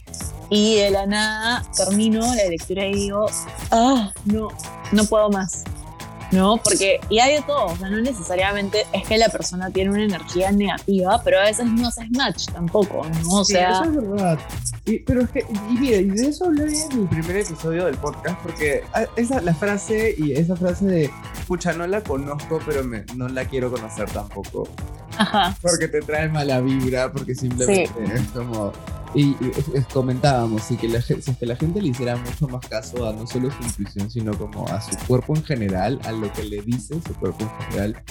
y 0.51 0.77
de 0.77 0.91
la 0.91 1.07
nada 1.07 1.63
termino 1.77 2.21
la 2.21 2.45
lectura 2.49 2.87
y 2.87 2.95
digo, 2.95 3.27
ah, 3.71 4.13
no, 4.25 4.49
no 4.93 5.05
puedo 5.05 5.31
más. 5.31 5.65
No, 6.33 6.59
porque, 6.63 7.01
y 7.09 7.19
hay 7.21 7.37
de 7.37 7.43
todo, 7.43 7.67
o 7.67 7.77
sea, 7.77 7.89
no 7.89 7.99
necesariamente 8.01 8.85
es 8.93 9.07
que 9.09 9.17
la 9.17 9.29
persona 9.31 9.71
tiene 9.71 9.91
una 9.91 10.05
energía 10.05 10.53
negativa, 10.53 11.21
pero 11.25 11.39
a 11.41 11.45
veces 11.45 11.67
no 11.67 11.89
haces 11.89 12.11
match 12.11 12.47
tampoco, 12.53 13.07
¿no? 13.25 13.31
O 13.41 13.45
Sí, 13.45 13.55
sea, 13.55 13.71
eso 13.73 13.85
es 13.85 13.97
verdad. 13.97 14.39
Y- 14.85 14.99
pero 15.01 15.23
es 15.23 15.31
que, 15.31 15.41
y 15.71 15.79
mira, 15.79 15.97
y 15.97 16.05
de 16.11 16.29
eso 16.29 16.45
hablé 16.47 16.65
en 16.65 16.93
el 17.01 17.09
primer 17.09 17.37
episodio 17.39 17.87
del 17.87 17.97
podcast, 17.97 18.39
porque 18.43 18.83
ah, 18.95 19.05
esa, 19.17 19.41
la 19.41 19.55
frase 19.55 20.15
y 20.19 20.33
esa 20.33 20.55
frase 20.57 20.85
de, 20.87 21.11
pucha, 21.47 21.73
no 21.73 21.87
la 21.87 22.03
conozco, 22.03 22.61
pero 22.67 22.85
me- 22.85 23.05
no 23.17 23.29
la 23.29 23.45
quiero 23.47 23.71
conocer 23.71 24.11
tampoco. 24.11 24.69
ajá, 25.17 25.57
Porque 25.63 25.89
te 25.89 26.01
trae 26.03 26.29
mala 26.29 26.61
vibra, 26.61 27.11
porque 27.11 27.35
simplemente 27.35 27.91
es 28.15 28.23
como. 28.35 28.73
Y, 29.15 29.29
y 29.43 29.51
es- 29.75 29.87
comentábamos, 29.87 30.63
sí, 30.63 30.77
que 30.77 30.87
la, 30.87 31.01
si 31.01 31.15
es 31.15 31.25
que 31.39 31.47
la 31.47 31.57
gente 31.57 31.81
le 31.81 31.89
hiciera 31.89 32.15
mucho 32.17 32.47
más 32.47 32.65
caso 32.67 33.09
a 33.09 33.13
no 33.15 33.27
solo 33.27 33.51
su 33.51 33.63
intuición, 33.63 34.11
sino 34.11 34.37
como 34.37 34.69
a 34.69 34.81
su 34.83 34.95
cuerpo 35.07 35.35
en 35.35 35.43
general, 35.45 35.99
a 36.05 36.13
lo 36.19 36.33
que 36.33 36.45
le 36.45 36.63
dice 36.63 36.95
su 37.07 37.15
cuerpo 37.15 37.45
en 37.45 37.51
general, 37.67 38.03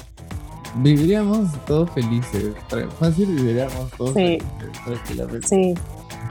viviríamos 0.78 1.50
todos 1.66 1.90
felices. 1.92 2.54
Fácil 3.00 3.28
viviríamos 3.28 3.90
todos 3.98 4.14
Sí. 4.14 4.38
felices, 4.40 4.84
tranquilamente. 4.86 5.48
sí, 5.48 5.74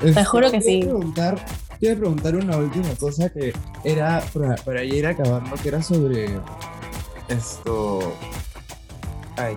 Este, 0.03 0.24
juro 0.24 0.51
que 0.51 0.61
sí. 0.61 0.81
Preguntar, 0.83 1.45
quiero 1.81 1.99
preguntar 2.01 2.37
una 2.37 2.57
última 2.57 2.89
cosa 2.99 3.29
que 3.31 3.53
era 3.85 4.22
para, 4.35 4.55
para 4.57 4.85
ya 4.85 4.95
ir 4.95 5.07
acabando, 5.07 5.55
que 5.57 5.68
era 5.68 5.83
sobre 5.83 6.39
esto. 7.29 8.12
Ay. 9.37 9.55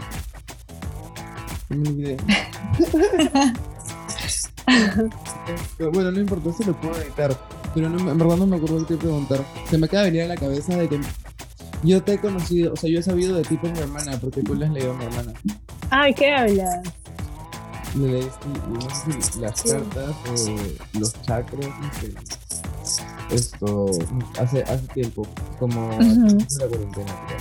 Me 1.70 1.88
olvidé. 1.90 2.18
Bueno, 5.92 6.12
no 6.12 6.20
importa, 6.20 6.54
se 6.54 6.66
lo 6.66 6.74
puedo 6.80 6.96
editar. 7.02 7.36
Pero 7.74 7.90
no, 7.90 8.12
en 8.12 8.18
verdad 8.18 8.38
no 8.38 8.46
me 8.46 8.58
acuerdo 8.58 8.86
qué 8.86 8.96
preguntar. 8.98 9.44
Se 9.70 9.78
me 9.78 9.86
acaba 9.88 10.04
de 10.04 10.12
venir 10.12 10.26
a 10.26 10.28
la 10.28 10.36
cabeza 10.38 10.76
de 10.76 10.88
que 10.88 11.00
yo 11.84 12.02
te 12.04 12.14
he 12.14 12.18
conocido, 12.20 12.74
o 12.74 12.76
sea, 12.76 12.90
yo 12.90 13.00
he 13.00 13.04
sabido 13.04 13.36
de 13.38 13.44
ti 13.44 13.58
por 13.58 13.72
mi 13.72 13.80
hermana, 13.80 14.18
porque 14.20 14.42
tú 14.42 14.56
le 14.56 14.66
has 14.66 14.72
leído 14.72 14.92
a 14.92 14.98
mi 14.98 15.06
hermana. 15.06 15.34
ay, 15.90 16.14
¿qué 16.14 16.34
hablas? 16.34 16.80
Le 17.96 18.08
leíste, 18.12 18.48
no 18.70 18.82
sé 18.82 19.22
si 19.32 19.40
las 19.40 19.62
cartas 19.64 20.16
los 20.94 21.22
chakras, 21.24 21.68
no 21.80 21.92
sé. 22.00 22.14
Esto, 23.32 23.86
hace, 24.40 24.64
hace 24.64 24.88
tiempo, 24.94 25.28
como 25.60 25.90
principio 25.98 26.58
de 26.58 26.64
la 26.66 26.68
cuarentena, 26.70 27.26
creo. 27.28 27.40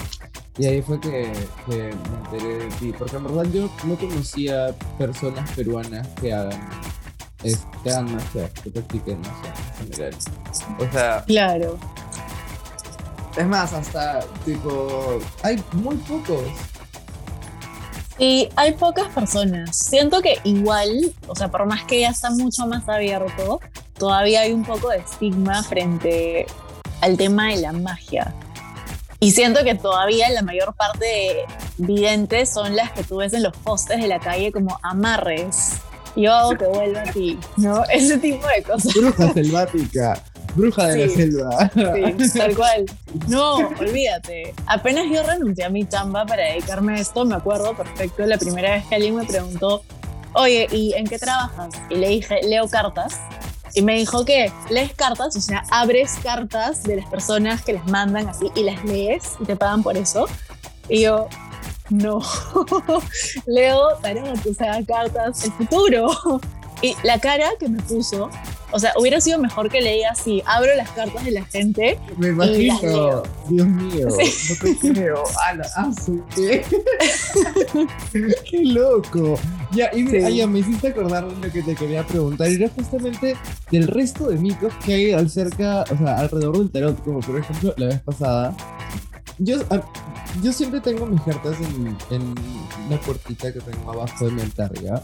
Y 0.58 0.66
ahí 0.66 0.82
fue 0.82 1.00
que, 1.00 1.32
que 1.68 1.76
me 1.76 2.36
enteré 2.36 2.58
de 2.58 2.66
ti, 2.80 2.92
porque 2.98 3.16
en 3.16 3.24
verdad 3.24 3.44
yo 3.52 3.70
no 3.84 3.96
conocía 3.96 4.74
personas 4.98 5.48
peruanas 5.52 6.06
que 6.20 6.32
hagan, 6.32 6.68
que 7.42 7.90
hagan 7.90 8.12
magia, 8.14 8.50
que 8.62 8.70
practiquen 8.70 9.20
magia 9.20 9.54
en 9.80 9.84
general. 9.92 10.14
O 10.78 10.92
sea, 10.92 11.24
Claro. 11.26 11.78
Es 13.38 13.46
más, 13.46 13.72
hasta 13.72 14.20
tipo, 14.44 15.20
hay 15.42 15.62
muy 15.72 15.96
pocos. 15.96 16.42
Y 18.18 18.48
hay 18.56 18.72
pocas 18.72 19.06
personas. 19.14 19.78
Siento 19.78 20.20
que 20.20 20.38
igual, 20.42 21.14
o 21.28 21.36
sea, 21.36 21.48
por 21.48 21.64
más 21.66 21.84
que 21.84 22.00
ya 22.00 22.08
está 22.08 22.30
mucho 22.30 22.66
más 22.66 22.88
abierto, 22.88 23.60
todavía 23.96 24.40
hay 24.40 24.52
un 24.52 24.64
poco 24.64 24.88
de 24.90 24.98
estigma 24.98 25.62
frente 25.62 26.46
al 27.00 27.16
tema 27.16 27.50
de 27.50 27.58
la 27.58 27.72
magia. 27.72 28.34
Y 29.20 29.30
siento 29.30 29.62
que 29.62 29.76
todavía 29.76 30.30
la 30.30 30.42
mayor 30.42 30.74
parte 30.74 31.04
de 31.04 31.44
videntes 31.78 32.50
son 32.50 32.74
las 32.74 32.90
que 32.90 33.04
tú 33.04 33.18
ves 33.18 33.32
en 33.34 33.44
los 33.44 33.56
postes 33.56 34.00
de 34.00 34.08
la 34.08 34.18
calle 34.18 34.50
como 34.50 34.80
amarres. 34.82 35.74
Yo 36.16 36.32
hago 36.32 36.56
que 36.56 36.66
vuelva 36.66 37.02
a 37.02 37.12
ti, 37.12 37.38
¿no? 37.56 37.84
Ese 37.92 38.18
tipo 38.18 38.46
de 38.48 38.62
cosas. 38.64 38.92
Bruja 38.94 39.32
selvática, 39.32 40.24
bruja 40.58 40.86
de 40.88 41.06
la 41.06 41.08
Sí. 41.12 41.16
selva. 41.16 41.70
Sí, 42.18 42.38
tal 42.38 42.54
cual. 42.56 42.84
No, 43.28 43.56
olvídate. 43.78 44.54
Apenas 44.66 45.06
yo 45.12 45.22
renuncié 45.22 45.64
a 45.64 45.70
mi 45.70 45.86
chamba 45.88 46.26
para 46.26 46.44
dedicarme 46.44 46.96
a 46.96 47.00
esto, 47.00 47.24
me 47.24 47.34
acuerdo 47.36 47.74
perfecto 47.76 48.26
la 48.26 48.36
primera 48.38 48.72
vez 48.74 48.84
que 48.86 48.94
alguien 48.96 49.16
me 49.16 49.24
preguntó, 49.24 49.82
oye, 50.34 50.66
¿y 50.70 50.92
en 50.94 51.06
qué 51.06 51.18
trabajas? 51.18 51.68
Y 51.90 51.94
le 51.96 52.08
dije, 52.08 52.40
leo 52.42 52.68
cartas. 52.68 53.20
Y 53.74 53.82
me 53.82 53.94
dijo 53.96 54.24
que 54.24 54.50
lees 54.70 54.92
cartas, 54.94 55.36
o 55.36 55.40
sea, 55.40 55.62
abres 55.70 56.12
cartas 56.22 56.82
de 56.84 56.96
las 56.96 57.06
personas 57.06 57.62
que 57.62 57.74
las 57.74 57.86
mandan 57.86 58.26
así 58.28 58.50
y 58.54 58.62
las 58.64 58.82
lees 58.84 59.34
y 59.40 59.44
te 59.44 59.56
pagan 59.56 59.82
por 59.82 59.96
eso. 59.96 60.26
Y 60.88 61.02
yo, 61.02 61.28
no, 61.90 62.20
leo 63.46 63.96
tarot, 64.02 64.46
o 64.46 64.54
sea, 64.54 64.82
cartas, 64.86 65.44
el 65.44 65.52
futuro. 65.52 66.08
Y 66.80 66.94
la 67.02 67.18
cara 67.18 67.48
que 67.58 67.68
me 67.68 67.82
puso 67.82 68.30
O 68.70 68.78
sea, 68.78 68.92
hubiera 68.96 69.20
sido 69.20 69.38
mejor 69.38 69.70
que 69.70 69.80
leía 69.80 70.10
así, 70.10 70.42
abro 70.44 70.74
las 70.76 70.90
cartas 70.90 71.24
de 71.24 71.30
la 71.30 71.44
gente. 71.44 71.98
Me 72.18 72.28
imagino. 72.28 73.22
Dios 73.48 73.66
mío, 73.66 74.08
no 74.08 74.56
te 74.60 74.92
creo. 74.92 75.22
Ala, 75.46 75.66
ah, 75.76 75.90
¿qué? 76.34 76.64
Qué 78.50 78.64
loco. 78.64 79.38
Ya, 79.72 79.90
y 79.94 80.02
me, 80.02 80.46
me 80.46 80.58
hiciste 80.58 80.88
acordar 80.88 81.26
de 81.26 81.46
lo 81.46 81.52
que 81.52 81.62
te 81.62 81.74
quería 81.74 82.06
preguntar. 82.06 82.48
Era 82.48 82.68
justamente 82.68 83.36
del 83.70 83.86
resto 83.86 84.28
de 84.28 84.36
mitos 84.36 84.72
que 84.84 84.94
hay 84.94 85.12
al 85.12 85.30
cerca, 85.30 85.84
o 85.90 85.96
sea, 85.96 86.18
alrededor 86.18 86.58
del 86.58 86.70
tarot. 86.70 87.02
Como 87.02 87.20
por 87.20 87.38
ejemplo, 87.38 87.74
la 87.78 87.86
vez 87.86 88.00
pasada. 88.00 88.54
Yo, 89.38 89.56
yo 90.42 90.52
siempre 90.52 90.80
tengo 90.80 91.06
mis 91.06 91.22
cartas 91.22 91.56
en, 91.60 91.96
en 92.10 92.34
una 92.86 93.00
puertita 93.00 93.52
que 93.52 93.60
tengo 93.60 93.92
abajo 93.92 94.26
de 94.26 94.32
mi 94.32 94.42
altar, 94.42 94.72
¿ya? 94.82 95.02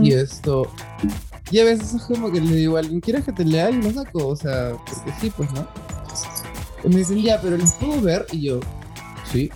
Y 0.00 0.12
esto. 0.12 0.70
Y 1.50 1.60
a 1.60 1.64
veces 1.64 1.94
es 1.94 2.02
como 2.02 2.30
que 2.32 2.40
le 2.40 2.56
digo 2.56 2.76
alguien, 2.76 3.00
¿quieres 3.00 3.24
que 3.24 3.32
te 3.32 3.44
lea? 3.44 3.70
Y 3.70 3.80
lo 3.80 3.92
saco, 3.92 4.28
o 4.28 4.36
sea, 4.36 4.72
porque 4.84 5.12
sí, 5.20 5.32
pues, 5.36 5.50
¿no? 5.52 5.66
Me 6.84 6.96
dicen, 6.96 7.22
ya, 7.22 7.40
pero 7.40 7.56
las 7.56 7.74
puedo 7.74 8.00
ver. 8.00 8.26
Y 8.32 8.42
yo, 8.42 8.60
sí. 9.30 9.50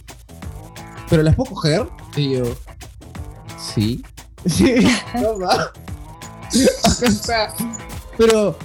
¿Pero 1.09 1.22
las 1.22 1.34
puedo 1.34 1.51
coger? 1.51 1.86
Y 2.16 2.36
yo, 2.36 2.45
sí. 3.59 4.03
Sí, 4.47 4.74
no 5.20 5.38
va. 5.38 5.70
o 6.51 7.66
pero, 8.16 8.57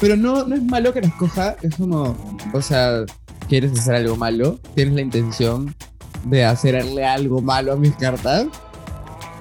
pero 0.00 0.16
no, 0.16 0.44
no 0.46 0.54
es 0.54 0.62
malo 0.62 0.94
que 0.94 1.02
las 1.02 1.12
coja. 1.14 1.54
Es 1.60 1.76
como, 1.76 2.16
o 2.54 2.62
sea, 2.62 3.04
quieres 3.46 3.78
hacer 3.78 3.96
algo 3.96 4.16
malo, 4.16 4.58
tienes 4.74 4.94
la 4.94 5.02
intención 5.02 5.74
de 6.24 6.46
hacerle 6.46 7.04
algo 7.04 7.42
malo 7.42 7.74
a 7.74 7.76
mis 7.76 7.94
cartas. 7.96 8.46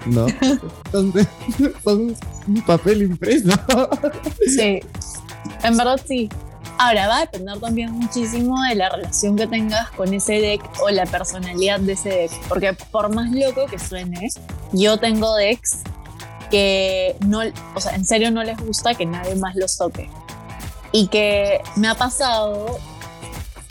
¿No? 0.06 0.28
Entonces, 0.86 1.28
son 1.84 2.16
un 2.48 2.62
papel 2.66 3.04
impreso. 3.04 3.50
Sí, 4.48 4.80
en 5.64 5.78
verdad 5.78 6.00
sí. 6.06 6.30
Ahora 6.78 7.08
va 7.08 7.18
a 7.18 7.22
depender 7.22 7.60
también 7.60 7.92
muchísimo 7.92 8.60
de 8.64 8.76
la 8.76 8.90
relación 8.90 9.36
que 9.36 9.46
tengas 9.46 9.92
con 9.92 10.12
ese 10.14 10.42
deck 10.42 10.62
o 10.82 10.90
la 10.90 11.06
personalidad 11.06 11.80
de 11.80 11.94
ese 11.94 12.10
deck. 12.10 12.32
Porque 12.50 12.74
por 12.74 13.14
más 13.14 13.32
loco 13.32 13.68
que 13.68 13.78
suene, 13.78 14.30
yo 14.72 14.98
tengo 14.98 15.36
decks 15.36 15.84
que 16.50 17.16
no, 17.26 17.42
o 17.76 17.80
sea, 17.80 17.94
en 17.96 18.04
serio 18.04 18.32
no 18.32 18.44
les 18.44 18.58
gusta 18.58 18.96
que 18.96 19.06
nadie 19.06 19.36
más 19.36 19.56
los 19.56 19.78
toque. 19.78 20.10
Y 20.92 21.08
que 21.08 21.62
me 21.76 21.88
ha 21.88 21.96
pasado 21.96 22.80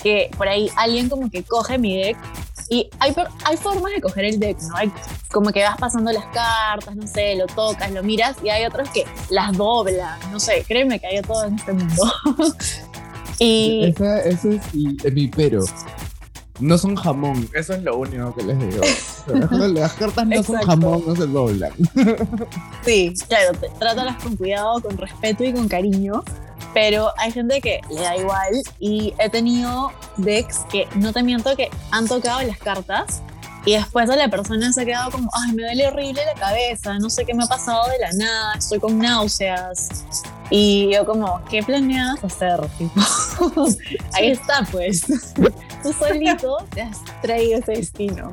que 0.02 0.30
por 0.38 0.48
ahí 0.48 0.70
alguien 0.76 1.08
como 1.08 1.30
que 1.30 1.42
coge 1.42 1.78
mi 1.78 1.96
deck 2.00 2.16
y 2.70 2.88
hay, 3.00 3.12
hay 3.44 3.56
formas 3.56 3.92
de 3.92 4.00
coger 4.00 4.24
el 4.26 4.38
deck, 4.38 4.56
¿no? 4.62 4.76
Hay 4.76 4.92
como 5.32 5.50
que 5.50 5.62
vas 5.62 5.76
pasando 5.76 6.12
las 6.12 6.24
cartas, 6.26 6.94
no 6.94 7.06
sé, 7.06 7.34
lo 7.34 7.46
tocas, 7.48 7.90
lo 7.90 8.02
miras, 8.04 8.36
y 8.44 8.48
hay 8.48 8.64
otros 8.64 8.88
que 8.90 9.04
las 9.28 9.56
doblan, 9.56 10.18
no 10.30 10.38
sé, 10.38 10.64
créeme 10.66 11.00
que 11.00 11.08
hay 11.08 11.20
todo 11.20 11.44
en 11.46 11.56
este 11.56 11.72
mundo. 11.72 12.12
y... 13.40 13.92
eso 14.24 14.50
es 14.50 14.74
mi 15.12 15.26
pero. 15.26 15.64
No 16.60 16.76
son 16.76 16.94
jamón, 16.94 17.48
eso 17.54 17.72
es 17.72 17.82
lo 17.82 17.96
único 17.96 18.34
que 18.34 18.42
les 18.44 18.58
digo. 18.58 18.82
Las 19.68 19.94
cartas 19.94 20.26
no 20.26 20.42
son 20.42 20.56
jamón, 20.56 21.02
no 21.06 21.16
se 21.16 21.26
doblan. 21.26 21.72
Sí, 22.84 23.12
claro, 23.28 23.58
trátalas 23.78 24.22
con 24.22 24.36
cuidado, 24.36 24.80
con 24.80 24.96
respeto 24.96 25.42
y 25.42 25.52
con 25.52 25.68
cariño 25.68 26.22
pero 26.74 27.12
hay 27.16 27.32
gente 27.32 27.60
que 27.60 27.80
le 27.90 28.00
da 28.00 28.16
igual 28.16 28.62
y 28.78 29.14
he 29.18 29.28
tenido 29.28 29.92
decks 30.16 30.64
que, 30.70 30.86
no 30.96 31.12
te 31.12 31.22
miento, 31.22 31.56
que 31.56 31.70
han 31.90 32.06
tocado 32.06 32.42
las 32.42 32.58
cartas 32.58 33.22
y 33.64 33.74
después 33.74 34.08
a 34.08 34.16
la 34.16 34.28
persona 34.28 34.72
se 34.72 34.82
ha 34.82 34.84
quedado 34.84 35.10
como, 35.10 35.30
ay, 35.32 35.52
me 35.52 35.62
duele 35.62 35.88
horrible 35.88 36.22
la 36.24 36.34
cabeza, 36.34 36.98
no 36.98 37.10
sé 37.10 37.24
qué 37.24 37.34
me 37.34 37.44
ha 37.44 37.46
pasado 37.46 37.88
de 37.90 37.98
la 37.98 38.12
nada, 38.12 38.54
estoy 38.54 38.80
con 38.80 38.98
náuseas. 38.98 40.04
Y 40.52 40.92
yo 40.92 41.06
como, 41.06 41.40
¿qué 41.48 41.62
planeas 41.62 42.24
hacer? 42.24 42.58
ahí 44.14 44.30
está, 44.32 44.66
pues. 44.70 45.02
Tú 45.82 45.92
solito 45.92 46.58
te 46.74 46.82
has 46.82 46.98
traído 47.22 47.60
ese 47.60 47.72
destino. 47.72 48.32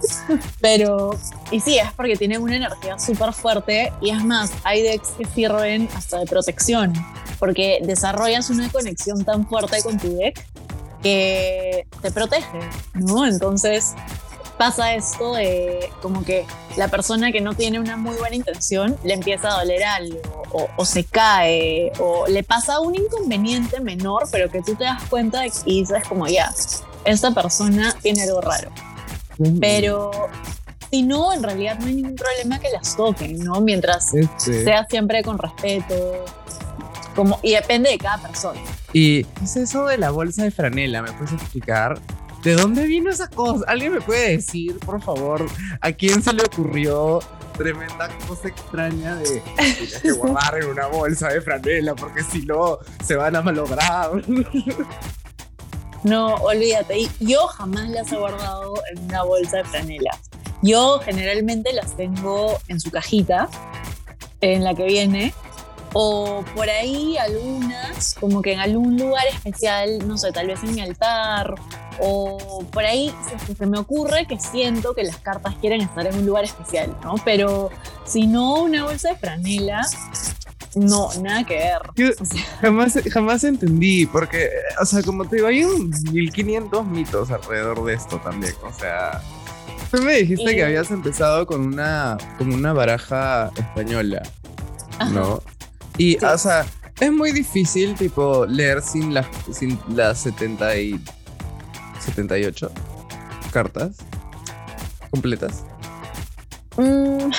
Pero, 0.59 1.11
y 1.51 1.59
sí, 1.59 1.77
es 1.77 1.91
porque 1.93 2.15
tienen 2.15 2.41
una 2.41 2.55
energía 2.55 2.97
súper 2.97 3.33
fuerte 3.33 3.93
y 4.01 4.09
es 4.09 4.23
más, 4.23 4.51
hay 4.63 4.81
decks 4.81 5.09
que 5.17 5.25
sirven 5.25 5.87
hasta 5.95 6.19
de 6.19 6.25
protección 6.25 6.93
porque 7.39 7.79
desarrollas 7.83 8.49
una 8.49 8.69
conexión 8.69 9.23
tan 9.23 9.47
fuerte 9.47 9.81
con 9.83 9.97
tu 9.97 10.17
deck 10.17 10.43
que 11.03 11.85
te 12.01 12.11
protege, 12.11 12.59
¿no? 12.95 13.25
Entonces 13.25 13.93
pasa 14.57 14.93
esto 14.95 15.33
de 15.33 15.89
como 16.01 16.23
que 16.23 16.45
la 16.75 16.87
persona 16.87 17.31
que 17.31 17.41
no 17.41 17.53
tiene 17.53 17.79
una 17.79 17.97
muy 17.97 18.15
buena 18.17 18.35
intención 18.35 18.97
le 19.03 19.13
empieza 19.13 19.49
a 19.49 19.59
doler 19.59 19.83
algo 19.83 20.19
o, 20.77 20.85
se 20.85 21.03
cae 21.03 21.91
o 21.99 22.27
le 22.27 22.43
pasa 22.43 22.79
un 22.79 22.95
inconveniente 22.95 23.79
menor, 23.79 24.23
pero 24.31 24.49
que 24.49 24.61
tú 24.61 24.75
te 24.75 24.85
das 24.85 25.03
cuenta 25.03 25.45
y 25.65 25.81
dices 25.81 26.03
como 26.07 26.27
ya, 26.27 26.51
esta 27.05 27.31
persona 27.31 27.95
tiene 28.01 28.23
algo 28.23 28.41
raro. 28.41 28.71
Pero 29.59 30.11
si 30.89 31.03
no, 31.03 31.33
en 31.33 31.43
realidad 31.43 31.77
no 31.79 31.87
hay 31.87 31.95
ningún 31.95 32.15
problema 32.15 32.59
que 32.59 32.69
las 32.71 32.95
toquen, 32.95 33.39
¿no? 33.39 33.61
Mientras 33.61 34.13
este. 34.13 34.63
sea 34.63 34.85
siempre 34.89 35.23
con 35.23 35.37
respeto, 35.37 36.25
y 37.41 37.53
depende 37.53 37.89
de 37.89 37.97
cada 37.97 38.17
persona. 38.21 38.59
¿Y 38.93 39.25
es 39.43 39.55
eso 39.55 39.87
de 39.87 39.97
la 39.97 40.11
bolsa 40.11 40.43
de 40.43 40.51
franela? 40.51 41.01
¿Me 41.01 41.11
puedes 41.13 41.33
explicar? 41.33 41.99
¿De 42.47 42.55
dónde 42.55 42.87
vino 42.87 43.11
esa 43.11 43.27
cosa? 43.27 43.65
¿Alguien 43.67 43.91
me 43.91 43.99
puede 43.99 44.37
decir, 44.37 44.79
por 44.79 45.01
favor, 45.01 45.45
a 45.81 45.91
quién 45.91 46.23
se 46.23 46.31
le 46.31 46.43
ocurrió 46.43 47.19
tremenda 47.57 48.07
cosa 48.25 48.47
extraña 48.47 49.15
de 49.17 49.41
tienes 49.57 49.99
que 50.01 50.11
guardar 50.13 50.63
en 50.63 50.69
una 50.69 50.87
bolsa 50.87 51.27
de 51.27 51.41
franela 51.41 51.93
porque 51.93 52.23
si 52.23 52.45
no 52.45 52.77
se 53.03 53.17
van 53.17 53.35
a 53.35 53.41
malograr? 53.41 54.11
No, 56.03 56.35
olvídate. 56.35 57.09
Yo 57.19 57.47
jamás 57.47 57.89
las 57.89 58.09
he 58.13 58.15
guardado 58.15 58.75
en 58.93 59.03
una 59.03 59.23
bolsa 59.23 59.57
de 59.57 59.63
franela. 59.65 60.17
Yo 60.61 61.01
generalmente 61.03 61.73
las 61.73 61.97
tengo 61.97 62.59
en 62.69 62.79
su 62.79 62.91
cajita, 62.91 63.49
en 64.39 64.63
la 64.63 64.73
que 64.73 64.85
viene, 64.85 65.33
o 65.93 66.43
por 66.55 66.69
ahí 66.69 67.17
algunas, 67.17 68.15
como 68.19 68.41
que 68.41 68.53
en 68.53 68.59
algún 68.59 68.97
lugar 68.97 69.25
especial, 69.33 70.07
no 70.07 70.17
sé, 70.17 70.31
tal 70.31 70.47
vez 70.47 70.61
en 70.63 70.75
mi 70.75 70.81
altar, 70.81 71.55
o 71.99 72.63
por 72.71 72.83
ahí 72.83 73.13
se, 73.57 73.65
me 73.65 73.79
ocurre 73.79 74.25
que 74.27 74.39
siento 74.39 74.93
que 74.93 75.03
las 75.03 75.17
cartas 75.17 75.55
quieren 75.59 75.81
estar 75.81 76.05
en 76.05 76.15
un 76.15 76.25
lugar 76.25 76.43
especial, 76.43 76.95
¿no? 77.03 77.15
Pero 77.25 77.69
si 78.05 78.27
no, 78.27 78.63
una 78.63 78.83
bolsa 78.83 79.09
de 79.09 79.15
franela, 79.15 79.87
no, 80.75 81.09
nada 81.21 81.43
que 81.43 81.55
ver. 81.55 82.13
jamás, 82.61 82.99
jamás 83.11 83.43
entendí, 83.43 84.05
porque, 84.05 84.49
o 84.79 84.85
sea, 84.85 85.01
como 85.01 85.25
te 85.25 85.37
digo, 85.37 85.47
hay 85.47 85.63
un 85.63 85.89
1500 86.11 86.85
mitos 86.85 87.31
alrededor 87.31 87.83
de 87.85 87.93
esto 87.93 88.19
también, 88.19 88.53
o 88.63 88.73
sea... 88.73 89.21
Tú 89.89 90.01
me 90.01 90.15
dijiste 90.15 90.53
que 90.53 90.65
habías 90.65 90.91
empezado 90.91 91.47
con 91.47 91.61
una, 91.61 92.17
con 92.37 92.53
una 92.53 92.73
baraja 92.73 93.51
española, 93.55 94.21
¿no? 95.13 95.41
Y, 95.97 96.23
o 96.23 96.37
sea, 96.37 96.65
es 96.99 97.11
muy 97.11 97.31
difícil, 97.31 97.95
tipo, 97.95 98.45
leer 98.45 98.81
sin 98.81 99.13
las, 99.13 99.27
sin 99.51 99.79
las 99.89 100.19
70 100.19 100.77
y 100.77 101.01
78 101.99 102.71
cartas 103.51 103.97
completas. 105.11 105.63
Mm, 106.77 107.31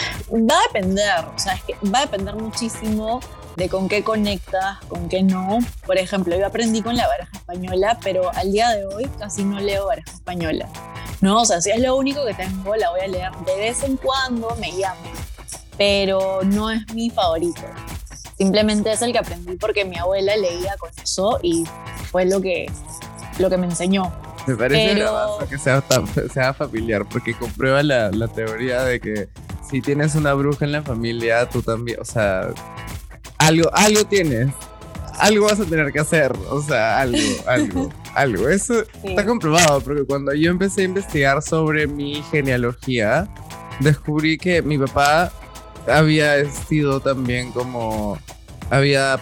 va 0.49 0.55
a 0.55 0.73
depender, 0.73 1.25
o 1.35 1.39
sea, 1.39 1.55
es 1.55 1.63
que 1.63 1.75
va 1.89 2.01
a 2.01 2.03
depender 2.03 2.35
muchísimo 2.35 3.21
de 3.57 3.69
con 3.69 3.89
qué 3.89 4.03
conectas, 4.03 4.79
con 4.89 5.09
qué 5.09 5.23
no. 5.23 5.59
Por 5.87 5.99
ejemplo, 5.99 6.37
yo 6.39 6.47
aprendí 6.47 6.83
con 6.83 6.97
la 6.97 7.07
baraja 7.07 7.37
española, 7.37 7.99
pero 8.03 8.33
al 8.35 8.53
día 8.53 8.71
de 8.71 8.87
hoy 8.87 9.05
casi 9.19 9.45
no 9.45 9.61
leo 9.61 9.87
baraja 9.87 10.11
española. 10.13 10.69
No, 11.21 11.43
o 11.43 11.45
sea, 11.45 11.61
si 11.61 11.71
es 11.71 11.81
lo 11.81 11.97
único 11.97 12.25
que 12.25 12.35
tengo, 12.35 12.77
la 12.77 12.91
voy 12.91 13.01
a 13.01 13.09
leer 13.09 13.33
de 13.45 13.57
vez 13.57 13.83
en 13.83 13.97
cuando, 13.97 14.55
me 14.61 14.71
llama, 14.73 15.01
pero 15.77 16.41
no 16.45 16.71
es 16.71 16.83
mi 16.95 17.11
favorito. 17.11 17.63
Simplemente 18.39 18.93
es 18.93 19.03
el 19.03 19.13
que 19.13 19.19
aprendí 19.19 19.57
porque 19.57 19.85
mi 19.85 19.97
abuela 19.99 20.37
leía 20.37 20.77
con 20.79 20.91
eso 21.03 21.41
y 21.43 21.65
fue 22.11 22.25
lo 22.25 22.41
que, 22.41 22.71
lo 23.39 23.51
que 23.51 23.57
me 23.57 23.67
enseñó. 23.67 24.13
Me 24.47 24.57
parece 24.57 24.95
Pero... 24.95 25.39
que 25.51 25.59
sea, 25.59 25.83
sea, 26.33 26.55
familiar 26.55 27.05
porque 27.07 27.35
comprueba 27.35 27.83
la, 27.83 28.11
la 28.11 28.29
teoría 28.29 28.83
de 28.85 29.01
que 29.01 29.29
si 29.69 29.83
tienes 29.83 30.15
una 30.15 30.33
bruja 30.35 30.65
en 30.65 30.73
la 30.73 30.83
familia, 30.83 31.49
tú 31.49 31.63
también, 31.63 32.01
o 32.01 32.05
sea, 32.05 32.49
algo, 33.39 33.71
algo 33.75 34.05
tienes, 34.05 34.49
algo 35.19 35.47
vas 35.47 35.61
a 35.61 35.65
tener 35.65 35.93
que 35.93 36.01
hacer, 36.01 36.33
o 36.51 36.63
sea, 36.63 37.01
algo, 37.01 37.19
algo, 37.47 37.91
algo. 38.15 38.49
Eso 38.49 38.85
está 39.03 39.27
comprobado, 39.27 39.81
porque 39.81 40.05
cuando 40.05 40.33
yo 40.33 40.51
empecé 40.51 40.83
a 40.83 40.85
investigar 40.85 41.43
sobre 41.43 41.87
mi 41.87 42.23
genealogía, 42.31 43.29
descubrí 43.81 44.39
que 44.39 44.63
mi 44.63 44.79
papá 44.79 45.33
había 45.91 46.45
sido 46.51 47.01
también 47.01 47.53
como 47.53 48.19
había 48.71 49.21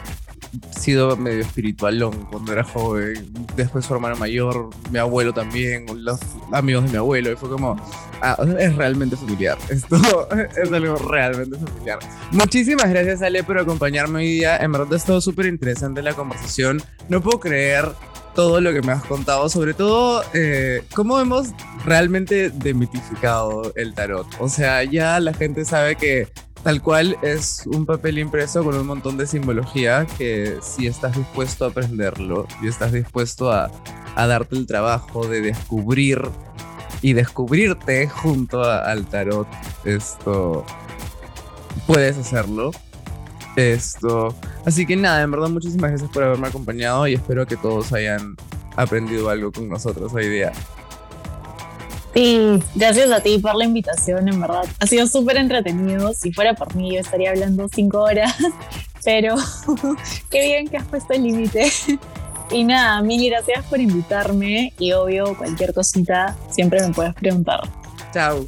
sido 0.79 1.17
medio 1.17 1.41
espiritualón 1.41 2.27
cuando 2.31 2.53
era 2.53 2.65
joven. 2.65 3.33
Después 3.57 3.85
su 3.85 3.95
hermano 3.95 4.17
mayor, 4.17 4.71
mi 4.91 4.99
abuelo 4.99 5.33
también, 5.33 5.87
los 6.05 6.21
amigos 6.53 6.85
de 6.85 6.91
mi 6.91 6.97
abuelo. 6.97 7.33
Y 7.33 7.37
fue 7.37 7.49
como, 7.49 7.77
ah, 8.23 8.37
es 8.59 8.75
realmente 8.77 9.17
familiar. 9.17 9.59
Esto 9.69 9.97
es 10.31 10.73
algo 10.73 10.97
realmente 10.97 11.57
familiar. 11.59 11.99
Muchísimas 12.31 12.89
gracias, 12.89 13.23
Ale, 13.23 13.43
por 13.45 13.59
acompañarme 13.59 14.21
hoy 14.21 14.27
día. 14.27 14.57
En 14.59 14.73
verdad 14.73 14.93
ha 14.93 14.97
estado 14.97 15.21
súper 15.21 15.47
interesante 15.47 16.03
la 16.03 16.15
conversación. 16.15 16.83
No 17.09 17.21
puedo 17.21 17.41
creer 17.41 17.89
todo 18.35 18.61
lo 18.61 18.73
que 18.75 18.83
me 18.83 18.93
has 18.93 19.03
contado, 19.05 19.49
sobre 19.49 19.73
todo 19.73 20.23
eh, 20.35 20.85
cómo 20.95 21.19
hemos 21.19 21.49
realmente 21.87 22.51
demitificado 22.51 23.73
el 23.77 23.95
tarot. 23.95 24.27
O 24.39 24.49
sea, 24.49 24.85
ya 24.85 25.19
la 25.21 25.33
gente 25.33 25.65
sabe 25.65 25.97
que 25.97 26.29
tal 26.67 26.83
cual 26.83 27.17
es 27.23 27.63
un 27.67 27.87
papel 27.87 28.19
impreso 28.19 28.65
con 28.65 28.75
un 28.75 28.89
montón 28.89 29.17
de 29.17 29.29
simbología 29.29 30.05
que 30.19 30.59
si 30.61 30.89
estás 30.89 31.17
dispuesto 31.17 31.65
a 31.65 31.69
aprenderlo 31.69 32.49
y 32.61 32.67
estás 32.67 32.91
dispuesto 32.91 33.53
a, 33.53 33.71
a 34.17 34.27
darte 34.27 34.57
el 34.57 34.67
trabajo 34.67 35.29
de 35.29 35.43
descubrir 35.43 36.21
y 37.03 37.13
descubrirte 37.13 38.09
junto 38.09 38.65
al 38.65 39.07
tarot, 39.07 39.47
esto 39.85 40.67
puedes 41.87 42.19
hacerlo. 42.19 42.73
Esto. 43.55 44.35
Así 44.65 44.87
que 44.87 44.97
nada, 44.97 45.23
en 45.23 45.31
verdad, 45.31 45.51
muchísimas 45.51 45.91
gracias 45.91 46.11
por 46.11 46.25
haberme 46.25 46.49
acompañado 46.49 47.07
y 47.07 47.15
espero 47.15 47.47
que 47.47 47.57
todos 47.57 47.93
hayan 47.93 48.35
aprendido 48.75 49.31
algo 49.31 49.53
con 49.53 49.69
nosotros 49.69 50.13
hoy 50.13 50.29
día. 50.29 50.53
Sí, 52.17 52.63
gracias 52.75 53.11
a 53.11 53.21
ti 53.21 53.39
por 53.39 53.55
la 53.57 53.67
invitación, 53.67 54.27
en 54.27 54.41
verdad. 54.41 54.65
Ha 54.81 54.87
sido 54.87 55.07
súper 55.07 55.37
entretenido. 55.37 56.15
Si 56.15 56.33
fuera 56.33 56.55
por 56.55 56.75
mí, 56.75 56.95
yo 56.95 57.01
estaría 57.01 57.29
hablando 57.29 57.69
cinco 57.69 58.05
horas, 58.05 58.35
pero 59.05 59.35
qué 60.31 60.47
bien 60.47 60.67
que 60.67 60.79
has 60.79 60.87
puesto 60.87 61.13
el 61.13 61.25
límite. 61.25 61.71
Y 62.51 62.65
nada, 62.65 63.03
mil 63.03 63.29
gracias 63.29 63.67
por 63.67 63.81
invitarme 63.81 64.73
y 64.79 64.93
obvio, 64.93 65.37
cualquier 65.37 65.75
cosita 65.75 66.35
siempre 66.49 66.81
me 66.81 66.95
puedes 66.95 67.13
preguntar. 67.15 67.61
Chao. 68.15 68.47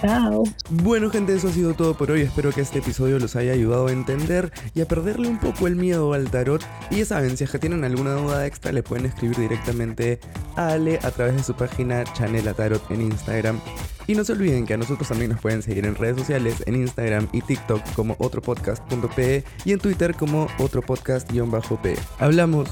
Chao. 0.00 0.44
Bueno 0.70 1.10
gente, 1.10 1.34
eso 1.34 1.48
ha 1.48 1.52
sido 1.52 1.74
todo 1.74 1.94
por 1.94 2.10
hoy. 2.10 2.22
Espero 2.22 2.52
que 2.52 2.60
este 2.60 2.78
episodio 2.78 3.18
los 3.18 3.36
haya 3.36 3.52
ayudado 3.52 3.88
a 3.88 3.92
entender 3.92 4.52
y 4.74 4.80
a 4.80 4.86
perderle 4.86 5.28
un 5.28 5.38
poco 5.38 5.66
el 5.66 5.76
miedo 5.76 6.12
al 6.12 6.30
tarot. 6.30 6.64
Y 6.90 6.98
ya 6.98 7.04
saben, 7.04 7.36
si 7.36 7.44
es 7.44 7.50
que 7.50 7.58
tienen 7.58 7.84
alguna 7.84 8.12
duda 8.12 8.46
extra, 8.46 8.72
le 8.72 8.82
pueden 8.82 9.06
escribir 9.06 9.36
directamente 9.36 10.20
a 10.56 10.68
Ale 10.68 10.98
a 11.02 11.10
través 11.10 11.36
de 11.36 11.42
su 11.42 11.54
página 11.54 12.04
Chanela 12.12 12.54
Tarot 12.54 12.90
en 12.90 13.02
Instagram. 13.02 13.60
Y 14.06 14.14
no 14.14 14.24
se 14.24 14.32
olviden 14.32 14.66
que 14.66 14.74
a 14.74 14.78
nosotros 14.78 15.08
también 15.08 15.32
nos 15.32 15.40
pueden 15.40 15.62
seguir 15.62 15.84
en 15.84 15.94
redes 15.94 16.16
sociales, 16.16 16.62
en 16.66 16.76
Instagram 16.76 17.28
y 17.32 17.42
TikTok 17.42 17.82
como 17.94 18.16
otropodcast.pe 18.18 19.44
y 19.64 19.72
en 19.72 19.78
Twitter 19.78 20.14
como 20.14 20.46
otropodcast-pe. 20.58 21.96
Hablamos. 22.18 22.70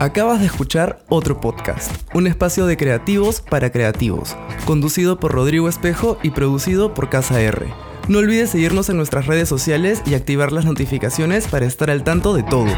Acabas 0.00 0.38
de 0.38 0.46
escuchar 0.46 1.00
otro 1.08 1.40
podcast, 1.40 1.90
un 2.14 2.28
espacio 2.28 2.66
de 2.66 2.76
creativos 2.76 3.40
para 3.40 3.72
creativos, 3.72 4.36
conducido 4.64 5.18
por 5.18 5.32
Rodrigo 5.32 5.68
Espejo 5.68 6.18
y 6.22 6.30
producido 6.30 6.94
por 6.94 7.10
Casa 7.10 7.40
R. 7.40 7.66
No 8.06 8.18
olvides 8.18 8.50
seguirnos 8.50 8.88
en 8.90 8.96
nuestras 8.96 9.26
redes 9.26 9.48
sociales 9.48 10.02
y 10.06 10.14
activar 10.14 10.52
las 10.52 10.64
notificaciones 10.66 11.48
para 11.48 11.66
estar 11.66 11.90
al 11.90 12.04
tanto 12.04 12.32
de 12.32 12.44
todo. 12.44 12.70